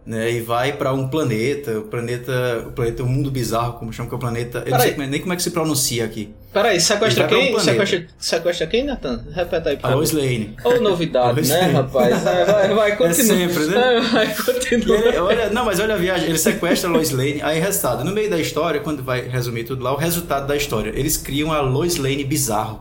né, 0.07 0.31
e 0.31 0.41
vai 0.41 0.73
para 0.73 0.93
um 0.93 1.09
planeta, 1.09 1.81
o 1.81 1.83
planeta, 1.83 2.65
o 2.69 2.71
planeta 2.71 3.03
o 3.03 3.07
mundo 3.07 3.29
bizarro, 3.29 3.73
como 3.73 3.93
chama 3.93 4.09
que 4.09 4.15
é 4.15 4.17
o 4.17 4.21
planeta, 4.21 4.63
eu 4.65 4.71
não 4.71 4.81
sei 4.81 4.97
nem 4.97 5.21
como 5.21 5.33
é 5.33 5.37
que 5.37 5.43
se 5.43 5.51
pronuncia 5.51 6.05
aqui. 6.05 6.33
Peraí, 6.53 6.81
sequestra 6.81 7.27
quem? 7.27 7.55
Um 7.55 7.59
sequestra, 7.59 8.07
sequestra 8.17 8.67
quem, 8.69 8.85
Nathan? 8.85 9.25
Repete 9.35 9.69
aí, 9.69 9.77
por 9.77 9.91
A 9.91 9.95
Lois 9.95 10.13
Lane. 10.13 10.57
Ou 10.65 10.81
novidade, 10.81 11.43
né, 11.49 11.61
rapaz? 11.73 12.23
Vai, 12.23 12.45
vai, 12.45 12.75
vai, 12.75 12.97
continua. 12.97 13.35
É 13.35 13.49
sempre, 13.49 13.67
né? 13.67 14.01
Vai, 14.13 14.35
continua. 14.35 14.97
Ele, 14.97 15.19
olha, 15.19 15.51
não, 15.51 15.65
mas 15.65 15.81
olha 15.81 15.95
a 15.95 15.99
viagem, 15.99 16.29
ele 16.29 16.39
sequestra 16.39 16.89
a 16.89 16.93
Lois 16.93 17.11
Lane, 17.11 17.43
aí 17.43 17.59
resultado, 17.59 18.05
no 18.05 18.13
meio 18.13 18.31
da 18.31 18.39
história, 18.39 18.81
quando 18.81 19.03
vai 19.03 19.27
resumir 19.27 19.65
tudo 19.65 19.83
lá, 19.83 19.93
o 19.93 19.97
resultado 19.97 20.47
da 20.47 20.57
história, 20.57 20.93
eles 20.95 21.17
criam 21.17 21.53
a 21.53 21.61
Lois 21.61 21.97
Lane 21.97 22.23
bizarro 22.23 22.81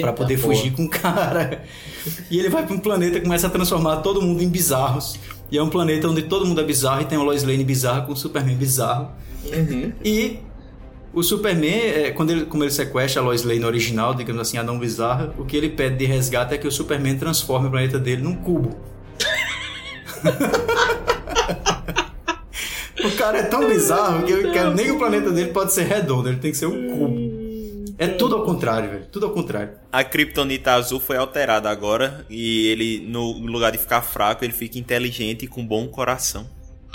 para 0.00 0.12
poder 0.12 0.40
porra. 0.40 0.54
fugir 0.54 0.72
com 0.72 0.84
o 0.84 0.88
cara. 0.88 1.62
E 2.30 2.38
ele 2.38 2.48
vai 2.48 2.64
para 2.64 2.74
um 2.74 2.78
planeta 2.78 3.18
e 3.18 3.20
começa 3.20 3.46
a 3.46 3.50
transformar 3.50 3.96
todo 3.96 4.22
mundo 4.22 4.42
em 4.42 4.48
bizarros. 4.48 5.18
E 5.50 5.58
é 5.58 5.62
um 5.62 5.70
planeta 5.70 6.08
onde 6.08 6.22
todo 6.22 6.44
mundo 6.44 6.60
é 6.60 6.64
bizarro 6.64 7.02
e 7.02 7.04
tem 7.04 7.18
o 7.18 7.22
Lois 7.22 7.44
Lane 7.44 7.64
bizarro 7.64 8.06
com 8.06 8.12
o 8.12 8.16
Superman 8.16 8.56
bizarro. 8.56 9.10
Uhum. 9.44 9.92
E 10.04 10.40
o 11.16 11.22
Superman, 11.22 11.80
é, 11.80 12.10
quando 12.10 12.30
ele, 12.30 12.44
como 12.44 12.62
ele 12.62 12.70
sequestra 12.70 13.22
a 13.22 13.24
Lois 13.24 13.42
Lane 13.42 13.64
original, 13.64 14.14
digamos 14.14 14.42
assim, 14.42 14.58
a 14.58 14.62
não 14.62 14.78
bizarra, 14.78 15.32
o 15.38 15.46
que 15.46 15.56
ele 15.56 15.70
pede 15.70 15.96
de 15.96 16.04
resgate 16.04 16.54
é 16.54 16.58
que 16.58 16.68
o 16.68 16.70
Superman 16.70 17.16
transforme 17.16 17.68
o 17.68 17.70
planeta 17.70 17.98
dele 17.98 18.22
num 18.22 18.36
cubo. 18.36 18.76
o 23.02 23.10
cara 23.16 23.38
é 23.38 23.44
tão 23.44 23.66
bizarro 23.66 24.26
que, 24.26 24.50
que 24.50 24.64
nem 24.74 24.90
o 24.90 24.98
planeta 24.98 25.30
dele 25.30 25.52
pode 25.52 25.72
ser 25.72 25.84
redondo, 25.84 26.28
ele 26.28 26.38
tem 26.38 26.50
que 26.50 26.58
ser 26.58 26.66
um 26.66 26.86
cubo. 26.88 27.25
É 27.98 28.06
tudo 28.06 28.36
ao 28.36 28.44
contrário, 28.44 28.90
velho. 28.90 29.06
Tudo 29.10 29.26
ao 29.26 29.32
contrário. 29.32 29.70
A 29.90 30.04
Kryptonita 30.04 30.72
azul 30.72 31.00
foi 31.00 31.16
alterada 31.16 31.70
agora 31.70 32.26
e 32.28 32.66
ele, 32.68 33.06
no 33.06 33.32
lugar 33.32 33.72
de 33.72 33.78
ficar 33.78 34.02
fraco, 34.02 34.44
ele 34.44 34.52
fica 34.52 34.78
inteligente 34.78 35.44
e 35.44 35.48
com 35.48 35.66
bom 35.66 35.88
coração. 35.88 36.46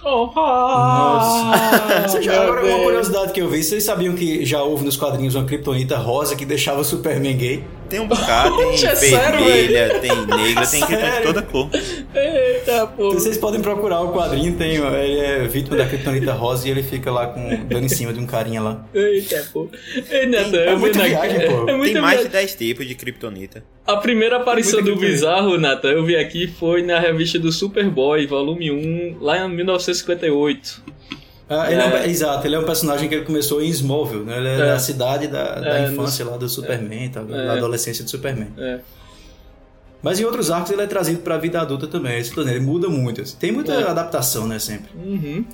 Oh, 0.04 0.32
Nossa. 0.34 2.22
já, 2.22 2.42
agora, 2.42 2.66
uma 2.66 2.84
curiosidade 2.84 3.34
que 3.34 3.42
eu 3.42 3.50
vi, 3.50 3.64
vocês 3.64 3.84
sabiam 3.84 4.16
que 4.16 4.44
já 4.46 4.62
houve 4.64 4.84
nos 4.84 4.98
quadrinhos 4.98 5.36
uma 5.36 5.46
Kryptonita 5.46 5.98
rosa 5.98 6.36
que 6.36 6.46
deixava 6.46 6.82
o 6.82 6.84
Superman 6.84 7.38
gay? 7.38 7.64
Tem 7.92 8.00
um 8.00 8.08
bocado, 8.08 8.56
tem 8.56 8.86
é 8.86 8.96
vermelha, 8.96 8.96
sério, 8.96 10.00
tem 10.00 10.16
negra, 10.26 10.66
tem 10.66 10.86
que 10.86 10.96
de 10.96 11.24
toda 11.24 11.42
cor. 11.42 11.70
Eita, 12.16 12.88
pô. 12.88 13.12
Vocês 13.12 13.38
podem 13.38 13.62
procurar 13.62 14.00
o 14.00 14.14
quadrinho, 14.14 14.56
tem, 14.56 14.78
ele 14.78 15.20
é 15.20 15.46
vítima 15.46 15.76
da 15.76 15.86
Kryptonita 15.86 16.32
rosa 16.32 16.70
e 16.70 16.72
ele 16.72 16.84
fica 16.84 17.12
lá 17.12 17.28
com 17.28 17.66
dando 17.66 17.84
em 17.84 17.90
cima 17.90 18.14
de 18.14 18.20
um 18.22 18.26
carinha 18.26 18.62
lá. 18.62 18.86
Eita, 18.94 19.46
pô. 19.52 19.70
Tem, 20.10 20.34
é 20.34 20.76
muita 20.78 21.04
viagem, 21.04 21.42
pô. 21.52 21.70
É 21.70 21.84
tem 21.84 22.00
mais 22.00 22.22
de 22.22 22.30
10 22.30 22.56
tipos 22.56 22.88
de 22.88 22.96
Kryptonita. 22.96 23.62
A 23.86 23.98
primeira 23.98 24.38
aparição 24.38 24.82
do 24.82 24.96
Bizarro, 24.96 25.58
Nathan, 25.58 25.90
eu 25.90 26.06
vi 26.06 26.16
aqui, 26.16 26.48
foi 26.48 26.84
na 26.84 26.98
revista 26.98 27.38
do 27.38 27.52
Superboy, 27.52 28.26
volume 28.26 28.72
1, 28.72 29.18
lá 29.20 29.46
em 29.46 29.50
1958. 29.54 30.82
Ah, 31.52 31.72
ele 31.72 31.82
é. 31.82 31.86
É 31.86 31.88
um, 31.88 32.10
exato, 32.10 32.48
ele 32.48 32.56
é 32.56 32.60
um 32.60 32.64
personagem 32.64 33.10
que 33.10 33.16
ele 33.16 33.26
começou 33.26 33.62
em 33.62 33.68
Smallville, 33.68 34.24
né? 34.24 34.38
Ele 34.38 34.48
é, 34.48 34.54
é. 34.54 34.58
da 34.58 34.80
cidade 34.80 35.28
da, 35.28 35.60
da 35.60 35.80
é, 35.80 35.92
infância 35.92 36.24
lá 36.24 36.38
do 36.38 36.48
Superman, 36.48 37.10
tá? 37.10 37.22
da 37.22 37.36
é. 37.36 37.50
adolescência 37.50 38.04
do 38.04 38.10
Superman. 38.10 38.48
Mas 40.02 40.20
em 40.20 40.24
outros 40.24 40.50
arcos 40.50 40.72
ele 40.72 40.82
é 40.82 40.88
trazido 40.88 41.20
para 41.20 41.36
a 41.36 41.38
vida 41.38 41.62
adulta 41.62 41.88
também. 41.88 42.18
Esse 42.18 42.38
ele 42.40 42.60
muda 42.60 42.90
muito. 42.90 43.22
Assim. 43.22 43.36
Tem 43.38 43.52
muita 43.52 43.78
adaptação, 43.90 44.48
né, 44.48 44.58
sempre. 44.58 44.90
Uhum. 44.96 45.46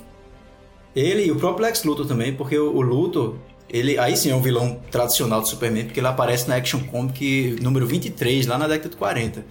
Ele 0.94 1.26
e 1.26 1.30
o 1.30 1.36
próprio 1.36 1.66
Lex 1.66 1.84
Luthor 1.84 2.06
também, 2.06 2.32
porque 2.34 2.56
o, 2.56 2.74
o 2.74 2.80
Luthor, 2.80 3.34
ele 3.68 3.98
aí 3.98 4.16
sim 4.16 4.30
é 4.30 4.34
um 4.34 4.40
vilão 4.40 4.80
tradicional 4.90 5.40
do 5.40 5.48
Superman, 5.48 5.84
porque 5.84 6.00
ele 6.00 6.06
aparece 6.06 6.48
na 6.48 6.56
Action 6.56 6.80
Comic 6.84 7.58
número 7.60 7.86
23, 7.86 8.46
lá 8.46 8.56
na 8.56 8.66
década 8.66 8.88
de 8.88 8.96
40. 8.96 9.44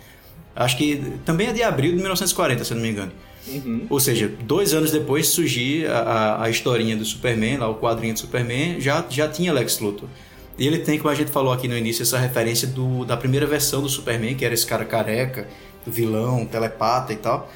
Acho 0.55 0.77
que 0.77 1.03
também 1.23 1.47
é 1.47 1.53
de 1.53 1.61
abril 1.61 1.91
de 1.91 1.97
1940, 1.97 2.63
se 2.63 2.71
eu 2.71 2.75
não 2.75 2.81
me 2.81 2.89
engano. 2.89 3.11
Uhum. 3.47 3.85
Ou 3.89 3.99
seja, 3.99 4.31
dois 4.43 4.73
anos 4.73 4.91
depois 4.91 5.27
de 5.27 5.31
surgir 5.31 5.87
a, 5.87 5.99
a, 5.99 6.43
a, 6.45 6.49
historinha 6.49 6.95
do 6.95 7.05
Superman, 7.05 7.57
lá 7.57 7.69
o 7.69 7.75
quadrinho 7.75 8.13
do 8.13 8.19
Superman, 8.19 8.79
já, 8.79 9.05
já 9.09 9.27
tinha 9.27 9.53
Lex 9.53 9.79
Luthor. 9.79 10.09
E 10.57 10.65
ele 10.65 10.79
tem, 10.79 10.97
como 10.97 11.09
a 11.09 11.15
gente 11.15 11.31
falou 11.31 11.53
aqui 11.53 11.67
no 11.67 11.77
início, 11.77 12.01
essa 12.01 12.17
referência 12.17 12.67
do, 12.67 13.05
da 13.05 13.15
primeira 13.15 13.45
versão 13.45 13.81
do 13.81 13.87
Superman, 13.87 14.35
que 14.35 14.43
era 14.43 14.53
esse 14.53 14.65
cara 14.65 14.83
careca, 14.83 15.47
vilão, 15.85 16.45
telepata 16.45 17.13
e 17.13 17.15
tal. 17.15 17.49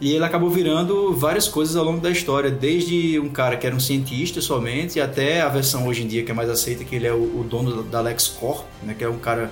E 0.00 0.12
ele 0.12 0.24
acabou 0.24 0.48
virando 0.48 1.12
várias 1.12 1.48
coisas 1.48 1.74
ao 1.74 1.84
longo 1.84 2.00
da 2.00 2.10
história, 2.10 2.50
desde 2.50 3.18
um 3.18 3.28
cara 3.28 3.56
que 3.56 3.66
era 3.66 3.74
um 3.74 3.80
cientista 3.80 4.40
somente, 4.40 5.00
até 5.00 5.40
a 5.40 5.48
versão 5.48 5.86
hoje 5.88 6.04
em 6.04 6.06
dia 6.06 6.22
que 6.24 6.30
é 6.30 6.34
mais 6.34 6.48
aceita, 6.48 6.84
que 6.84 6.94
ele 6.94 7.06
é 7.06 7.12
o, 7.12 7.40
o 7.40 7.46
dono 7.48 7.82
da 7.82 8.00
LexCorp, 8.00 8.64
né, 8.82 8.94
que 8.96 9.02
é 9.02 9.08
um 9.08 9.18
cara, 9.18 9.50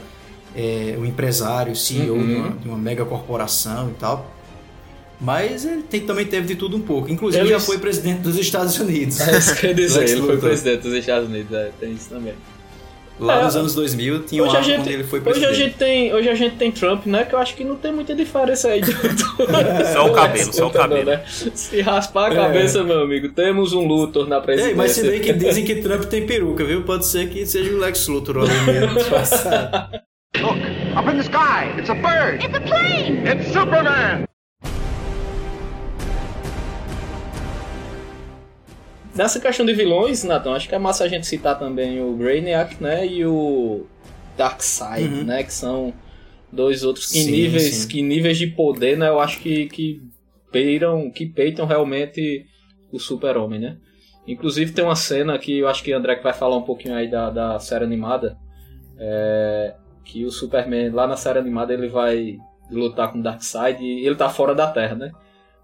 é, 0.55 0.95
um 0.99 1.05
empresário, 1.05 1.75
CEO 1.75 2.15
uhum. 2.15 2.27
de, 2.27 2.35
uma, 2.35 2.51
de 2.51 2.69
uma 2.69 2.79
mega 2.79 3.05
corporação 3.05 3.91
e 3.91 3.95
tal. 3.95 4.36
Mas 5.21 5.65
ele 5.65 5.83
tem, 5.83 6.01
também 6.03 6.27
teve 6.27 6.47
de 6.47 6.57
tudo 6.57 6.77
um 6.77 6.81
pouco. 6.81 7.11
Inclusive 7.11 7.43
ele 7.43 7.51
já 7.51 7.61
foi 7.61 7.79
presidente 7.79 8.21
dos 8.21 8.39
Estados 8.39 8.79
Unidos. 8.79 9.21
É 9.21 9.39
isso 9.39 9.57
que 9.57 9.67
eu 9.67 9.75
dizer, 9.75 10.09
ele 10.09 10.23
foi 10.23 10.37
presidente 10.37 10.83
dos 10.83 10.93
Estados 10.93 11.29
Unidos, 11.29 11.53
é, 11.53 11.71
tem 11.81 11.93
isso 11.93 12.11
também. 12.11 12.35
Lá 13.19 13.41
é, 13.41 13.45
nos 13.45 13.57
anos 13.57 13.75
2000 13.75 14.25
tinha 14.25 14.45
um 14.45 14.47
quando 14.47 14.89
ele 14.89 15.05
foi 15.05 15.23
presidente. 15.23 15.51
Hoje 15.51 15.63
a, 15.63 15.65
gente 15.65 15.77
tem, 15.79 16.15
hoje 16.15 16.29
a 16.29 16.35
gente 16.35 16.57
tem 16.57 16.71
Trump, 16.71 17.07
né? 17.07 17.25
Que 17.25 17.35
eu 17.35 17.39
acho 17.39 17.55
que 17.55 17.65
não 17.65 17.77
tem 17.77 17.91
muita 17.91 18.15
diferença 18.15 18.69
aí. 18.69 18.83
Do, 18.83 18.93
só 19.93 20.07
o 20.07 20.13
cabelo, 20.13 20.53
só 20.53 20.67
o 20.67 20.71
cabelo. 20.71 21.11
Né? 21.11 21.23
Se 21.27 21.81
raspar 21.81 22.31
a 22.31 22.35
é. 22.35 22.37
cabeça, 22.37 22.81
é. 22.81 22.83
meu 22.83 23.01
amigo, 23.01 23.31
temos 23.31 23.73
um 23.73 23.87
Luthor 23.87 24.29
na 24.29 24.41
presidência. 24.41 24.73
Ei, 24.73 24.77
mas 24.77 24.93
se 24.93 25.03
bem 25.03 25.21
que 25.21 25.33
dizem 25.33 25.65
que 25.65 25.77
Trump 25.77 26.05
tem 26.05 26.27
peruca, 26.27 26.63
viu? 26.63 26.83
Pode 26.83 27.07
ser 27.07 27.31
que 27.31 27.47
seja 27.47 27.73
o 27.73 27.79
Lex 27.79 28.07
Luthor 28.07 28.39
ali 28.39 28.61
mesmo 28.67 28.95
disfarçado. 29.01 29.99
Look, 30.39 30.59
up 30.95 31.09
in 31.09 31.17
the 31.17 31.23
sky, 31.23 31.73
it's 31.79 31.89
a 31.89 31.95
bird! 31.95 32.45
It's 32.45 32.55
a 32.55 32.61
plane! 32.61 33.27
It's 33.27 33.51
Superman! 33.51 34.27
Nessa 39.17 39.41
questão 39.41 39.65
de 39.65 39.73
vilões, 39.73 40.23
Nathan, 40.25 40.53
acho 40.53 40.69
que 40.69 40.75
é 40.75 40.79
massa 40.79 41.05
a 41.05 41.09
gente 41.09 41.27
citar 41.27 41.59
também 41.59 42.03
o 42.03 42.13
Brainiac, 42.13 42.83
né? 42.83 43.07
E 43.07 43.25
o 43.25 43.87
Darkseid, 44.37 45.09
uhum. 45.09 45.25
né? 45.25 45.43
Que 45.43 45.53
são 45.53 45.95
dois 46.53 46.85
outros 46.85 47.07
que 47.07 47.21
sim, 47.21 47.31
níveis, 47.31 47.75
sim. 47.75 47.89
que 47.89 48.03
níveis 48.03 48.37
de 48.37 48.49
poder, 48.49 48.99
né? 48.99 49.09
Eu 49.09 49.19
acho 49.19 49.41
que, 49.41 49.67
que 49.67 50.03
peiram, 50.53 51.11
que 51.11 51.25
peitam 51.25 51.65
realmente 51.65 52.45
o 52.93 52.99
Super-Homem, 52.99 53.59
né? 53.59 53.77
Inclusive 54.29 54.73
tem 54.73 54.85
uma 54.85 54.97
cena 54.97 55.39
que 55.39 55.59
eu 55.59 55.69
acho 55.69 55.83
que 55.83 55.95
o 55.95 55.97
André 55.97 56.17
vai 56.17 56.35
falar 56.35 56.57
um 56.57 56.63
pouquinho 56.63 56.95
aí 56.95 57.09
da, 57.09 57.31
da 57.31 57.59
série 57.59 57.85
animada. 57.85 58.37
É, 58.99 59.75
que 60.05 60.25
o 60.25 60.31
Superman, 60.31 60.91
lá 60.91 61.07
na 61.07 61.17
série 61.17 61.39
animada, 61.39 61.73
ele 61.73 61.89
vai 61.89 62.37
lutar 62.71 63.13
com 63.13 63.19
o 63.19 63.23
Darkseid 63.23 63.83
e 63.83 64.07
ele 64.07 64.17
tá 64.17 64.29
fora 64.29 64.55
da 64.55 64.67
Terra, 64.67 64.95
né? 64.95 65.11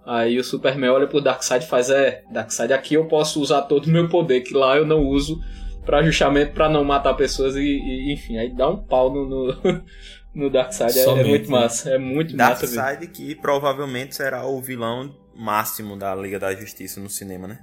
Aí 0.05 0.39
o 0.39 0.45
Superman 0.45 0.91
olha 0.91 1.07
pro 1.07 1.21
Darkseid 1.21 1.65
e 1.65 1.69
faz, 1.69 1.89
é, 1.89 2.25
Darkseid, 2.31 2.73
aqui 2.73 2.95
eu 2.95 3.07
posso 3.07 3.41
usar 3.41 3.63
todo 3.63 3.87
o 3.87 3.91
meu 3.91 4.09
poder, 4.09 4.41
que 4.41 4.53
lá 4.53 4.77
eu 4.77 4.85
não 4.85 5.01
uso 5.01 5.41
para 5.85 6.03
justamente 6.03 6.53
para 6.53 6.69
não 6.69 6.85
matar 6.85 7.15
pessoas 7.15 7.57
e, 7.57 7.61
e, 7.61 8.13
enfim, 8.13 8.37
aí 8.37 8.55
dá 8.55 8.69
um 8.69 8.77
pau 8.77 9.13
no, 9.13 9.27
no, 9.29 9.83
no 10.35 10.51
Darkseid, 10.51 10.99
é, 10.99 11.05
é, 11.05 11.25
muito 11.25 11.51
né? 11.51 11.59
massa, 11.59 11.91
é 11.91 11.99
muito 11.99 12.37
Darkseid 12.37 12.75
massa. 12.75 12.89
Darkseid 12.91 13.13
que 13.13 13.35
provavelmente 13.37 14.17
será 14.17 14.45
o 14.45 14.61
vilão 14.61 15.15
máximo 15.37 15.97
da 15.97 16.15
Liga 16.15 16.39
da 16.39 16.55
Justiça 16.55 17.01
no 17.01 17.09
cinema, 17.09 17.47
né? 17.47 17.59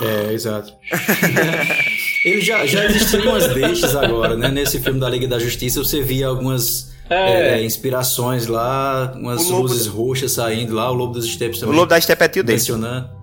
É, 0.00 0.32
exato. 0.32 0.72
Ele 2.24 2.40
já, 2.40 2.66
já 2.66 2.84
existiam 2.84 3.28
umas 3.28 3.46
deixas 3.54 3.94
agora, 3.94 4.36
né? 4.36 4.48
Nesse 4.48 4.80
filme 4.80 4.98
da 4.98 5.08
Liga 5.08 5.28
da 5.28 5.38
Justiça 5.38 5.78
você 5.78 6.02
via 6.02 6.26
algumas 6.26 6.92
é. 7.10 7.60
É, 7.60 7.64
inspirações 7.64 8.46
lá, 8.46 9.12
umas 9.16 9.48
luzes 9.48 9.86
roxas 9.86 10.32
saindo 10.32 10.74
lá, 10.74 10.90
o 10.90 10.94
Lobo 10.94 11.14
dos 11.14 11.24
Estepes 11.24 11.60
também. 11.60 11.74
O 11.74 11.78
Lobo 11.78 11.88
da 11.88 11.98
Estepe 11.98 12.24
é 12.24 12.28
tio 12.28 12.44
dele. 12.44 12.58
Mencionando. 12.58 13.18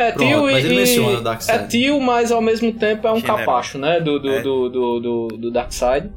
É 0.00 0.12
Pronto, 0.12 0.28
tio 0.28 0.42
mas 0.44 0.64
ele 0.64 0.74
e, 0.74 0.76
menciona 0.78 1.20
Darkseid. 1.20 1.64
É 1.64 1.66
tio, 1.66 2.00
mas 2.00 2.32
ao 2.32 2.40
mesmo 2.40 2.72
tempo 2.72 3.06
é 3.06 3.12
um 3.12 3.16
General. 3.16 3.38
capacho, 3.38 3.78
né? 3.78 4.00
Do, 4.00 4.18
do, 4.18 4.30
é. 4.30 4.42
do, 4.42 4.68
do, 4.68 5.00
do, 5.00 5.28
do 5.28 5.50
Darkseid. 5.50 6.10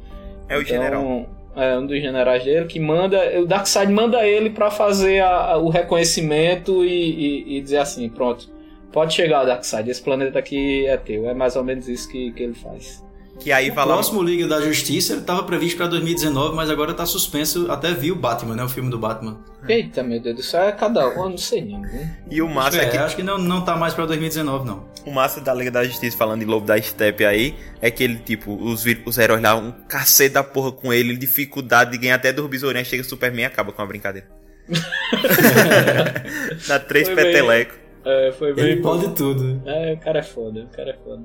É 0.48 0.56
o 0.56 0.62
então, 0.62 0.76
general. 0.76 1.28
É 1.54 1.78
um 1.78 1.86
dos 1.86 2.00
generais 2.00 2.44
dele 2.44 2.66
que 2.66 2.80
manda. 2.80 3.40
O 3.40 3.46
Darkseid 3.46 3.92
manda 3.92 4.26
ele 4.26 4.50
para 4.50 4.70
fazer 4.70 5.20
a, 5.20 5.52
a, 5.52 5.58
o 5.58 5.68
reconhecimento 5.68 6.82
e, 6.82 6.88
e, 6.88 7.58
e, 7.58 7.60
dizer 7.60 7.78
assim: 7.78 8.08
pronto, 8.08 8.48
pode 8.90 9.12
chegar, 9.12 9.44
Darkseid, 9.44 9.88
esse 9.88 10.02
planeta 10.02 10.38
aqui 10.38 10.86
é 10.86 10.96
teu. 10.96 11.28
É 11.28 11.34
mais 11.34 11.54
ou 11.54 11.62
menos 11.62 11.86
isso 11.86 12.10
que, 12.10 12.32
que 12.32 12.42
ele 12.42 12.54
faz. 12.54 13.03
Que 13.40 13.52
aí 13.52 13.70
o 13.70 13.74
próximo 13.74 14.22
Liga 14.22 14.46
da 14.46 14.60
Justiça 14.60 15.12
ele 15.12 15.20
estava 15.20 15.42
previsto 15.42 15.76
para 15.76 15.86
2019, 15.88 16.54
mas 16.54 16.70
agora 16.70 16.92
está 16.92 17.04
suspenso. 17.04 17.70
Até 17.70 17.92
vi 17.92 18.12
o 18.12 18.16
Batman, 18.16 18.54
né? 18.54 18.64
O 18.64 18.68
filme 18.68 18.90
do 18.90 18.98
Batman. 18.98 19.38
Eita, 19.68 20.02
meu 20.02 20.20
Deus 20.20 20.36
do 20.36 20.42
céu, 20.42 20.62
é 20.62 20.72
cada 20.72 21.08
um, 21.08 21.30
não 21.30 21.38
sei 21.38 21.64
não. 21.64 21.82
E 22.30 22.40
o 22.40 22.48
massa 22.48 22.78
é, 22.78 22.84
é 22.84 22.88
que... 22.88 22.96
acho 22.96 23.16
que 23.16 23.22
não, 23.22 23.38
não 23.38 23.62
tá 23.64 23.76
mais 23.76 23.92
para 23.94 24.06
2019, 24.06 24.66
não. 24.66 24.84
O 25.04 25.10
massa 25.10 25.40
da 25.40 25.52
Liga 25.52 25.70
da 25.70 25.84
Justiça, 25.84 26.16
falando 26.16 26.40
de 26.40 26.46
Lobo 26.46 26.66
da 26.66 26.80
Steppe 26.80 27.24
aí, 27.24 27.54
é 27.80 27.90
que 27.90 28.04
ele, 28.04 28.16
tipo, 28.16 28.54
os, 28.54 28.84
os 29.04 29.18
heróis 29.18 29.42
lá, 29.42 29.54
um 29.54 29.72
cacete 29.88 30.34
da 30.34 30.42
porra 30.42 30.72
com 30.72 30.92
ele, 30.92 31.16
dificuldade 31.16 31.92
de 31.92 31.98
ganhar 31.98 32.14
até 32.14 32.32
do 32.32 32.46
besourinhos, 32.48 32.88
chega 32.88 33.02
Superman 33.02 33.42
e 33.42 33.46
acaba 33.46 33.72
com 33.72 33.82
a 33.82 33.86
brincadeira. 33.86 34.28
Dá 36.66 36.78
três 36.78 37.08
petelecos. 37.08 37.76
É, 38.04 38.32
foi 38.32 38.54
bem. 38.54 38.64
Ele 38.64 38.82
pode 38.82 39.08
tudo. 39.14 39.62
É, 39.66 39.94
o 39.94 39.98
cara 39.98 40.18
é 40.20 40.22
foda, 40.22 40.60
o 40.60 40.76
cara 40.76 40.90
é 40.90 40.96
foda. 41.04 41.22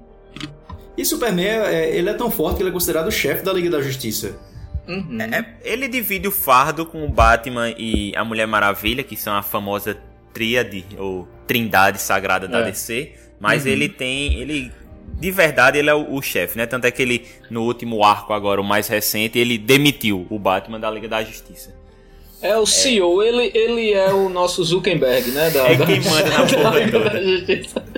E 0.99 1.05
Superman, 1.05 1.61
é, 1.61 1.95
ele 1.95 2.09
é 2.09 2.13
tão 2.13 2.29
forte 2.29 2.57
que 2.57 2.61
ele 2.61 2.71
é 2.71 2.73
considerado 2.73 3.07
o 3.07 3.11
chefe 3.11 3.41
da 3.41 3.53
Liga 3.53 3.69
da 3.69 3.81
Justiça. 3.81 4.37
Uhum. 4.85 5.17
É, 5.21 5.45
ele 5.63 5.87
divide 5.87 6.27
o 6.27 6.31
fardo 6.31 6.85
com 6.85 7.05
o 7.05 7.07
Batman 7.07 7.69
e 7.77 8.11
a 8.17 8.25
Mulher 8.25 8.45
Maravilha, 8.45 9.01
que 9.01 9.15
são 9.15 9.33
a 9.33 9.41
famosa 9.41 9.97
tríade 10.33 10.83
ou 10.97 11.25
trindade 11.47 12.01
sagrada 12.01 12.49
da 12.49 12.59
é. 12.59 12.63
DC. 12.63 13.13
Mas 13.39 13.63
uhum. 13.63 13.71
ele 13.71 13.87
tem. 13.87 14.41
ele 14.41 14.73
De 15.13 15.31
verdade, 15.31 15.77
ele 15.77 15.89
é 15.89 15.93
o, 15.93 16.15
o 16.15 16.21
chefe, 16.21 16.57
né? 16.57 16.65
Tanto 16.65 16.83
é 16.83 16.91
que 16.91 17.01
ele, 17.01 17.25
no 17.49 17.63
último 17.63 18.03
arco 18.03 18.33
agora, 18.33 18.59
o 18.59 18.63
mais 18.63 18.89
recente, 18.89 19.39
ele 19.39 19.57
demitiu 19.57 20.27
o 20.29 20.37
Batman 20.37 20.81
da 20.81 20.91
Liga 20.91 21.07
da 21.07 21.23
Justiça. 21.23 21.73
É 22.41 22.57
o 22.57 22.65
CEO, 22.65 23.23
ele, 23.23 23.51
ele 23.53 23.93
é 23.93 24.11
o 24.11 24.27
nosso 24.27 24.61
Zuckerberg, 24.65 25.31
né? 25.31 25.49
Da, 25.49 25.65
é 25.65 25.77
quem 25.77 26.01
manda 26.01 26.29
na 26.29 26.43
porra 26.45 26.91
toda. 26.91 27.89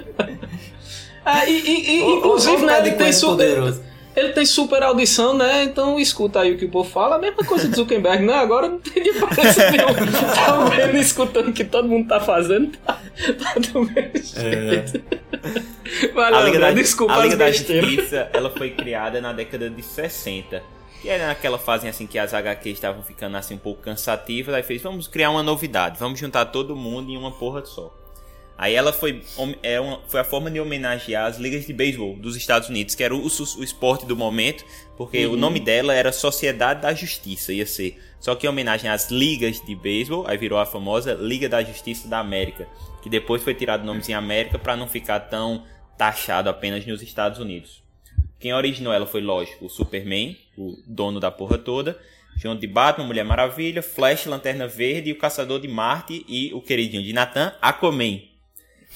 É, 1.25 1.49
e, 1.49 1.59
e, 1.59 1.89
e 1.89 2.15
inclusive, 2.17 2.65
né, 2.65 2.79
ele 2.79 2.91
tem 2.91 3.13
super. 3.13 3.73
Ele 4.13 4.33
tem 4.33 4.45
super 4.45 4.83
audição, 4.83 5.33
né? 5.33 5.63
Então 5.63 5.97
escuta 5.97 6.41
aí 6.41 6.53
o 6.53 6.57
que 6.57 6.65
o 6.65 6.69
povo 6.69 6.89
fala. 6.89 7.15
A 7.15 7.19
mesma 7.19 7.45
coisa 7.45 7.67
do 7.67 7.75
Zuckerberg, 7.75 8.25
né? 8.25 8.33
Agora 8.33 8.67
não 8.67 8.79
tem 8.79 9.01
diferença 9.01 9.71
nenhuma. 9.71 9.91
Tá 10.35 10.65
vendo, 10.65 10.97
escutando 10.97 11.47
o 11.47 11.53
que 11.53 11.63
todo 11.63 11.87
mundo 11.87 12.09
tá 12.09 12.19
fazendo. 12.19 12.75
Tá, 12.77 12.99
tá 13.39 13.53
do 13.53 13.81
mesmo 13.83 14.11
é. 14.37 14.69
jeito. 14.69 14.97
É. 14.97 16.07
Valeu, 16.13 16.39
a 16.39 16.43
Liga 16.43 16.59
da, 16.59 16.71
desculpa 16.71 17.13
a 17.13 17.19
Liga 17.19 17.37
da 17.37 17.51
Justiça, 17.51 18.29
ela 18.33 18.49
foi 18.49 18.71
criada 18.71 19.21
na 19.21 19.31
década 19.31 19.69
de 19.69 19.81
60. 19.81 20.61
Que 21.01 21.09
era 21.09 21.27
naquela 21.27 21.57
fase 21.57 21.87
assim 21.87 22.05
que 22.05 22.19
as 22.19 22.33
HQs 22.33 22.77
estavam 22.77 23.01
ficando 23.01 23.37
assim 23.37 23.55
um 23.55 23.59
pouco 23.59 23.81
cansativas. 23.81 24.53
Aí 24.53 24.61
fez, 24.61 24.81
vamos 24.81 25.07
criar 25.07 25.31
uma 25.31 25.41
novidade. 25.41 25.97
Vamos 25.97 26.19
juntar 26.19 26.45
todo 26.45 26.75
mundo 26.75 27.09
em 27.09 27.17
uma 27.17 27.31
porra 27.31 27.65
só. 27.65 27.93
Aí 28.61 28.75
ela 28.75 28.93
foi, 28.93 29.23
é 29.63 29.81
uma, 29.81 30.01
foi 30.07 30.19
a 30.19 30.23
forma 30.23 30.51
de 30.51 30.59
homenagear 30.59 31.25
as 31.25 31.39
ligas 31.39 31.65
de 31.65 31.73
beisebol 31.73 32.15
dos 32.15 32.35
Estados 32.35 32.69
Unidos, 32.69 32.93
que 32.93 33.03
era 33.03 33.15
o, 33.15 33.19
o 33.19 33.63
esporte 33.63 34.05
do 34.05 34.15
momento, 34.15 34.63
porque 34.95 35.25
uhum. 35.25 35.33
o 35.33 35.35
nome 35.35 35.59
dela 35.59 35.95
era 35.95 36.11
Sociedade 36.11 36.79
da 36.79 36.93
Justiça, 36.93 37.51
ia 37.51 37.65
ser. 37.65 37.99
Só 38.19 38.35
que 38.35 38.45
em 38.45 38.49
homenagem 38.51 38.87
às 38.87 39.09
ligas 39.09 39.59
de 39.65 39.73
beisebol, 39.73 40.27
aí 40.27 40.37
virou 40.37 40.59
a 40.59 40.65
famosa 40.67 41.15
Liga 41.15 41.49
da 41.49 41.63
Justiça 41.63 42.07
da 42.07 42.19
América, 42.19 42.67
que 43.01 43.09
depois 43.09 43.41
foi 43.41 43.55
tirado 43.55 43.81
o 43.81 43.85
nomezinho 43.85 44.19
América 44.19 44.59
para 44.59 44.77
não 44.77 44.87
ficar 44.87 45.21
tão 45.21 45.65
taxado 45.97 46.47
apenas 46.47 46.85
nos 46.85 47.01
Estados 47.01 47.39
Unidos. 47.39 47.81
Quem 48.39 48.53
originou 48.53 48.93
ela 48.93 49.07
foi, 49.07 49.21
lógico, 49.21 49.65
o 49.65 49.69
Superman, 49.69 50.37
o 50.55 50.77
dono 50.85 51.19
da 51.19 51.31
porra 51.31 51.57
toda, 51.57 51.99
junto 52.37 52.61
de 52.61 52.67
Batman, 52.67 53.07
Mulher 53.07 53.25
Maravilha, 53.25 53.81
Flash, 53.81 54.27
Lanterna 54.27 54.67
Verde, 54.67 55.09
e 55.09 55.13
o 55.13 55.17
Caçador 55.17 55.59
de 55.59 55.67
Marte 55.67 56.23
e 56.29 56.53
o 56.53 56.61
queridinho 56.61 57.01
de 57.01 57.11
Nathan, 57.11 57.55
Aquaman. 57.59 58.29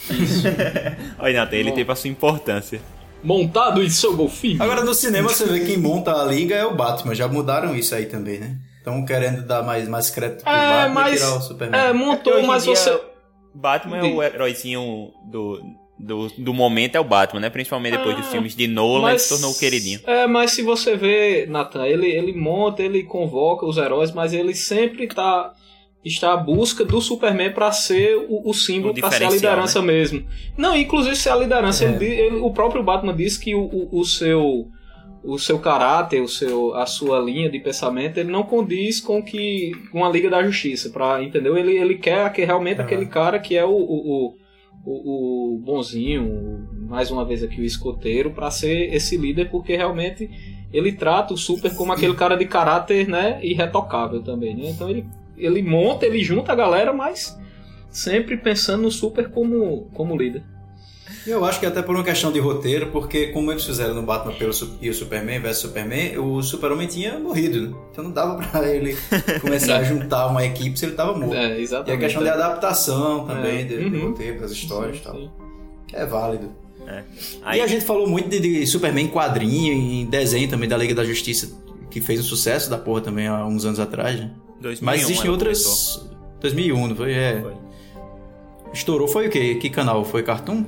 Isso. 0.09 0.43
Olha, 1.19 1.41
Nathan, 1.41 1.55
ele 1.55 1.71
teve 1.71 1.91
a 1.91 1.95
sua 1.95 2.09
importância. 2.09 2.81
Montado 3.23 3.81
em 3.81 3.89
seu 3.89 4.15
golfinho. 4.15 4.61
Agora 4.61 4.83
no 4.83 4.93
cinema 4.93 5.29
você 5.29 5.45
vê 5.45 5.61
quem 5.65 5.77
monta 5.77 6.13
a 6.13 6.25
liga 6.25 6.55
é 6.55 6.65
o 6.65 6.75
Batman. 6.75 7.15
Já 7.15 7.27
mudaram 7.27 7.75
isso 7.75 7.95
aí 7.95 8.05
também, 8.05 8.39
né? 8.39 8.57
Estão 8.77 9.03
querendo 9.03 9.41
dar 9.41 9.63
mais, 9.63 9.87
mais 9.87 10.11
crédito 10.11 10.43
pro 10.43 10.53
é, 10.53 10.83
Batman 10.83 10.93
mas, 10.93 11.13
e 11.13 11.17
tirar 11.17 11.37
o 11.37 11.41
Superman. 11.41 11.81
É, 11.81 11.93
montou, 11.93 12.43
mas 12.43 12.63
dia, 12.63 12.75
você... 12.75 13.01
Batman 13.55 13.97
é 13.97 14.03
o 14.03 14.21
heróizinho 14.21 15.11
do, 15.25 15.59
do, 15.97 16.27
do 16.37 16.53
momento 16.53 16.95
é 16.95 16.99
o 16.99 17.03
Batman, 17.03 17.39
né? 17.39 17.49
Principalmente 17.49 17.97
depois 17.97 18.15
dos 18.15 18.27
ah, 18.27 18.29
filmes 18.29 18.55
de 18.55 18.67
Nolan, 18.67 19.01
mas, 19.01 19.11
ele 19.13 19.19
se 19.19 19.29
tornou 19.29 19.51
o 19.51 19.57
queridinho. 19.57 20.01
É, 20.05 20.27
mas 20.27 20.51
se 20.51 20.61
você 20.61 20.95
vê, 20.95 21.47
Nathan, 21.47 21.87
ele, 21.87 22.07
ele 22.07 22.33
monta, 22.33 22.83
ele 22.83 23.03
convoca 23.03 23.65
os 23.65 23.77
heróis, 23.77 24.11
mas 24.11 24.33
ele 24.33 24.53
sempre 24.53 25.07
tá 25.07 25.53
está 26.05 26.33
à 26.33 26.37
busca 26.37 26.85
do 26.85 27.01
Superman 27.01 27.51
para 27.51 27.71
ser 27.71 28.15
o, 28.29 28.49
o 28.49 28.53
símbolo, 28.53 28.93
para 28.93 29.11
ser 29.11 29.25
a 29.25 29.31
liderança 29.31 29.81
né? 29.81 29.87
mesmo. 29.87 30.23
Não, 30.55 30.75
inclusive 30.75 31.15
ser 31.15 31.29
a 31.29 31.35
liderança. 31.35 31.85
É. 31.85 31.95
Ele, 31.95 32.05
ele, 32.05 32.35
o 32.37 32.51
próprio 32.51 32.83
Batman 32.83 33.15
disse 33.15 33.39
que 33.39 33.55
o, 33.55 33.61
o, 33.61 33.99
o, 33.99 34.05
seu 34.05 34.67
o 35.23 35.39
seu 35.39 35.57
caráter, 35.57 36.21
o 36.21 36.27
seu, 36.27 36.75
a 36.75 36.85
sua 36.85 37.19
linha 37.19 37.49
de 37.49 37.59
pensamento, 37.59 38.19
ele 38.19 38.31
não 38.31 38.43
condiz 38.43 39.01
com 39.01 39.23
que 39.23 39.71
com 39.91 40.05
a 40.05 40.09
Liga 40.09 40.29
da 40.29 40.43
Justiça, 40.43 40.91
para 40.91 41.23
entendeu? 41.23 41.57
Ele, 41.57 41.75
ele 41.75 41.95
quer 41.95 42.31
que 42.31 42.45
realmente 42.45 42.79
uhum. 42.79 42.85
aquele 42.85 43.07
cara 43.07 43.39
que 43.39 43.55
é 43.55 43.65
o, 43.65 43.71
o, 43.71 44.35
o, 44.85 45.55
o 45.55 45.57
bonzinho, 45.57 46.67
mais 46.87 47.09
uma 47.09 47.25
vez 47.25 47.41
aqui 47.41 47.59
o 47.59 47.65
escoteiro, 47.65 48.29
para 48.29 48.51
ser 48.51 48.93
esse 48.93 49.17
líder, 49.17 49.49
porque 49.49 49.75
realmente 49.75 50.29
ele 50.71 50.91
trata 50.91 51.33
o 51.33 51.37
Super 51.37 51.73
como 51.75 51.91
aquele 51.93 52.13
cara 52.13 52.35
de 52.35 52.45
caráter, 52.45 53.07
né, 53.07 53.39
irretocável 53.41 54.21
também, 54.21 54.55
né? 54.55 54.69
Então 54.69 54.87
ele 54.87 55.05
ele 55.37 55.61
monta, 55.61 56.05
ele 56.05 56.23
junta 56.23 56.51
a 56.51 56.55
galera, 56.55 56.93
mas 56.93 57.37
sempre 57.89 58.37
pensando 58.37 58.83
no 58.83 58.91
Super 58.91 59.29
como, 59.29 59.89
como 59.93 60.17
líder. 60.17 60.43
Eu 61.25 61.43
acho 61.43 61.59
que 61.59 61.65
até 61.65 61.81
por 61.81 61.95
uma 61.95 62.03
questão 62.03 62.31
de 62.31 62.39
roteiro, 62.39 62.91
porque 62.91 63.27
como 63.27 63.51
eles 63.51 63.63
fizeram 63.63 63.95
no 63.95 64.03
Batman 64.03 64.33
pelo, 64.33 64.51
e 64.79 64.89
o 64.89 64.93
Superman 64.93 65.39
vs 65.39 65.57
Superman, 65.57 66.17
o 66.19 66.41
Super-Homem 66.41 66.87
tinha 66.87 67.17
morrido, 67.17 67.61
né? 67.61 67.75
Então 67.91 68.03
não 68.03 68.11
dava 68.11 68.43
pra 68.43 68.67
ele 68.67 68.95
começar 69.41 69.77
a 69.77 69.83
juntar 69.83 70.27
uma 70.27 70.45
equipe 70.45 70.77
se 70.77 70.85
ele 70.85 70.93
tava 70.93 71.17
morto. 71.17 71.35
É, 71.35 71.59
exatamente. 71.59 71.91
E 71.91 71.95
a 71.95 71.99
questão 71.99 72.23
de 72.23 72.29
adaptação 72.29 73.25
também, 73.25 73.61
é. 73.61 73.63
de, 73.63 73.75
uhum. 73.75 73.89
de 73.89 73.99
roteiro, 73.99 74.39
das 74.41 74.51
histórias 74.51 74.97
e 74.97 75.01
tal. 75.01 75.15
Sim. 75.15 75.31
É 75.93 76.05
válido. 76.05 76.51
É. 76.87 77.03
Aí... 77.43 77.59
E 77.59 77.61
a 77.61 77.67
gente 77.67 77.85
falou 77.85 78.07
muito 78.07 78.29
de, 78.29 78.39
de 78.39 78.67
Superman 78.67 79.05
em 79.05 79.09
quadrinho, 79.09 79.73
em 79.73 80.05
desenho 80.05 80.47
também 80.47 80.69
da 80.69 80.77
Liga 80.77 80.93
da 80.93 81.03
Justiça, 81.03 81.59
que 81.89 82.01
fez 82.01 82.19
um 82.19 82.23
sucesso 82.23 82.69
da 82.69 82.77
porra 82.77 83.01
também 83.01 83.25
há 83.25 83.45
uns 83.45 83.65
anos 83.65 83.79
atrás, 83.79 84.19
né? 84.19 84.31
2001, 84.59 84.85
Mas 84.85 85.01
existem 85.01 85.29
outras. 85.29 85.63
Começou. 85.63 86.15
2001, 86.41 86.87
não 86.87 86.95
foi? 86.95 87.13
É. 87.13 87.41
Foi. 87.41 87.53
Estourou 88.73 89.07
foi 89.07 89.27
o 89.27 89.29
quê? 89.29 89.55
Que 89.55 89.69
canal? 89.69 90.03
Foi 90.03 90.21
Cartoon? 90.21 90.65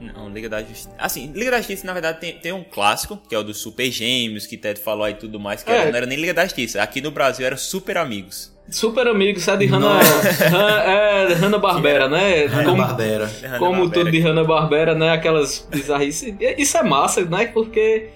Não, 0.00 0.28
Liga 0.28 0.48
da 0.48 0.62
Justiça. 0.62 0.90
Assim, 0.98 1.32
Liga 1.34 1.50
da 1.50 1.58
Justiça, 1.58 1.86
na 1.86 1.92
verdade, 1.92 2.20
tem, 2.20 2.38
tem 2.38 2.52
um 2.52 2.64
clássico, 2.64 3.16
que 3.28 3.34
é 3.34 3.38
o 3.38 3.42
dos 3.42 3.58
Super 3.58 3.90
Gêmeos, 3.90 4.46
que 4.46 4.56
Ted 4.56 4.80
falou 4.80 5.04
aí 5.04 5.12
e 5.12 5.16
tudo 5.16 5.40
mais, 5.40 5.62
que 5.62 5.70
é. 5.70 5.76
era, 5.76 5.90
não 5.90 5.96
era 5.96 6.06
nem 6.06 6.18
Liga 6.18 6.34
da 6.34 6.44
Justiça. 6.44 6.82
Aqui 6.82 7.00
no 7.00 7.10
Brasil 7.10 7.46
era 7.46 7.56
Super 7.56 7.98
Amigos. 7.98 8.54
Super 8.68 9.06
Amigos, 9.06 9.46
é 9.46 9.56
de 9.56 9.66
Hanna, 9.66 10.00
é, 10.02 11.32
Hanna 11.34 11.58
Barbera, 11.58 12.08
né? 12.08 12.46
Hanna 12.50 12.64
como, 12.64 12.76
Barbera. 12.76 13.30
Como 13.58 13.90
tudo 13.90 14.10
de 14.10 14.18
Hanna 14.20 14.42
Barbera, 14.42 14.94
né? 14.94 15.10
Aquelas 15.10 15.66
bizarrices. 15.70 16.34
Isso 16.58 16.76
é 16.76 16.82
massa, 16.82 17.24
né? 17.24 17.46
Porque 17.46 18.08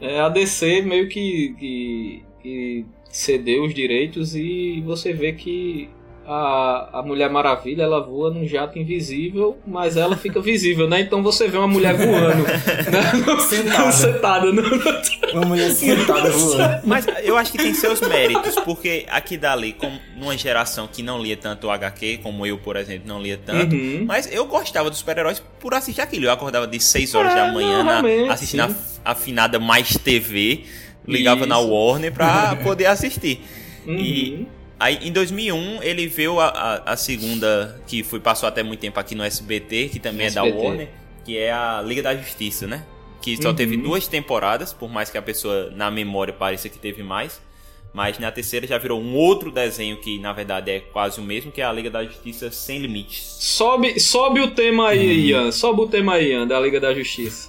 é, 0.00 0.20
a 0.20 0.28
DC 0.28 0.82
meio 0.82 1.08
que, 1.08 1.54
que, 1.58 2.24
que 2.42 2.84
cedeu 3.10 3.64
os 3.64 3.74
direitos 3.74 4.34
e 4.34 4.82
você 4.84 5.12
vê 5.12 5.32
que 5.32 5.88
a, 6.26 7.00
a 7.00 7.02
Mulher 7.02 7.28
Maravilha 7.28 7.82
ela 7.82 8.00
voa 8.00 8.30
num 8.30 8.46
jato 8.46 8.78
invisível, 8.78 9.58
mas 9.66 9.96
ela 9.96 10.16
fica 10.16 10.40
visível, 10.42 10.88
né? 10.88 11.00
Então 11.00 11.22
você 11.22 11.48
vê 11.48 11.58
uma 11.58 11.66
mulher 11.66 11.94
voando, 11.94 12.42
né? 12.44 12.60
sentada, 13.48 13.92
sentada 13.92 14.52
no... 14.52 14.62
uma 15.32 15.44
mulher 15.44 15.70
sentada 15.74 16.30
voando. 16.30 16.80
Mas 16.84 17.06
eu 17.22 17.36
acho 17.36 17.52
que 17.52 17.58
tem 17.58 17.74
seus 17.74 18.00
méritos, 18.00 18.54
porque 18.64 19.04
aqui 19.10 19.36
dali, 19.36 19.72
como 19.72 20.00
numa 20.16 20.36
geração 20.36 20.88
que 20.90 21.02
não 21.02 21.20
lia 21.20 21.36
tanto 21.36 21.66
o 21.66 21.70
HQ, 21.70 22.20
como 22.22 22.46
eu, 22.46 22.56
por 22.58 22.76
exemplo, 22.76 23.06
não 23.06 23.20
lia 23.20 23.36
tanto, 23.36 23.74
uhum. 23.74 24.04
mas 24.06 24.32
eu 24.32 24.46
gostava 24.46 24.88
dos 24.88 25.00
super-heróis 25.00 25.42
por 25.58 25.74
assistir 25.74 26.00
aquilo. 26.00 26.26
Eu 26.26 26.30
acordava 26.30 26.66
de 26.66 26.78
6 26.78 27.14
horas 27.14 27.32
é, 27.32 27.36
da 27.36 27.52
manhã 27.52 27.82
não, 27.82 28.02
na, 28.02 28.32
assistindo 28.32 28.74
a 29.04 29.10
afinada 29.10 29.58
Mais 29.58 29.96
TV 29.96 30.64
ligava 31.06 31.40
Isso. 31.40 31.48
na 31.48 31.58
Warner 31.58 32.12
pra 32.12 32.56
poder 32.62 32.86
assistir. 32.86 33.40
Uhum. 33.86 33.98
E 33.98 34.46
Aí 34.82 34.98
em 35.00 35.12
2001 35.12 35.80
ele 35.84 36.08
viu 36.08 36.40
a, 36.40 36.48
a, 36.48 36.92
a, 36.94 36.96
segunda, 36.96 37.80
que 37.86 38.02
foi, 38.02 38.18
passou 38.18 38.48
até 38.48 38.64
muito 38.64 38.80
tempo 38.80 38.98
aqui 38.98 39.14
no 39.14 39.22
SBT, 39.22 39.90
que 39.90 40.00
também 40.00 40.26
SBT. 40.26 40.48
é 40.48 40.50
da 40.50 40.58
Warner, 40.58 40.88
que 41.24 41.38
é 41.38 41.52
a 41.52 41.80
Liga 41.80 42.02
da 42.02 42.16
Justiça, 42.16 42.66
né? 42.66 42.84
Que 43.20 43.40
só 43.40 43.50
uhum. 43.50 43.54
teve 43.54 43.76
duas 43.76 44.08
temporadas, 44.08 44.72
por 44.72 44.90
mais 44.90 45.08
que 45.08 45.16
a 45.16 45.22
pessoa 45.22 45.70
na 45.70 45.88
memória 45.88 46.34
pareça 46.34 46.68
que 46.68 46.80
teve 46.80 47.00
mais. 47.00 47.40
Mas 47.94 48.18
na 48.18 48.32
terceira 48.32 48.66
já 48.66 48.76
virou 48.76 49.00
um 49.00 49.14
outro 49.14 49.52
desenho 49.52 49.98
que 49.98 50.18
na 50.18 50.32
verdade 50.32 50.72
é 50.72 50.80
quase 50.80 51.20
o 51.20 51.22
mesmo, 51.22 51.52
que 51.52 51.60
é 51.60 51.64
a 51.64 51.72
Liga 51.72 51.88
da 51.88 52.02
Justiça 52.04 52.50
Sem 52.50 52.80
Limites. 52.80 53.22
Sobe, 53.38 54.00
sobe 54.00 54.40
o 54.40 54.50
tema 54.50 54.88
aí, 54.88 55.06
hum. 55.06 55.26
Ian. 55.26 55.52
Sobe 55.52 55.82
o 55.82 55.86
tema 55.86 56.14
aí, 56.14 56.32
Ian, 56.32 56.44
da 56.44 56.58
Liga 56.58 56.80
da 56.80 56.92
Justiça. 56.92 57.48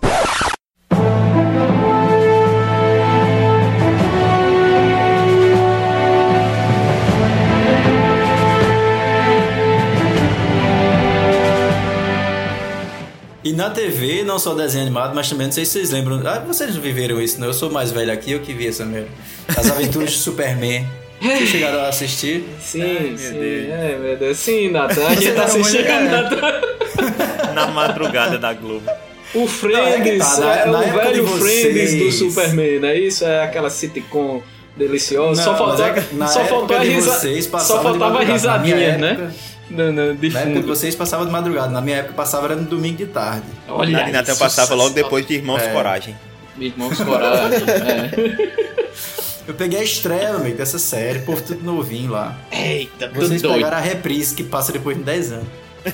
E 13.44 13.52
na 13.52 13.70
TV, 13.70 14.24
não 14.24 14.40
só 14.40 14.54
desenho 14.54 14.84
animado, 14.84 15.14
mas 15.14 15.30
também, 15.30 15.48
não 15.48 15.52
sei 15.52 15.66
se 15.66 15.74
vocês 15.74 15.92
lembram. 15.92 16.22
Ah, 16.26 16.40
vocês 16.40 16.74
não 16.74 16.82
viveram 16.82 17.22
isso, 17.22 17.40
não? 17.42 17.48
Eu 17.48 17.54
sou 17.54 17.70
mais 17.70 17.92
velho 17.92 18.12
aqui, 18.12 18.32
eu 18.32 18.40
que 18.40 18.54
vi 18.54 18.68
essa 18.68 18.86
mesmo. 18.86 19.10
As 19.50 19.70
Aventuras 19.70 20.12
de 20.12 20.18
Superman. 20.18 20.88
Vocês 21.22 21.50
chegaram 21.50 21.80
a 21.82 21.90
assistir? 21.90 22.46
Sim, 22.62 22.82
Ai, 22.82 23.18
sim. 23.18 23.34
Deus. 23.34 23.70
É, 23.70 23.98
meu 24.02 24.18
Deus. 24.18 24.38
Sim, 24.38 24.72
Natan. 24.72 25.08
A 25.08 25.16
gente 25.16 25.32
tá 25.34 25.44
assistindo, 25.44 25.86
é. 25.86 26.04
Natan. 26.04 26.42
Na 27.54 27.68
madrugada 27.68 28.38
da 28.38 28.54
Globo. 28.54 28.90
O 29.34 29.48
Friends, 29.48 30.38
não, 30.38 30.50
é, 30.50 30.58
tá, 30.58 30.66
na, 30.66 30.84
é 30.84 30.88
na 30.88 30.94
o 30.94 30.98
velho 30.98 31.28
Friends 31.28 31.96
do 31.96 32.12
Superman, 32.12 32.80
não 32.80 32.88
é 32.88 33.00
isso? 33.00 33.26
É 33.26 33.44
aquela 33.44 33.70
sitcom 33.70 34.42
deliciosa. 34.78 35.44
Não, 35.44 35.52
só, 35.52 35.58
faltou, 35.58 35.86
é, 35.86 36.28
só 36.28 36.46
faltou 36.46 36.78
a 36.78 36.80
risa, 36.80 37.42
Só 37.60 37.82
faltava 37.82 38.24
risadinha, 38.24 38.98
né? 38.98 39.34
No, 39.70 40.16
de 40.16 40.30
Na 40.30 40.42
época 40.42 40.62
de 40.62 40.68
vocês 40.68 40.96
passava 40.96 41.26
de 41.26 41.32
madrugada, 41.32 41.70
na 41.70 41.82
minha 41.82 41.98
época 41.98 42.14
passava 42.14 42.48
era 42.48 42.56
no 42.56 42.66
domingo 42.66 42.98
de 42.98 43.08
tarde. 43.08 43.46
Olha, 43.68 44.06
na 44.06 44.12
Natan 44.12 44.36
passava 44.36 44.76
logo 44.76 44.92
depois 44.92 45.26
de 45.26 45.36
Irmãos 45.36 45.62
é. 45.62 45.72
Coragem. 45.72 46.16
Irmãos 46.58 46.98
Coragem, 46.98 47.64
é. 47.68 48.64
Eu 49.46 49.54
peguei 49.54 49.80
a 49.80 49.84
estreia, 49.84 50.30
amigo, 50.30 50.58
dessa 50.58 50.80
série, 50.80 51.20
por 51.20 51.42
tudo 51.42 51.62
novinho 51.64 52.12
lá. 52.12 52.38
Eita, 52.50 53.10
Vocês 53.10 53.42
doido. 53.42 53.56
pegaram 53.56 53.76
a 53.76 53.82
reprise 53.82 54.34
que 54.34 54.44
passa 54.44 54.72
depois 54.72 54.96
de 54.96 55.04
10 55.04 55.34
anos. 55.34 55.48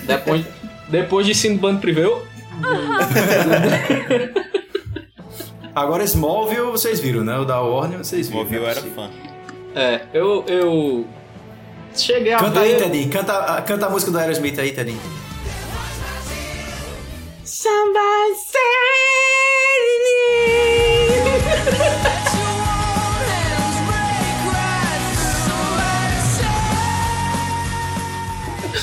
Depois, 0.04 0.46
depois 0.88 1.26
de 1.26 1.50
Bando 1.56 1.80
Priveu. 1.80 2.28
Agora 5.74 6.04
Smallville 6.04 6.70
vocês 6.72 7.00
viram, 7.00 7.24
né? 7.24 7.40
O 7.40 7.46
da 7.46 7.62
Warner 7.62 8.00
vocês 8.00 8.28
viram. 8.28 8.44
Smallville 8.44 8.66
né? 8.66 8.72
era 8.72 8.82
fã. 8.82 9.10
É, 9.74 10.02
eu, 10.14 10.44
eu 10.48 11.08
Cheguei 11.96 12.34
a 12.34 12.40
canta 12.40 12.60
ver... 12.60 12.66
aí, 12.66 12.76
Teddy. 12.76 13.08
Canta, 13.10 13.62
canta 13.64 13.86
a 13.88 13.90
música 13.90 14.12
do 14.12 14.18
Aerosmith 14.18 14.60
aí, 14.60 14.72
Teddy. 14.72 14.98
Somebody 17.44 18.10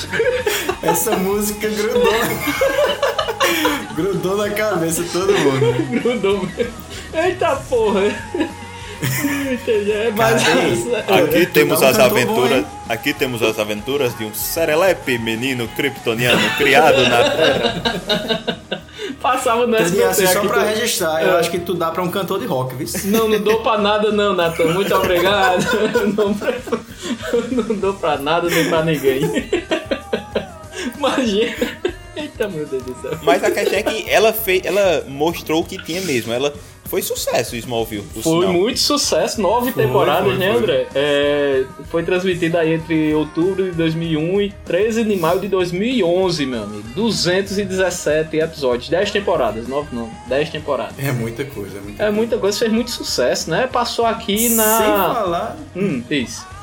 Essa 0.83 1.15
música 1.17 1.67
grudou. 1.69 2.03
grudou 3.95 4.37
na 4.37 4.49
cabeça 4.51 5.03
de 5.03 5.09
todo 5.09 5.33
mundo. 5.33 6.01
grudou. 6.01 6.47
Eita 7.13 7.55
porra. 7.67 8.01
É 11.07 11.23
aqui 11.23 11.45
temos 11.47 11.81
as 11.81 11.99
aventuras. 11.99 12.65
aqui 12.87 13.13
temos 13.13 13.41
as 13.41 13.57
aventuras 13.59 14.17
de 14.17 14.25
um 14.25 14.33
serelepe 14.33 15.17
menino 15.17 15.67
kryptoniano 15.69 16.49
criado 16.57 17.01
na 17.03 17.29
Terra. 17.29 18.57
Passava 19.21 19.65
no 19.65 19.75
SBT 19.75 20.03
assim, 20.03 20.27
Só 20.27 20.41
pra 20.41 20.61
tu... 20.61 20.65
registrar, 20.65 21.23
eu 21.23 21.35
é. 21.35 21.39
acho 21.39 21.49
que 21.49 21.59
tu 21.59 21.73
dá 21.73 21.89
pra 21.91 22.03
um 22.03 22.09
cantor 22.09 22.39
de 22.39 22.45
rock, 22.45 22.75
viu? 22.75 22.87
Não, 23.05 23.27
não 23.27 23.41
dou 23.41 23.61
pra 23.61 23.77
nada 23.77 24.11
não, 24.11 24.33
Nathan. 24.35 24.73
Muito 24.73 24.93
obrigado. 24.93 25.65
Não, 26.15 27.63
não 27.63 27.75
dou 27.75 27.93
pra 27.93 28.17
nada 28.17 28.49
nem 28.49 28.69
pra 28.69 28.83
ninguém. 28.83 29.21
Imagina. 30.97 31.55
Eita, 32.15 32.47
meu 32.47 32.65
Deus 32.65 32.83
do 32.83 33.01
céu. 33.01 33.17
Mas 33.23 33.43
a 33.43 33.51
questão 33.51 33.79
é 33.79 33.83
que 33.83 34.09
ela, 34.09 34.33
fez, 34.33 34.63
ela 34.65 35.03
mostrou 35.07 35.61
o 35.61 35.65
que 35.65 35.81
tinha 35.83 36.01
mesmo. 36.01 36.33
Ela 36.33 36.53
foi 36.87 37.01
sucesso 37.01 37.55
o 37.55 37.57
Smallville. 37.57 38.05
Foi 38.13 38.21
sinal. 38.21 38.53
muito 38.53 38.79
sucesso, 38.79 39.41
nove 39.41 39.71
foi, 39.71 39.83
temporadas, 39.83 40.29
foi, 40.29 40.37
né, 40.37 40.51
foi. 40.51 40.61
André? 40.61 40.87
É, 40.95 41.65
foi 41.89 42.03
transmitida 42.03 42.59
aí 42.59 42.73
entre 42.73 43.13
outubro 43.13 43.65
de 43.65 43.71
2001 43.71 44.41
e 44.41 44.49
13 44.65 45.03
de 45.03 45.15
maio 45.15 45.39
de 45.39 45.47
2011, 45.47 46.45
meu 46.45 46.63
amigo. 46.63 46.87
217 46.95 48.37
episódios, 48.37 48.89
10 48.89 49.11
temporadas, 49.11 49.67
nove 49.67 49.95
não, 49.95 50.09
10 50.27 50.49
temporadas. 50.49 50.95
É 50.97 51.11
muita 51.11 51.45
coisa, 51.45 51.77
é 51.77 51.81
muita, 51.81 52.03
é 52.03 52.11
muita 52.11 52.37
coisa. 52.37 52.57
Fez 52.57 52.71
muito 52.71 52.91
sucesso, 52.91 53.49
né? 53.49 53.67
Passou 53.67 54.05
aqui 54.05 54.49
na. 54.49 54.77
Sem 54.77 54.87
falar. 54.87 55.57
Hum, 55.75 56.03
isso. 56.09 56.56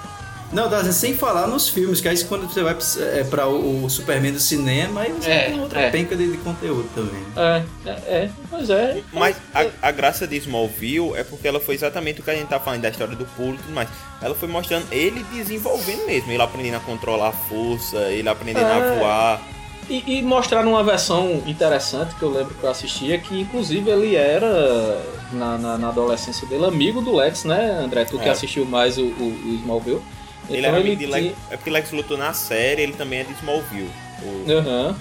Não, 0.52 0.68
tá, 0.70 0.84
sem 0.92 1.14
falar 1.14 1.46
nos 1.46 1.68
filmes, 1.68 2.00
que 2.00 2.08
aí 2.08 2.22
quando 2.24 2.46
você 2.46 2.62
vai 2.62 2.76
é, 3.14 3.24
pra 3.24 3.48
o, 3.48 3.84
o 3.84 3.90
Superman 3.90 4.32
do 4.32 4.40
cinema, 4.40 5.00
aí 5.00 5.12
você 5.12 5.30
é, 5.30 5.44
tem 5.46 5.60
outra 5.60 5.80
é. 5.80 5.90
penca 5.90 6.14
de, 6.14 6.30
de, 6.30 6.38
conteúdo 6.38 6.88
também. 6.94 7.22
É, 7.36 7.62
é, 7.86 7.90
é, 7.90 8.30
pois 8.48 8.70
é. 8.70 9.02
Mas 9.12 9.36
a, 9.52 9.66
a, 9.88 9.90
graça 9.90 10.26
de 10.26 10.36
Smallville 10.36 11.14
é 11.16 11.24
porque 11.24 11.48
ela 11.48 11.58
foi 11.58 11.74
exatamente 11.74 12.20
o 12.20 12.22
que 12.22 12.30
a 12.30 12.34
gente 12.34 12.48
tá 12.48 12.60
falando 12.60 12.82
da 12.82 12.88
história 12.88 13.16
do 13.16 13.24
pulo 13.24 13.54
e 13.54 13.58
tudo 13.58 13.72
mais. 13.72 13.88
Ela 14.22 14.34
foi 14.34 14.48
mostrando 14.48 14.86
ele 14.92 15.24
desenvolvendo 15.32 16.06
mesmo, 16.06 16.30
ele 16.30 16.42
aprendendo 16.42 16.76
a 16.76 16.80
controlar 16.80 17.28
a 17.28 17.32
força, 17.32 17.96
ele 18.10 18.28
aprendendo 18.28 18.66
a 18.66 18.78
é. 18.78 18.98
voar. 18.98 19.42
E, 19.88 20.18
e 20.18 20.22
mostraram 20.22 20.70
uma 20.70 20.82
versão 20.82 21.42
interessante 21.46 22.14
que 22.14 22.22
eu 22.22 22.30
lembro 22.30 22.54
que 22.54 22.64
eu 22.64 22.70
assistia, 22.70 23.18
que 23.18 23.40
inclusive 23.40 23.90
ele 23.90 24.16
era, 24.16 25.02
na, 25.32 25.58
na, 25.58 25.78
na 25.78 25.88
adolescência 25.88 26.46
dele, 26.48 26.64
amigo 26.64 27.02
do 27.02 27.14
Lex, 27.14 27.44
né, 27.44 27.80
André? 27.84 28.04
Tu 28.04 28.18
que 28.18 28.28
é. 28.28 28.32
assistiu 28.32 28.64
mais 28.64 28.96
o, 28.96 29.02
o, 29.02 29.24
o 29.46 29.54
Smallville. 29.56 30.02
Ele 30.48 30.58
então, 30.58 30.70
era 30.70 30.80
amigo 30.80 30.96
de 30.96 31.06
Lex. 31.06 31.36
É 31.50 31.56
porque 31.56 31.70
Lex 31.70 31.92
Luthor 31.92 32.18
na 32.18 32.32
série, 32.32 32.82
ele 32.82 32.92
também 32.92 33.20
é 33.20 33.24
de 33.24 33.32
Smallville. 33.34 33.90
Aham. 34.48 34.88
Uhum. 34.88 34.94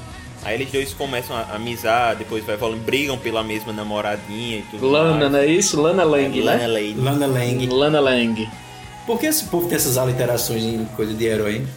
Aí 0.46 0.56
eles 0.56 0.72
dois 0.72 0.94
começam 0.94 1.36
a 1.38 1.56
amizar, 1.56 2.18
depois 2.18 2.44
vai 2.44 2.58
falando, 2.58 2.84
brigam 2.84 3.18
pela 3.18 3.42
mesma 3.44 3.72
namoradinha 3.72 4.58
e 4.58 4.62
tudo 4.70 4.90
Lana, 4.90 5.16
mais. 5.16 5.32
não 5.32 5.40
é 5.40 5.46
isso? 5.46 5.82
Lana 5.82 6.04
Lang, 6.04 6.38
é, 6.38 6.44
né? 6.44 6.52
Lana 6.52 6.68
Lang. 6.68 6.94
Lana 6.96 7.28
Lang. 7.28 7.68
Lana 7.68 8.00
Lang. 8.02 8.50
Por 9.06 9.20
que 9.20 9.26
esse 9.26 9.46
povo 9.46 9.68
tem 9.68 9.78
essas 9.78 9.98
aliterações 9.98 10.64
em 10.64 10.84
coisa 10.98 11.14
de 11.14 11.26
herói, 11.26 11.56
hein? 11.58 11.68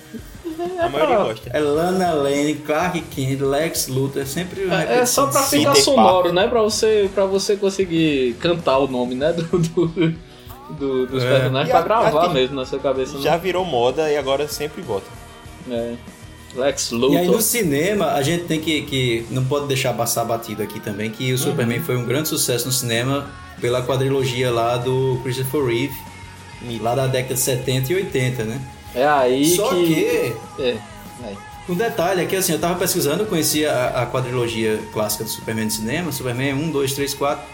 É 0.79 0.83
a 0.83 0.89
maioria 0.89 1.17
gosta. 1.17 1.51
É 1.53 1.61
Lana 1.61 2.13
Lane, 2.13 2.55
Clark 2.55 3.01
Kent, 3.03 3.41
Lex 3.41 3.89
Luthor, 3.89 4.23
é 4.23 4.25
sempre 4.25 4.63
É, 4.63 4.99
é 4.99 5.07
só 5.07 5.27
pra 5.27 5.43
ficar 5.43 5.75
sonoro, 5.77 6.33
né? 6.33 6.49
Pra 6.49 6.63
você, 6.63 7.09
pra 7.15 7.25
você 7.25 7.57
conseguir 7.57 8.35
cantar 8.41 8.79
o 8.79 8.89
nome, 8.89 9.15
né? 9.15 9.33
Do, 9.37 9.59
do, 9.59 10.15
do, 10.71 11.07
dos 11.07 11.23
é. 11.23 11.29
personagens 11.29 11.71
pra 11.71 11.83
gravar 11.83 12.29
mesmo 12.31 12.57
na 12.57 12.65
sua 12.65 12.79
cabeça. 12.79 13.19
Já 13.21 13.33
né? 13.33 13.39
virou 13.39 13.65
moda 13.65 14.11
e 14.11 14.17
agora 14.17 14.49
sempre 14.49 14.83
bota. 14.83 15.07
É. 15.71 15.95
Lex 16.55 16.91
Luthor. 16.91 17.13
E 17.13 17.19
aí 17.19 17.27
no 17.27 17.41
cinema, 17.41 18.13
a 18.13 18.23
gente 18.23 18.45
tem 18.45 18.61
que, 18.61 18.83
que. 18.83 19.27
Não 19.31 19.45
pode 19.45 19.67
deixar 19.67 19.93
passar 19.93 20.25
batido 20.25 20.63
aqui 20.63 20.81
também, 20.81 21.11
que 21.11 21.29
o 21.29 21.33
uhum. 21.33 21.39
Superman 21.39 21.81
foi 21.81 21.97
um 21.97 22.05
grande 22.05 22.29
sucesso 22.29 22.67
no 22.67 22.73
cinema 22.73 23.31
pela 23.61 23.83
quadrilogia 23.83 24.51
lá 24.51 24.77
do 24.77 25.21
Christopher 25.23 25.65
Reeve, 25.65 25.95
lá 26.81 26.95
da 26.95 27.07
década 27.07 27.35
de 27.35 27.41
70 27.41 27.93
e 27.93 27.97
80, 27.97 28.45
né? 28.45 28.61
É 28.95 29.07
aí 29.07 29.55
Só 29.55 29.69
que. 29.69 29.87
que 30.57 30.63
é. 30.63 30.77
Um 31.69 31.75
detalhe 31.75 32.23
é 32.23 32.27
que 32.27 32.37
assim, 32.37 32.53
eu 32.53 32.61
tava 32.61 32.77
pesquisando, 32.77 33.25
eu 33.25 33.27
conhecia 33.27 33.73
a, 33.73 34.03
a 34.03 34.07
quadrilogia 34.07 34.79
clássica 34.93 35.25
do 35.25 35.31
Superman 35.31 35.65
no 35.65 35.71
cinema, 35.71 36.13
Superman 36.13 36.55
1, 36.55 36.71
2, 36.71 36.93
3, 36.93 37.15
4, 37.15 37.45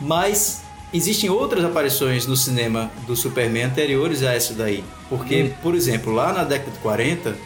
mas 0.00 0.62
Existem 0.92 1.30
outras 1.30 1.64
aparições 1.64 2.26
no 2.26 2.36
cinema 2.36 2.90
do 3.06 3.14
Superman 3.14 3.64
anteriores 3.64 4.24
a 4.24 4.34
essa 4.34 4.54
daí. 4.54 4.82
Porque, 5.08 5.44
hum. 5.44 5.52
por 5.62 5.74
exemplo, 5.74 6.12
lá 6.12 6.32
na 6.32 6.42
década 6.42 6.72
de 6.72 6.78
40, 6.78 7.36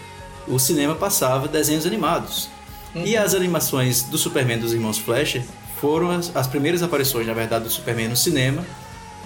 o 0.49 0.59
cinema 0.59 0.95
passava 0.95 1.47
desenhos 1.47 1.85
animados. 1.85 2.49
Hum. 2.97 3.03
E 3.05 3.17
as 3.17 3.35
animações 3.35 4.03
do 4.03 4.17
Superman 4.17 4.59
dos 4.59 4.73
irmãos 4.73 4.99
Fleischer 4.99 5.43
foram 5.79 6.11
as, 6.11 6.35
as 6.35 6.47
primeiras 6.47 6.83
aparições, 6.83 7.27
na 7.27 7.35
verdade, 7.35 7.65
do 7.65 7.71
Superman 7.71 8.09
no 8.09 8.17
cinema. 8.17 8.65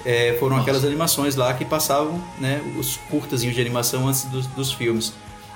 É, 0.05 0.37
foram 0.41 0.57
Nossa. 0.57 0.63
aquelas 0.63 0.85
animações 0.85 1.37
lá 1.37 1.55
que 1.55 1.65
passavam 1.65 2.21
né, 2.41 2.61
os 2.77 2.97
curtazinhos 3.11 3.55
de 3.55 3.61
animação 3.61 4.09
antes 4.09 4.25
dos, 4.25 4.47
dos 4.49 4.73
filmes. 4.73 5.13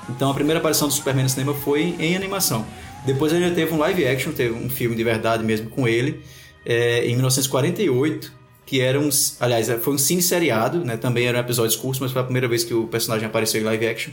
Então 0.08 0.30
a 0.30 0.34
primeira 0.34 0.60
aparição 0.60 0.86
do 0.86 0.94
Superman 0.94 1.24
no 1.24 1.30
cinema 1.30 1.54
foi 1.54 1.96
em 1.98 2.14
animação. 2.14 2.64
Depois 3.04 3.32
ainda 3.32 3.52
teve 3.52 3.72
um 3.72 3.78
live 3.78 4.06
action, 4.06 4.32
teve 4.32 4.54
um 4.54 4.68
filme 4.68 4.94
de 4.94 5.02
verdade 5.02 5.42
mesmo 5.42 5.70
com 5.70 5.88
ele, 5.88 6.22
é, 6.64 7.04
em 7.06 7.14
1948 7.14 8.41
que 8.64 8.80
era 8.80 8.98
um, 8.98 9.08
aliás, 9.40 9.68
foi 9.82 9.94
um 9.94 9.98
cine 9.98 10.22
seriado, 10.22 10.84
né? 10.84 10.96
Também 10.96 11.26
eram 11.26 11.38
episódios 11.38 11.76
curtos, 11.76 12.00
mas 12.00 12.12
foi 12.12 12.20
a 12.20 12.24
primeira 12.24 12.48
vez 12.48 12.64
que 12.64 12.72
o 12.72 12.86
personagem 12.86 13.26
apareceu 13.26 13.60
em 13.60 13.64
live 13.64 13.86
action. 13.86 14.12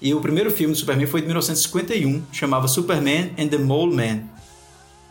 E 0.00 0.12
o 0.12 0.20
primeiro 0.20 0.50
filme 0.50 0.74
do 0.74 0.78
Superman 0.78 1.06
foi 1.06 1.20
de 1.20 1.26
1951, 1.26 2.22
chamava 2.32 2.68
Superman 2.68 3.30
and 3.38 3.48
the 3.48 3.58
Mole 3.58 3.94
Man, 3.94 4.22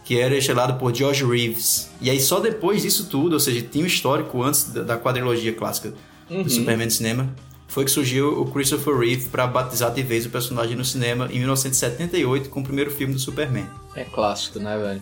que 0.03 0.19
era 0.19 0.35
estrelado 0.35 0.77
por 0.77 0.93
George 0.93 1.23
Reeves. 1.25 1.89
E 2.01 2.09
aí 2.09 2.19
só 2.19 2.39
depois 2.39 2.81
disso 2.81 3.07
tudo, 3.09 3.33
ou 3.33 3.39
seja, 3.39 3.61
tinha 3.61 3.83
um 3.83 3.87
histórico 3.87 4.43
antes 4.43 4.65
da, 4.65 4.83
da 4.83 4.97
quadrilogia 4.97 5.53
clássica 5.53 5.93
uhum. 6.29 6.43
do 6.43 6.49
Superman 6.49 6.87
de 6.87 6.93
cinema, 6.93 7.33
foi 7.67 7.85
que 7.85 7.91
surgiu 7.91 8.39
o 8.39 8.45
Christopher 8.51 8.95
Reeve 8.95 9.29
para 9.29 9.47
batizar 9.47 9.91
de 9.91 10.03
vez 10.03 10.27
o 10.27 10.29
personagem 10.29 10.75
no 10.75 10.85
cinema 10.85 11.27
em 11.31 11.39
1978 11.39 12.49
com 12.49 12.59
o 12.59 12.63
primeiro 12.63 12.91
filme 12.91 13.15
do 13.15 13.19
Superman. 13.19 13.65
É 13.95 14.03
clássico, 14.03 14.59
né, 14.59 14.77
velho? 14.77 15.01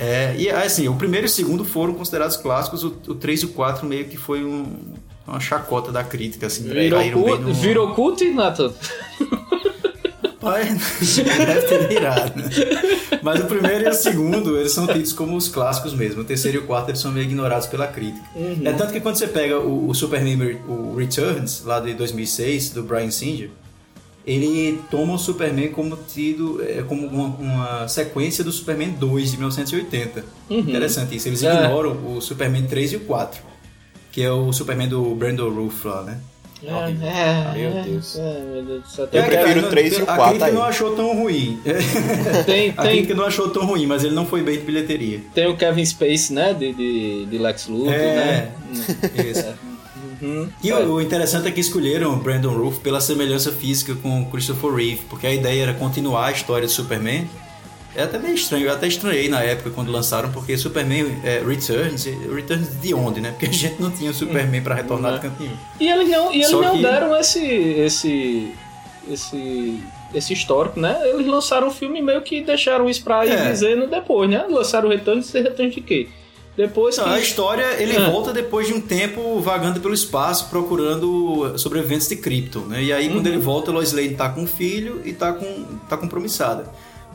É, 0.00 0.34
e 0.38 0.48
assim, 0.48 0.88
o 0.88 0.94
primeiro 0.94 1.26
e 1.26 1.28
o 1.28 1.30
segundo 1.30 1.62
foram 1.62 1.92
considerados 1.92 2.38
clássicos, 2.38 2.82
o, 2.82 2.96
o 3.06 3.14
3 3.14 3.42
e 3.42 3.44
o 3.44 3.48
4 3.50 3.86
meio 3.86 4.06
que 4.06 4.16
foi 4.16 4.42
um, 4.42 4.64
uma 5.26 5.38
chacota 5.38 5.92
da 5.92 6.02
crítica, 6.02 6.46
assim. 6.46 6.64
Virou, 6.64 7.10
cu, 7.10 7.36
no... 7.36 7.52
virou 7.52 7.94
cult, 7.94 8.24
Nathan? 8.30 8.72
Pai, 10.40 10.64
deve 11.46 11.62
ter 11.66 11.86
virado, 11.86 12.32
né? 12.34 12.48
Mas 13.22 13.40
o 13.40 13.44
primeiro 13.44 13.84
e 13.84 13.88
o 13.90 13.92
segundo, 13.92 14.56
eles 14.56 14.72
são 14.72 14.86
tidos 14.86 15.12
como 15.12 15.36
os 15.36 15.48
clássicos 15.48 15.92
mesmo. 15.92 16.22
O 16.22 16.24
terceiro 16.24 16.56
e 16.56 16.60
o 16.60 16.66
quarto, 16.66 16.88
eles 16.88 17.00
são 17.00 17.12
meio 17.12 17.24
ignorados 17.24 17.66
pela 17.66 17.86
crítica. 17.86 18.24
Uhum. 18.34 18.62
É 18.64 18.72
tanto 18.72 18.94
que 18.94 19.00
quando 19.00 19.16
você 19.16 19.28
pega 19.28 19.58
o, 19.58 19.90
o 19.90 19.94
Superman, 19.94 20.58
o 20.66 20.96
Returns, 20.96 21.62
lá 21.62 21.78
de 21.78 21.92
2006, 21.92 22.70
do 22.70 22.82
Brian 22.82 23.10
Singer, 23.10 23.50
ele 24.26 24.80
toma 24.90 25.14
o 25.14 25.18
Superman 25.18 25.68
como 25.68 25.96
tido 25.96 26.62
é, 26.62 26.82
como 26.82 27.06
uma, 27.06 27.28
uma, 27.36 27.88
sequência 27.88 28.44
do 28.44 28.52
Superman 28.52 28.90
2 28.90 29.30
de 29.30 29.36
1980. 29.38 30.24
Uhum. 30.48 30.58
Interessante 30.58 31.16
isso. 31.16 31.28
Eles 31.28 31.42
é. 31.42 31.52
ignoram 31.52 32.16
o 32.16 32.20
Superman 32.20 32.66
3 32.66 32.92
e 32.92 32.96
o 32.96 33.00
4, 33.00 33.42
que 34.12 34.22
é 34.22 34.30
o 34.30 34.52
Superman 34.52 34.88
do 34.88 35.14
Brandon 35.14 35.50
Roof 35.50 35.84
lá, 35.84 36.02
né? 36.02 36.18
É, 36.62 36.68
é, 36.68 37.70
meu 37.70 37.82
Deus. 37.82 38.18
É, 38.18 38.40
meu 38.40 38.62
Deus 38.62 38.98
Eu 38.98 39.24
prefiro 39.24 39.66
o 39.66 39.70
3 39.70 39.98
e 39.98 40.02
o 40.02 40.06
4. 40.06 40.22
A 40.22 40.28
crítica 40.28 40.44
aí. 40.44 40.52
não 40.52 40.62
achou 40.62 40.94
tão 40.94 41.16
ruim. 41.16 41.58
Tem, 42.44 42.74
a 42.76 42.82
crítica 42.82 43.14
não 43.14 43.24
achou 43.24 43.48
tão 43.48 43.64
ruim, 43.64 43.86
mas 43.86 44.04
ele 44.04 44.14
não 44.14 44.26
foi 44.26 44.42
bem 44.42 44.58
de 44.58 44.64
bilheteria. 44.64 45.22
Tem 45.34 45.46
o 45.46 45.56
Kevin 45.56 45.86
Space, 45.86 46.30
né? 46.30 46.52
De, 46.52 46.74
de, 46.74 47.26
de 47.26 47.38
Lex 47.38 47.66
Luthor, 47.66 47.94
é, 47.94 48.14
né? 48.14 48.52
Isso. 49.26 49.69
Uhum. 50.20 50.48
E 50.62 50.72
o, 50.72 50.94
o, 50.94 51.00
interessante 51.00 51.48
é 51.48 51.50
que 51.50 51.60
escolheram 51.60 52.18
Brandon 52.18 52.52
Roof 52.52 52.78
pela 52.80 53.00
semelhança 53.00 53.50
física 53.50 53.94
com 53.94 54.24
Christopher 54.26 54.74
Reeve, 54.74 55.02
porque 55.08 55.26
a 55.26 55.32
ideia 55.32 55.62
era 55.62 55.74
continuar 55.74 56.26
a 56.26 56.32
história 56.32 56.66
de 56.66 56.72
Superman 56.72 57.26
é 57.94 58.04
até 58.04 58.18
meio 58.18 58.34
estranho, 58.34 58.66
eu 58.66 58.72
até 58.72 58.86
estranhei 58.86 59.28
na 59.28 59.42
época 59.42 59.70
quando 59.70 59.90
lançaram, 59.90 60.30
porque 60.30 60.56
Superman 60.56 61.06
é, 61.24 61.42
Returns, 61.44 62.04
Returns 62.04 62.80
de 62.80 62.94
onde, 62.94 63.20
né? 63.20 63.30
Porque 63.30 63.46
a 63.46 63.52
gente 63.52 63.82
não 63.82 63.90
tinha 63.90 64.12
Superman 64.12 64.62
para 64.62 64.76
retornar 64.76 65.14
do 65.14 65.20
cantinho. 65.20 65.58
E 65.78 65.88
eles 65.88 66.08
não, 66.08 66.32
e 66.32 66.36
eles 66.36 66.52
não 66.52 66.76
que... 66.76 66.82
deram 66.82 67.16
esse, 67.16 67.44
esse, 67.44 68.52
esse, 69.10 69.82
esse 70.14 70.32
histórico, 70.32 70.78
né? 70.78 71.00
Eles 71.04 71.26
lançaram 71.26 71.66
o 71.66 71.70
filme 71.72 72.00
meio 72.00 72.22
que 72.22 72.42
deixaram 72.42 72.88
isso 72.88 73.02
pra 73.02 73.26
ir 73.26 73.32
é. 73.32 73.50
dizendo 73.50 73.88
depois, 73.88 74.30
né? 74.30 74.44
Lançaram 74.48 74.88
o 74.88 74.90
Returns 74.92 75.34
e 75.34 75.40
Returns 75.40 75.74
de 75.74 75.80
quê? 75.80 76.08
Depois 76.60 76.98
não, 76.98 77.04
que... 77.04 77.10
A 77.10 77.18
história, 77.18 77.82
ele 77.82 77.96
ah. 77.96 78.10
volta 78.10 78.34
depois 78.34 78.66
de 78.66 78.74
um 78.74 78.82
tempo 78.82 79.40
vagando 79.40 79.80
pelo 79.80 79.94
espaço, 79.94 80.50
procurando 80.50 81.58
sobreviventes 81.58 82.06
de 82.06 82.16
Krypton, 82.16 82.66
né? 82.66 82.82
E 82.82 82.92
aí, 82.92 83.08
uhum. 83.08 83.14
quando 83.14 83.26
ele 83.28 83.38
volta, 83.38 83.72
Lois 83.72 83.92
Lane 83.94 84.14
tá 84.14 84.28
com 84.28 84.42
um 84.42 84.46
filho 84.46 85.00
e 85.02 85.14
tá, 85.14 85.32
com, 85.32 85.64
tá 85.88 85.96
compromissada. 85.96 86.70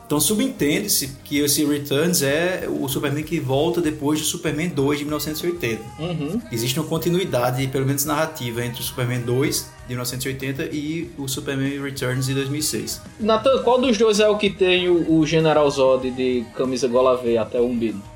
Então 0.06 0.20
subentende-se 0.20 1.18
que 1.24 1.40
esse 1.40 1.66
Returns 1.66 2.22
é 2.22 2.68
o 2.70 2.88
Superman 2.88 3.24
que 3.24 3.40
volta 3.40 3.82
depois 3.82 4.20
do 4.20 4.26
Superman 4.26 4.70
2 4.70 5.00
de 5.00 5.06
1980. 5.06 5.82
Uhum. 6.00 6.42
Existe 6.52 6.80
uma 6.80 6.88
continuidade, 6.88 7.66
pelo 7.68 7.88
menos 7.88 8.06
narrativa, 8.06 8.64
entre 8.64 8.82
o 8.82 8.84
Superman 8.84 9.22
2 9.22 9.72
de 9.88 9.90
1980 9.90 10.70
e 10.72 11.10
o 11.18 11.28
Superman 11.28 11.82
Returns 11.82 12.28
de 12.28 12.36
2006. 12.36 13.02
Nathan, 13.20 13.64
qual 13.64 13.82
dos 13.82 13.98
dois 13.98 14.20
é 14.20 14.28
o 14.28 14.38
que 14.38 14.52
tem 14.52 14.90
o, 14.90 15.20
o 15.20 15.26
General 15.26 15.70
Zod 15.70 16.12
de 16.12 16.46
camisa 16.56 16.88
gola 16.88 17.18
V 17.18 17.38
até 17.38 17.60
o 17.60 17.66
umbigo? 17.66 18.15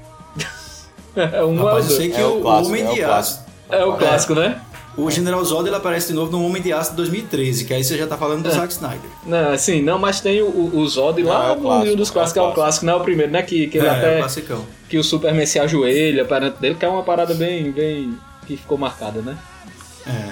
É 1.20 1.44
um 1.44 1.58
Rapaz, 1.58 1.90
eu 1.90 1.98
sei 1.98 2.10
que 2.10 2.20
é 2.20 2.26
o, 2.26 2.42
o 2.42 2.48
Homem 2.48 2.88
é 2.88 2.94
de 2.94 3.04
Aço. 3.04 3.44
É 3.70 3.86
o 3.86 3.98
clássico, 3.98 4.36
né? 4.36 4.62
O 4.98 5.10
General 5.10 5.44
Zod 5.46 5.68
ele 5.68 5.76
aparece 5.76 6.08
de 6.08 6.14
novo 6.14 6.32
no 6.32 6.46
Homem 6.46 6.62
de 6.62 6.74
Aço 6.74 6.92
de 6.92 6.98
2013, 6.98 7.66
que 7.66 7.74
aí 7.74 7.84
você 7.84 7.98
já 7.98 8.06
tá 8.06 8.18
falando 8.18 8.44
do 8.44 8.50
é. 8.50 8.52
Zack 8.52 8.74
Snyder. 8.74 9.10
Não, 9.26 9.58
sim, 9.58 9.82
não, 9.82 9.98
mas 9.98 10.20
tem 10.20 10.42
o, 10.42 10.76
o 10.76 10.88
Zod 10.88 11.22
lá 11.24 11.56
no 11.56 11.86
é 11.86 11.92
um 11.92 11.96
dos 11.96 12.10
clássicos, 12.10 12.44
é, 12.44 12.46
o 12.46 12.52
clássico, 12.52 12.86
não 12.86 12.94
é 12.94 12.96
o 12.98 13.02
primeiro, 13.02 13.32
né? 13.32 13.42
Que, 13.42 13.68
que 13.68 13.78
ele 13.78 13.88
é, 13.88 13.90
até. 13.90 14.14
É 14.14 14.16
o 14.18 14.20
classicão. 14.20 14.66
Que 14.90 14.98
o 14.98 15.04
Superman 15.04 15.46
se 15.46 15.60
ajoelha 15.60 16.26
perante 16.26 16.60
dele, 16.60 16.76
que 16.76 16.84
é 16.84 16.90
uma 16.90 17.04
parada 17.04 17.34
bem. 17.34 17.72
bem 17.72 18.18
que 18.46 18.58
ficou 18.58 18.78
marcada, 18.78 19.22
né? 19.22 19.38
É. 20.08 20.30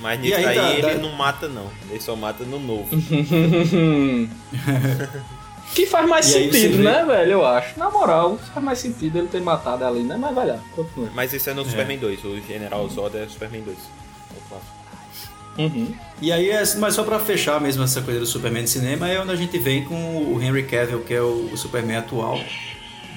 Mas 0.00 0.20
nisso 0.20 0.36
aí, 0.36 0.46
aí 0.46 0.56
tá, 0.56 0.70
ele 0.70 0.82
tá... 0.82 0.94
não 0.94 1.12
mata, 1.12 1.48
não. 1.48 1.66
Ele 1.90 2.00
só 2.00 2.16
mata 2.16 2.44
no 2.44 2.58
novo. 2.58 2.88
Que 5.74 5.86
faz 5.86 6.08
mais 6.08 6.28
e 6.28 6.32
sentido, 6.32 6.78
né, 6.78 7.04
velho? 7.04 7.32
Eu 7.32 7.46
acho. 7.46 7.78
Na 7.78 7.90
moral, 7.90 8.38
faz 8.52 8.64
mais 8.64 8.78
sentido 8.78 9.18
ele 9.18 9.28
ter 9.28 9.40
matado 9.40 9.84
ali, 9.84 10.02
né? 10.02 10.16
Mas 10.18 10.34
vai 10.34 10.46
lá, 10.46 10.58
continua. 10.74 11.10
Mas 11.14 11.32
isso 11.32 11.48
é 11.48 11.54
no 11.54 11.62
é. 11.62 11.64
Superman 11.64 11.98
2. 11.98 12.24
O 12.24 12.40
General 12.40 12.88
Zod 12.88 13.16
é 13.16 13.26
Superman 13.26 13.62
2. 13.62 13.78
Uhum. 15.58 15.94
E 16.20 16.32
aí, 16.32 16.50
é, 16.50 16.62
mas 16.78 16.94
só 16.94 17.02
pra 17.02 17.18
fechar 17.18 17.60
mesmo 17.60 17.82
essa 17.82 18.00
coisa 18.00 18.20
do 18.20 18.26
Superman 18.26 18.64
de 18.64 18.70
cinema, 18.70 19.08
é 19.08 19.20
onde 19.20 19.32
a 19.32 19.36
gente 19.36 19.58
vem 19.58 19.84
com 19.84 19.94
o 19.94 20.40
Henry 20.42 20.62
Cavill, 20.62 21.00
que 21.00 21.12
é 21.12 21.20
o, 21.20 21.50
o 21.52 21.56
Superman 21.56 21.98
atual, 21.98 22.38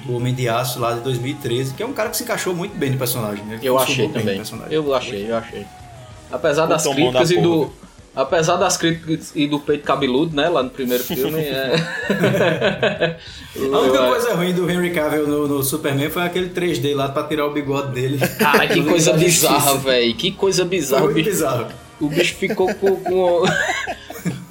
do 0.04 0.16
Homem 0.16 0.34
de 0.34 0.48
Aço 0.48 0.78
lá 0.78 0.92
de 0.92 1.00
2013, 1.00 1.74
que 1.74 1.82
é 1.82 1.86
um 1.86 1.92
cara 1.92 2.10
que 2.10 2.16
se 2.16 2.24
encaixou 2.24 2.54
muito 2.54 2.76
bem 2.76 2.90
no 2.90 2.98
personagem. 2.98 3.44
Né? 3.44 3.58
Eu 3.62 3.78
achei 3.78 4.08
também. 4.08 4.40
Eu 4.70 4.94
achei, 4.94 5.30
eu 5.30 5.36
achei. 5.36 5.66
Apesar 6.30 6.64
o 6.64 6.68
das 6.68 6.86
críticas 6.86 7.30
e 7.30 7.40
do. 7.40 7.72
Apesar 8.16 8.56
das 8.56 8.78
críticas 8.78 9.30
e 9.34 9.46
do 9.46 9.60
peito 9.60 9.84
cabeludo, 9.84 10.34
né, 10.34 10.48
lá 10.48 10.62
no 10.62 10.70
primeiro 10.70 11.04
filme, 11.04 11.38
é... 11.38 11.76
A 13.54 13.78
única 13.78 13.98
coisa 13.98 14.34
ruim 14.34 14.54
do 14.54 14.70
Henry 14.70 14.90
Cavill 14.90 15.26
no, 15.26 15.46
no, 15.46 15.62
Superman 15.62 16.08
foi 16.08 16.22
aquele 16.22 16.48
3D 16.48 16.94
lá 16.94 17.10
pra 17.10 17.24
tirar 17.24 17.44
o 17.44 17.52
bigode 17.52 17.92
dele. 17.92 18.18
Cara, 18.38 18.66
que 18.66 18.80
coisa 18.88 19.12
bizarra, 19.12 19.76
velho. 19.76 20.14
Que 20.14 20.32
coisa 20.32 20.64
bizarra. 20.64 21.04
Foi 21.04 21.12
muito 21.12 21.26
bizarro. 21.26 21.66
O 22.00 22.08
bicho 22.08 22.34
ficou 22.36 22.74
com... 22.74 22.96
com... 22.96 23.44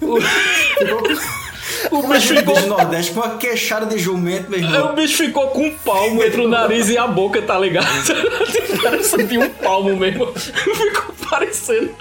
o... 0.01 0.20
O 1.91 2.07
bicho 2.07 2.36
ficou 2.36 2.59
do 2.59 2.68
Nordeste 2.68 3.11
com 3.13 3.20
uma 3.20 3.38
queixada 3.38 3.86
de 3.86 3.97
jumento, 3.99 4.49
meu 4.49 4.59
irmão. 4.59 4.91
O 4.91 4.95
bicho 4.95 5.18
ficou 5.18 5.49
com 5.49 5.68
um 5.68 5.72
palmo 5.72 6.24
entre 6.24 6.41
o 6.41 6.47
nariz 6.47 6.89
e 6.89 6.97
a 6.97 7.05
boca, 7.05 7.41
tá 7.41 7.59
ligado? 7.59 7.88
Parece 8.82 9.24
de 9.24 9.38
um 9.38 9.49
palmo 9.49 9.95
mesmo. 9.95 10.34
Ficou 10.36 11.16
parecendo 11.30 11.91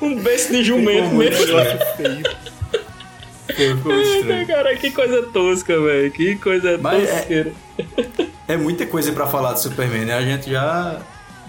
um 0.00 0.16
beijo 0.16 0.48
de 0.48 0.62
jumento 0.64 1.14
mesmo. 1.14 1.52
Eita, 3.48 4.46
cara, 4.46 4.76
que 4.76 4.90
coisa 4.90 5.22
tosca, 5.24 5.78
velho. 5.80 6.10
Que 6.10 6.36
coisa 6.36 6.78
Mas 6.78 7.08
é- 7.08 7.16
tosqueira. 7.18 7.52
É, 8.48 8.54
é, 8.54 8.56
muita 8.56 8.86
coisa 8.86 9.12
para 9.12 9.26
falar 9.26 9.52
do 9.52 9.60
Superman, 9.60 10.06
né? 10.06 10.14
A 10.14 10.22
gente 10.22 10.50
já 10.50 11.00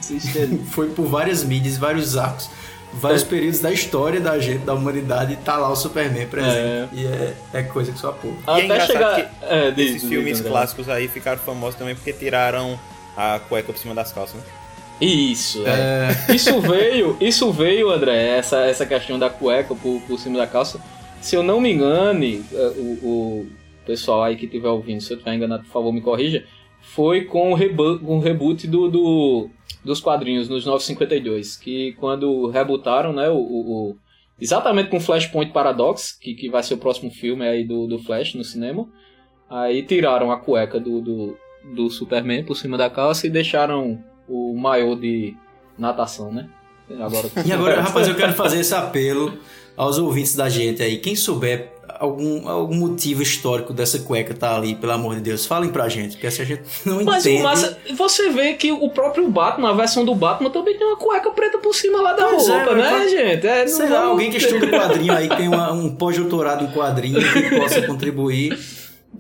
foi 0.72 0.90
por 0.90 1.06
várias 1.08 1.44
mídias, 1.44 1.78
vários 1.78 2.18
arcos, 2.18 2.50
vários 2.94 3.24
é. 3.24 3.26
períodos 3.26 3.60
da 3.60 3.72
história 3.72 4.20
da 4.20 4.38
gente, 4.40 4.66
da 4.66 4.74
humanidade, 4.74 5.34
e 5.34 5.36
tá 5.38 5.58
lá 5.58 5.70
o 5.70 5.76
Superman 5.76 6.28
presente. 6.28 6.58
É. 6.58 6.88
E 6.92 7.06
é, 7.06 7.34
é 7.54 7.64
coisa 7.64 7.92
que 7.92 8.00
só 8.00 8.12
pouco. 8.12 8.38
E 8.48 8.62
é 8.62 8.66
Até 8.66 8.86
chegar... 8.86 9.16
que 9.16 9.22
é, 9.44 9.74
esses 9.78 10.04
filmes 10.04 10.42
clássicos 10.42 10.90
aí 10.90 11.08
ficaram 11.08 11.40
famosos 11.40 11.76
também 11.76 11.96
porque 11.96 12.14
tiraram 12.14 12.80
a 13.16 13.40
cueca 13.40 13.72
por 13.72 13.80
cima 13.80 13.96
das 13.96 14.12
calças, 14.12 14.36
né? 14.36 14.44
Isso, 15.00 15.64
é. 15.68 16.10
é. 16.30 16.36
Isso 16.36 16.60
veio, 16.62 17.18
isso 17.20 17.52
veio, 17.52 17.90
André, 17.92 18.38
essa, 18.38 18.62
essa 18.62 18.86
questão 18.86 19.20
da 19.20 19.30
cueca 19.30 19.76
por, 19.76 20.02
por 20.02 20.20
cima 20.20 20.38
da 20.38 20.48
calça. 20.48 20.82
Se 21.22 21.36
eu 21.36 21.44
não 21.44 21.60
me 21.60 21.74
engane, 21.74 22.44
é, 22.54 22.68
o, 22.78 23.00
o 23.04 23.48
pessoal 23.86 24.24
aí 24.24 24.36
que 24.36 24.46
estiver 24.46 24.70
ouvindo, 24.70 25.02
se 25.02 25.12
eu 25.12 25.18
estiver 25.18 25.36
enganado, 25.36 25.64
por 25.64 25.72
favor, 25.72 25.92
me 25.92 26.02
corrija. 26.02 26.46
Foi 26.82 27.26
com 27.26 27.52
o, 27.52 27.56
reboot, 27.56 28.04
com 28.04 28.18
o 28.18 28.22
reboot 28.22 28.68
do, 28.68 28.90
do, 28.90 29.50
dos 29.84 30.00
quadrinhos 30.00 30.48
nos 30.48 30.66
952, 30.66 31.58
que 31.58 31.94
quando 31.94 32.48
rebootaram, 32.48 33.12
né, 33.12 33.30
o, 33.30 33.38
o, 33.38 33.96
exatamente 34.40 34.90
com 34.90 35.00
Flashpoint 35.00 35.52
Paradox, 35.52 36.14
que, 36.14 36.36
que 36.36 36.50
vai 36.50 36.64
ser 36.64 36.76
o 36.76 36.78
próximo 36.78 37.12
filme 37.12 37.46
aí 37.46 37.64
do, 37.64 37.88
do 37.88 38.00
Flash 38.00 38.36
no 38.36 38.44
cinema, 38.44 38.88
aí 39.50 39.84
tiraram 39.84 40.32
a 40.32 40.38
cueca 40.38 40.80
do, 40.80 41.02
do, 41.02 41.38
do 41.74 41.90
Superman 41.90 42.44
por 42.44 42.56
cima 42.56 42.78
da 42.78 42.90
calça 42.90 43.28
e 43.28 43.30
deixaram 43.30 44.02
o 44.28 44.56
maior 44.56 44.96
de 44.96 45.36
natação, 45.78 46.32
né? 46.32 46.48
Agora, 47.00 47.30
e 47.44 47.52
agora, 47.52 47.82
rapaz, 47.82 48.08
eu 48.08 48.16
quero 48.16 48.34
fazer 48.34 48.60
esse 48.60 48.74
apelo 48.74 49.38
aos 49.76 49.98
ouvintes 49.98 50.36
da 50.36 50.48
gente 50.50 50.84
aí. 50.84 50.98
Quem 50.98 51.16
souber 51.16 51.74
algum, 52.00 52.48
algum 52.48 52.76
motivo 52.76 53.22
histórico 53.22 53.74
dessa 53.74 54.00
cueca 54.00 54.34
tá 54.34 54.56
ali, 54.56 54.76
pelo 54.76 54.92
amor 54.94 55.16
de 55.16 55.22
Deus, 55.22 55.46
falem 55.46 55.70
pra 55.70 55.90
gente, 55.90 56.14
porque 56.14 56.30
se 56.30 56.42
a 56.42 56.46
gente 56.46 56.64
não 56.86 57.04
Mas 57.04 57.26
entende... 57.26 57.44
Mas 57.44 57.76
você 57.96 58.30
vê 58.30 58.54
que 58.54 58.72
o 58.72 58.90
próprio 58.90 59.28
Batman, 59.30 59.72
a 59.72 59.74
versão 59.74 60.06
do 60.06 60.14
Batman, 60.14 60.50
também 60.50 60.78
tem 60.78 60.86
uma 60.86 60.98
cueca 60.98 61.32
preta 61.32 61.58
por 61.58 61.74
cima 61.74 62.02
lá 62.02 62.14
da 62.14 62.26
pois 62.28 62.48
é, 62.48 62.52
roupa, 62.52 62.72
é, 62.72 62.76
né, 62.76 63.10
gente? 63.10 63.48
É, 63.48 63.68
sei 63.68 63.90
lá, 63.90 64.06
alguém 64.06 64.30
que 64.30 64.38
estuda 64.38 64.68
quadrinho 64.68 65.14
aí, 65.14 65.28
que 65.28 65.36
tem 65.36 65.48
uma, 65.48 65.72
um 65.72 65.96
pós-doutorado 65.96 66.66
em 66.66 66.72
quadrinho, 66.72 67.20
que 67.20 67.60
possa 67.60 67.82
contribuir 67.82 68.58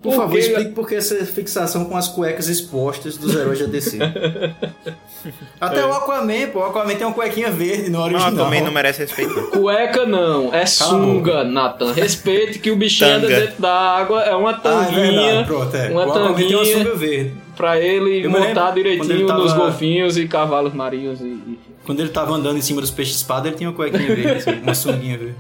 por 0.02 0.14
favor, 0.14 0.32
que... 0.32 0.40
explique 0.40 0.72
por 0.72 0.88
que 0.88 0.96
essa 0.96 1.26
fixação 1.26 1.86
com 1.86 1.96
as 1.98 2.08
cuecas 2.08 2.48
expostas 2.48 3.18
dos 3.18 3.36
heróis 3.36 3.60
da 3.60 3.66
DC. 3.66 3.98
Até 5.60 5.80
é. 5.80 5.86
o 5.86 5.92
Aquaman, 5.94 6.48
pô. 6.52 6.60
O 6.60 6.64
Aquaman 6.66 6.96
tem 6.96 7.06
uma 7.06 7.14
cuequinha 7.14 7.50
verde 7.52 7.90
no 7.90 8.02
original. 8.02 8.32
Não, 8.32 8.44
também 8.46 8.62
não 8.62 8.72
merece 8.72 9.00
respeito. 9.00 9.34
Cueca 9.52 10.06
não, 10.06 10.48
é 10.48 10.52
Cala 10.52 10.68
sunga, 10.68 11.44
Nathan. 11.44 11.94
Respeite 11.94 12.60
que 12.60 12.72
o 12.72 12.76
bichinho 12.76 13.16
anda 13.16 13.28
dentro 13.28 13.62
da 13.62 13.74
água, 13.74 14.22
é 14.22 14.36
uma 14.36 14.54
tanguinha. 14.54 15.40
Ah, 15.40 15.42
é 15.42 15.44
Pronto, 15.44 15.76
é. 15.76 15.90
Uma 15.90 16.08
o 16.08 16.12
tanguinha 16.12 16.48
tem 16.48 16.56
uma 16.58 16.66
sunga 16.66 16.96
verde. 16.96 17.34
Pra 17.56 17.80
ele 17.80 18.26
Eu 18.26 18.30
montar 18.30 18.72
direitinho 18.72 19.28
nos 19.28 19.54
golfinhos 19.54 20.18
e 20.18 20.28
cavalos 20.28 20.74
marinhos 20.74 21.22
e, 21.22 21.58
Quando 21.86 22.02
ele 22.02 22.10
tava 22.10 22.34
andando 22.34 22.58
em 22.58 22.62
cima 22.62 22.82
dos 22.82 22.92
peixes 22.92 23.16
espada, 23.16 23.48
ele 23.48 23.56
tinha 23.56 23.70
uma 23.70 23.76
cuequinha 23.76 24.14
verde, 24.14 24.32
assim, 24.32 24.62
uma 24.62 24.76
sunguinha 24.76 25.18
verde. 25.18 25.36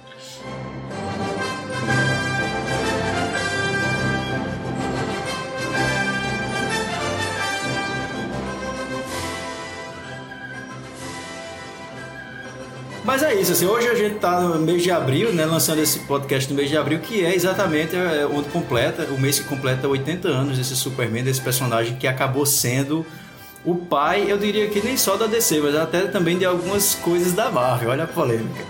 Mas 13.09 13.23
é 13.23 13.35
isso, 13.35 13.53
assim, 13.53 13.65
hoje 13.65 13.89
a 13.89 13.95
gente 13.95 14.17
tá 14.17 14.39
no 14.39 14.59
mês 14.59 14.83
de 14.83 14.91
abril, 14.91 15.33
né, 15.33 15.47
lançando 15.47 15.81
esse 15.81 16.01
podcast 16.01 16.47
no 16.51 16.55
mês 16.55 16.69
de 16.69 16.77
abril, 16.77 16.99
que 16.99 17.25
é 17.25 17.35
exatamente 17.35 17.97
é, 17.97 18.29
onde 18.31 18.51
completa, 18.51 19.05
o 19.05 19.19
mês 19.19 19.39
que 19.39 19.47
completa 19.47 19.89
80 19.89 20.29
anos 20.29 20.59
desse 20.59 20.77
Superman, 20.77 21.25
desse 21.25 21.41
personagem 21.41 21.97
que 21.97 22.07
acabou 22.07 22.45
sendo 22.45 23.07
o 23.65 23.75
pai, 23.77 24.27
eu 24.29 24.37
diria 24.37 24.69
que 24.69 24.83
nem 24.85 24.95
só 24.99 25.17
da 25.17 25.27
DC, 25.27 25.59
mas 25.61 25.75
até 25.75 26.03
também 26.03 26.37
de 26.37 26.45
algumas 26.45 26.97
coisas 26.97 27.33
da 27.33 27.51
Marvel, 27.51 27.89
olha 27.89 28.05
a 28.05 28.07
polêmica. 28.07 28.63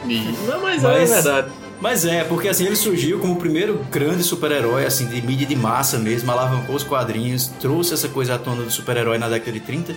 Não, 0.47 0.63
mas, 0.63 0.85
mas 0.85 1.11
é 1.11 1.15
verdade. 1.15 1.49
Mas 1.81 2.05
é, 2.05 2.23
porque 2.23 2.47
assim, 2.47 2.67
ele 2.67 2.77
surgiu 2.77 3.19
como 3.19 3.33
o 3.33 3.37
primeiro 3.37 3.85
grande 3.91 4.23
super-herói, 4.23 4.87
assim, 4.87 5.09
de 5.09 5.21
mídia 5.21 5.49
de 5.49 5.57
massa 5.57 5.99
mesmo, 5.99 6.31
alavancou 6.31 6.77
os 6.77 6.85
quadrinhos, 6.85 7.49
trouxe 7.61 7.93
essa 7.93 8.09
coisa 8.09 8.37
à 8.37 8.39
tona 8.39 8.63
do 8.63 8.71
super-herói 8.71 9.19
na 9.19 9.29
década 9.29 9.51
de 9.51 9.61
30 9.61 9.97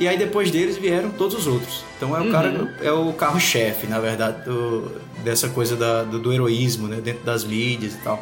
e 0.00 0.08
aí 0.08 0.16
depois 0.16 0.50
deles 0.50 0.78
vieram 0.78 1.10
todos 1.10 1.36
os 1.36 1.46
outros. 1.46 1.84
Então 1.98 2.16
é 2.16 2.20
o 2.20 2.24
uhum. 2.24 2.32
cara 2.32 2.74
é 2.80 2.90
o 2.90 3.12
carro-chefe, 3.12 3.86
na 3.86 4.00
verdade, 4.00 4.46
do, 4.46 4.90
dessa 5.22 5.50
coisa 5.50 5.76
da, 5.76 6.02
do, 6.02 6.18
do, 6.18 6.32
heroísmo, 6.32 6.88
né, 6.88 7.02
dentro 7.02 7.22
das 7.22 7.44
mídias 7.44 7.94
e 7.94 7.98
tal. 7.98 8.18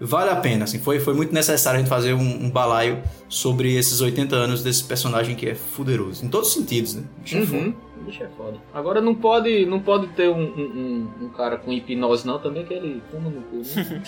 Vale 0.00 0.30
a 0.30 0.36
pena, 0.36 0.64
assim, 0.64 0.78
foi, 0.78 0.98
foi 0.98 1.14
muito 1.14 1.32
necessário 1.32 1.78
a 1.78 1.80
gente 1.80 1.88
fazer 1.88 2.14
um, 2.14 2.44
um 2.44 2.50
balaio 2.50 3.02
sobre 3.28 3.76
esses 3.76 4.00
80 4.00 4.34
anos 4.34 4.62
desse 4.62 4.82
personagem 4.84 5.36
que 5.36 5.48
é 5.48 5.54
fuderoso, 5.54 6.24
em 6.24 6.28
todos 6.28 6.48
os 6.48 6.54
sentidos, 6.54 6.94
né? 6.94 7.02
Bicho 7.18 7.36
é 7.36 7.40
uhum. 7.40 7.74
Bicho 8.04 8.22
é 8.22 8.28
foda. 8.36 8.58
Agora 8.74 9.00
não 9.00 9.14
pode, 9.14 9.66
não 9.66 9.80
pode 9.80 10.08
ter 10.08 10.28
um, 10.28 10.40
um, 10.40 11.08
um 11.22 11.28
cara 11.30 11.56
com 11.58 11.72
hipnose 11.72 12.26
não, 12.26 12.38
também 12.38 12.64
que 12.64 12.74
ele 12.74 13.02
fuma 13.10 13.30
no 13.30 13.40
cu, 13.42 13.56
né? 13.56 14.02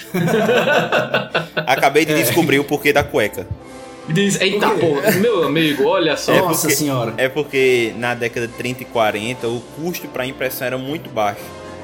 Acabei 1.66 2.04
de 2.04 2.12
é. 2.12 2.16
descobrir 2.16 2.58
o 2.58 2.64
porquê 2.64 2.92
da 2.92 3.04
cueca. 3.04 3.46
Diz, 4.08 4.40
eita 4.40 4.70
porra, 4.70 5.12
meu 5.12 5.44
amigo, 5.44 5.84
olha 5.86 6.16
só. 6.16 6.32
É 6.32 6.40
Nossa 6.40 6.68
senhora. 6.70 7.14
É 7.16 7.28
porque 7.28 7.92
na 7.96 8.14
década 8.14 8.48
de 8.48 8.54
30 8.54 8.82
e 8.82 8.86
40 8.86 9.46
o 9.48 9.60
custo 9.76 10.08
para 10.08 10.26
impressão 10.26 10.66
era 10.66 10.78
muito 10.78 11.08
baixo. 11.10 11.40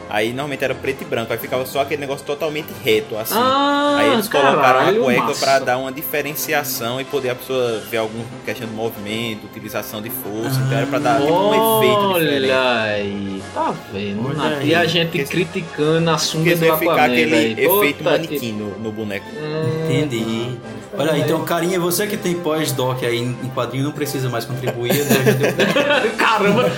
Aí 0.09 0.29
normalmente 0.29 0.63
era 0.63 0.75
preto 0.75 1.03
e 1.03 1.05
branco, 1.05 1.33
aí 1.33 1.39
ficava 1.39 1.67
só 1.67 1.81
aquele 1.81 2.01
negócio 2.01 2.25
totalmente 2.25 2.69
reto, 2.85 3.17
assim. 3.19 3.35
Ah, 3.37 3.97
aí 3.99 4.13
eles 4.13 4.29
colocaram 4.29 4.61
caralho, 4.61 5.03
a 5.03 5.05
cueca 5.05 5.35
para 5.35 5.59
dar 5.59 5.79
uma 5.79 5.91
diferenciação 5.91 7.01
e 7.01 7.05
poder 7.05 7.31
a 7.31 7.35
pessoa 7.35 7.81
ver 7.91 7.97
alguma 7.97 8.25
questão 8.45 8.69
de 8.69 8.73
movimento, 8.73 9.47
utilização 9.47 10.01
de 10.01 10.11
força. 10.11 10.61
Ah, 10.61 10.65
então 10.65 10.79
era 10.79 10.87
pra 10.87 10.99
dar 11.01 11.21
tipo, 11.21 11.33
um 11.33 11.81
efeito 11.81 12.15
diferente. 12.15 12.45
Olha 12.45 12.83
aí, 12.83 13.43
tá 13.53 13.75
vendo? 13.93 14.29
Olha 14.29 14.63
e 14.63 14.75
a 14.77 14.87
gente 14.87 15.11
porque, 15.11 15.25
criticando 15.25 16.09
a 16.09 16.19
sunga 16.19 16.55
do 16.55 16.65
Aquaman. 16.65 16.79
ficar 16.79 17.05
aquele 17.11 17.35
aí. 17.35 17.53
efeito 17.65 18.05
manequim 18.05 18.39
que... 18.39 18.53
no, 18.53 18.79
no 18.79 18.93
boneco. 18.93 19.27
Hum, 19.37 19.85
Entendi. 19.87 20.57
Olha 20.99 21.13
aí, 21.13 21.21
então, 21.21 21.45
carinha, 21.45 21.79
você 21.79 22.07
que 22.07 22.17
tem 22.17 22.35
pós-doc 22.35 23.03
aí 23.03 23.19
em 23.19 23.51
quadrinho 23.55 23.85
não 23.85 23.93
precisa 23.93 24.29
mais 24.29 24.45
contribuir. 24.45 24.95
Né? 24.95 26.13
Caramba, 26.17 26.71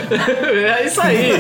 é 0.52 0.86
isso 0.86 1.00
aí. 1.00 1.32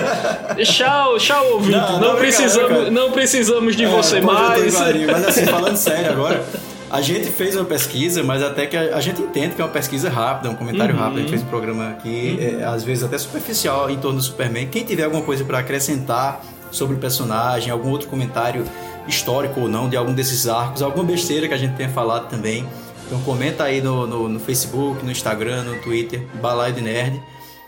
Tchau, 0.64 1.18
tchau, 1.18 1.52
ouvinte. 1.54 1.72
Não, 1.72 1.92
não, 1.92 2.12
não 2.12 2.16
precisamos, 2.16 2.92
não 2.92 3.12
precisamos 3.12 3.76
de 3.76 3.84
é, 3.84 3.88
você 3.88 4.20
mais. 4.20 4.74
Mas 5.06 5.26
assim, 5.26 5.46
falando 5.46 5.76
sério 5.76 6.12
agora, 6.12 6.44
a 6.90 7.00
gente 7.00 7.28
fez 7.30 7.54
uma 7.54 7.64
pesquisa, 7.64 8.22
mas 8.22 8.42
até 8.42 8.66
que 8.66 8.76
a, 8.76 8.96
a 8.96 9.00
gente 9.00 9.20
entende 9.20 9.54
que 9.54 9.60
é 9.60 9.64
uma 9.64 9.70
pesquisa 9.70 10.08
rápida, 10.08 10.50
um 10.50 10.54
comentário 10.54 10.94
uhum. 10.94 11.00
rápido. 11.00 11.18
A 11.18 11.20
gente 11.20 11.30
fez 11.30 11.42
um 11.42 11.46
programa 11.46 11.90
aqui, 11.90 12.38
uhum. 12.40 12.60
é, 12.60 12.64
às 12.64 12.82
vezes 12.84 13.04
até 13.04 13.18
superficial, 13.18 13.90
em 13.90 13.98
torno 13.98 14.18
do 14.18 14.24
Superman. 14.24 14.66
Quem 14.68 14.84
tiver 14.84 15.04
alguma 15.04 15.22
coisa 15.22 15.44
para 15.44 15.58
acrescentar 15.58 16.40
sobre 16.70 16.96
o 16.96 16.98
personagem, 16.98 17.70
algum 17.70 17.90
outro 17.90 18.08
comentário 18.08 18.64
histórico 19.08 19.60
ou 19.60 19.68
não 19.68 19.88
de 19.88 19.96
algum 19.96 20.12
desses 20.12 20.46
arcos, 20.46 20.82
alguma 20.82 21.04
besteira 21.04 21.48
que 21.48 21.54
a 21.54 21.58
gente 21.58 21.74
tenha 21.74 21.88
falado 21.88 22.28
também. 22.28 22.66
Então 23.06 23.20
comenta 23.22 23.64
aí 23.64 23.80
no, 23.80 24.06
no, 24.06 24.28
no 24.28 24.38
Facebook, 24.38 25.04
no 25.04 25.10
Instagram, 25.10 25.64
no 25.64 25.80
Twitter, 25.80 26.26
Balaio 26.40 26.74
de 26.74 26.82
Nerd. 26.82 27.22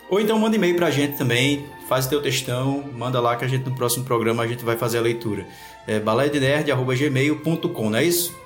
Ou 0.08 0.20
então 0.20 0.38
manda 0.38 0.56
e-mail 0.56 0.76
pra 0.76 0.90
gente 0.90 1.16
também, 1.16 1.64
faz 1.88 2.06
teu 2.06 2.20
textão, 2.20 2.84
manda 2.92 3.20
lá 3.20 3.36
que 3.36 3.44
a 3.44 3.48
gente 3.48 3.68
no 3.68 3.74
próximo 3.74 4.04
programa 4.04 4.42
a 4.42 4.46
gente 4.46 4.64
vai 4.64 4.76
fazer 4.76 4.98
a 4.98 5.00
leitura. 5.00 5.46
É 5.86 5.98
balaiadenerd.gmail.com, 5.98 7.90
não 7.90 7.98
é 7.98 8.04
isso? 8.04 8.36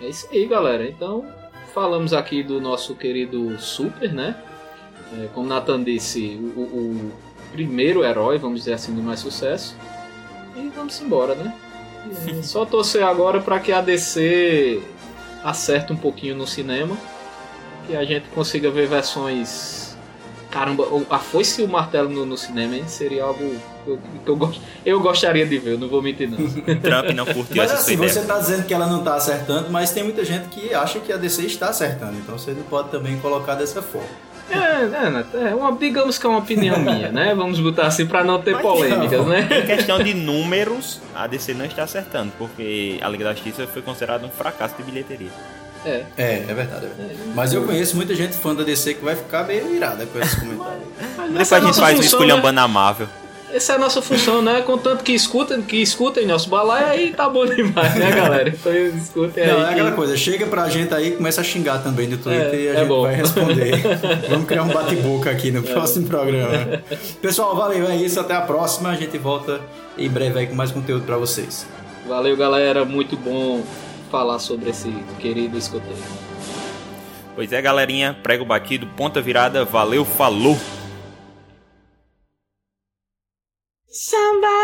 É 0.00 0.08
isso 0.08 0.26
aí, 0.32 0.46
galera. 0.46 0.88
Então, 0.88 1.24
falamos 1.72 2.12
aqui 2.12 2.42
do 2.42 2.60
nosso 2.60 2.94
querido 2.94 3.58
Super, 3.58 4.12
né? 4.12 4.36
É, 5.12 5.28
como 5.34 5.46
Nathan 5.46 5.84
disse, 5.84 6.40
o, 6.56 6.60
o, 6.60 7.12
primeiro 7.52 8.04
herói, 8.04 8.38
vamos 8.38 8.60
dizer 8.60 8.74
assim, 8.74 8.94
de 8.94 9.00
mais 9.00 9.20
sucesso. 9.20 9.76
E 10.56 10.68
vamos 10.74 11.00
embora, 11.00 11.34
né? 11.34 11.54
Só 12.42 12.64
torcer 12.64 13.02
agora 13.02 13.40
para 13.40 13.58
que 13.60 13.72
a 13.72 13.80
DC 13.80 14.82
acerte 15.44 15.92
um 15.92 15.96
pouquinho 15.96 16.36
no 16.36 16.46
cinema. 16.46 16.96
Que 17.86 17.96
a 17.96 18.04
gente 18.04 18.28
consiga 18.30 18.70
ver 18.70 18.88
versões 18.88 19.86
Caramba, 20.56 20.86
a 21.10 21.18
foice 21.18 21.60
e 21.60 21.64
o 21.64 21.68
martelo 21.68 22.08
no, 22.08 22.24
no 22.24 22.34
cinema 22.34 22.76
hein, 22.76 22.84
seria 22.86 23.24
algo 23.24 23.56
que 23.84 23.90
eu, 23.90 23.98
que 24.24 24.30
eu, 24.30 24.54
eu 24.86 25.00
gostaria 25.00 25.44
de 25.44 25.58
ver, 25.58 25.72
eu 25.72 25.78
não 25.78 25.86
vou 25.86 26.00
mentir 26.00 26.30
não. 26.30 26.38
Trump 26.80 27.10
não 27.14 27.26
curtiu 27.26 27.56
mas 27.56 27.70
essa 27.70 27.82
assim, 27.82 27.92
ideia. 27.92 28.10
você 28.10 28.20
está 28.20 28.38
dizendo 28.38 28.64
que 28.64 28.72
ela 28.72 28.86
não 28.86 29.00
está 29.00 29.16
acertando, 29.16 29.70
mas 29.70 29.92
tem 29.92 30.02
muita 30.02 30.24
gente 30.24 30.48
que 30.48 30.72
acha 30.72 30.98
que 31.00 31.12
a 31.12 31.18
DC 31.18 31.42
está 31.42 31.68
acertando, 31.68 32.16
então 32.16 32.38
você 32.38 32.52
não 32.52 32.62
pode 32.62 32.88
também 32.88 33.18
colocar 33.18 33.54
dessa 33.54 33.82
forma. 33.82 34.08
É, 34.50 34.56
é, 34.56 35.50
é 35.50 35.54
uma, 35.54 35.72
digamos 35.72 36.18
que 36.18 36.26
é 36.26 36.28
uma 36.28 36.38
opinião 36.38 36.78
minha, 36.78 37.10
né? 37.10 37.34
Vamos 37.34 37.58
botar 37.58 37.86
assim 37.86 38.06
para 38.06 38.22
não 38.22 38.40
ter 38.40 38.52
mas 38.52 38.62
polêmicas, 38.62 39.18
não. 39.18 39.26
né? 39.26 39.48
Em 39.50 39.66
questão 39.66 40.02
de 40.02 40.14
números, 40.14 41.00
a 41.14 41.26
DC 41.26 41.54
não 41.54 41.64
está 41.64 41.82
acertando, 41.82 42.32
porque 42.38 42.98
a 43.00 43.08
Liga 43.08 43.24
da 43.24 43.32
Justiça 43.32 43.66
foi 43.66 43.82
considerada 43.82 44.24
um 44.24 44.30
fracasso 44.30 44.76
de 44.76 44.82
bilheteria. 44.84 45.30
É. 45.84 46.04
É, 46.16 46.44
é 46.48 46.54
verdade. 46.54 46.86
É 46.86 46.88
verdade. 46.88 47.32
Mas 47.34 47.52
eu 47.52 47.64
conheço 47.64 47.96
muita 47.96 48.14
gente 48.14 48.36
fã 48.36 48.54
da 48.54 48.64
DC 48.64 48.94
que 48.94 49.04
vai 49.04 49.14
ficar 49.14 49.44
meio 49.44 49.72
irada 49.72 50.04
com 50.06 50.18
esses 50.18 50.34
comentários. 50.34 50.82
Depois 51.28 51.52
a 51.52 51.60
gente 51.60 51.80
faz 51.80 51.98
um 51.98 52.02
esculhambando 52.02 52.56
né? 52.56 52.62
amável. 52.62 53.08
Essa 53.52 53.74
é 53.74 53.76
a 53.76 53.78
nossa 53.78 54.02
função, 54.02 54.42
né? 54.42 54.60
Contanto 54.62 55.04
que 55.04 55.12
escutem, 55.12 55.62
que 55.62 55.76
escutem 55.76 56.26
nosso 56.26 56.48
balaio, 56.48 56.86
aí 56.86 57.12
tá 57.12 57.28
bom 57.28 57.46
demais, 57.46 57.94
né, 57.94 58.10
galera? 58.10 58.48
Então 58.48 58.72
escutem 58.74 59.46
Não, 59.46 59.58
aí. 59.58 59.64
é 59.64 59.70
aquela 59.70 59.92
coisa, 59.92 60.16
chega 60.16 60.46
pra 60.46 60.68
gente 60.68 60.92
aí 60.92 61.08
e 61.08 61.10
começa 61.12 61.40
a 61.40 61.44
xingar 61.44 61.78
também 61.78 62.08
no 62.08 62.18
Twitter 62.18 62.54
é, 62.54 62.60
e 62.60 62.68
a 62.68 62.72
é 62.72 62.76
gente 62.78 62.88
bom. 62.88 63.02
vai 63.02 63.14
responder. 63.14 63.82
Vamos 64.28 64.46
criar 64.46 64.64
um 64.64 64.68
bate-boca 64.68 65.30
aqui 65.30 65.50
no 65.50 65.60
é 65.60 65.62
próximo 65.62 66.06
programa. 66.06 66.82
Pessoal, 67.22 67.54
valeu, 67.54 67.88
é 67.88 67.96
isso. 67.96 68.18
Até 68.18 68.34
a 68.34 68.40
próxima. 68.40 68.90
A 68.90 68.96
gente 68.96 69.16
volta 69.16 69.60
em 69.96 70.08
breve 70.08 70.40
aí 70.40 70.46
com 70.46 70.54
mais 70.54 70.72
conteúdo 70.72 71.04
pra 71.04 71.16
vocês. 71.16 71.66
Valeu, 72.06 72.36
galera. 72.36 72.84
Muito 72.84 73.16
bom 73.16 73.62
falar 74.10 74.38
sobre 74.38 74.70
esse 74.70 74.90
querido 75.18 75.56
escoteiro. 75.56 75.98
Pois 77.34 77.52
é, 77.52 77.60
galerinha, 77.60 78.16
prego 78.22 78.44
batido, 78.44 78.86
ponta 78.96 79.20
virada, 79.20 79.62
valeu, 79.64 80.04
falou! 80.06 80.56
Samba, 83.98 84.55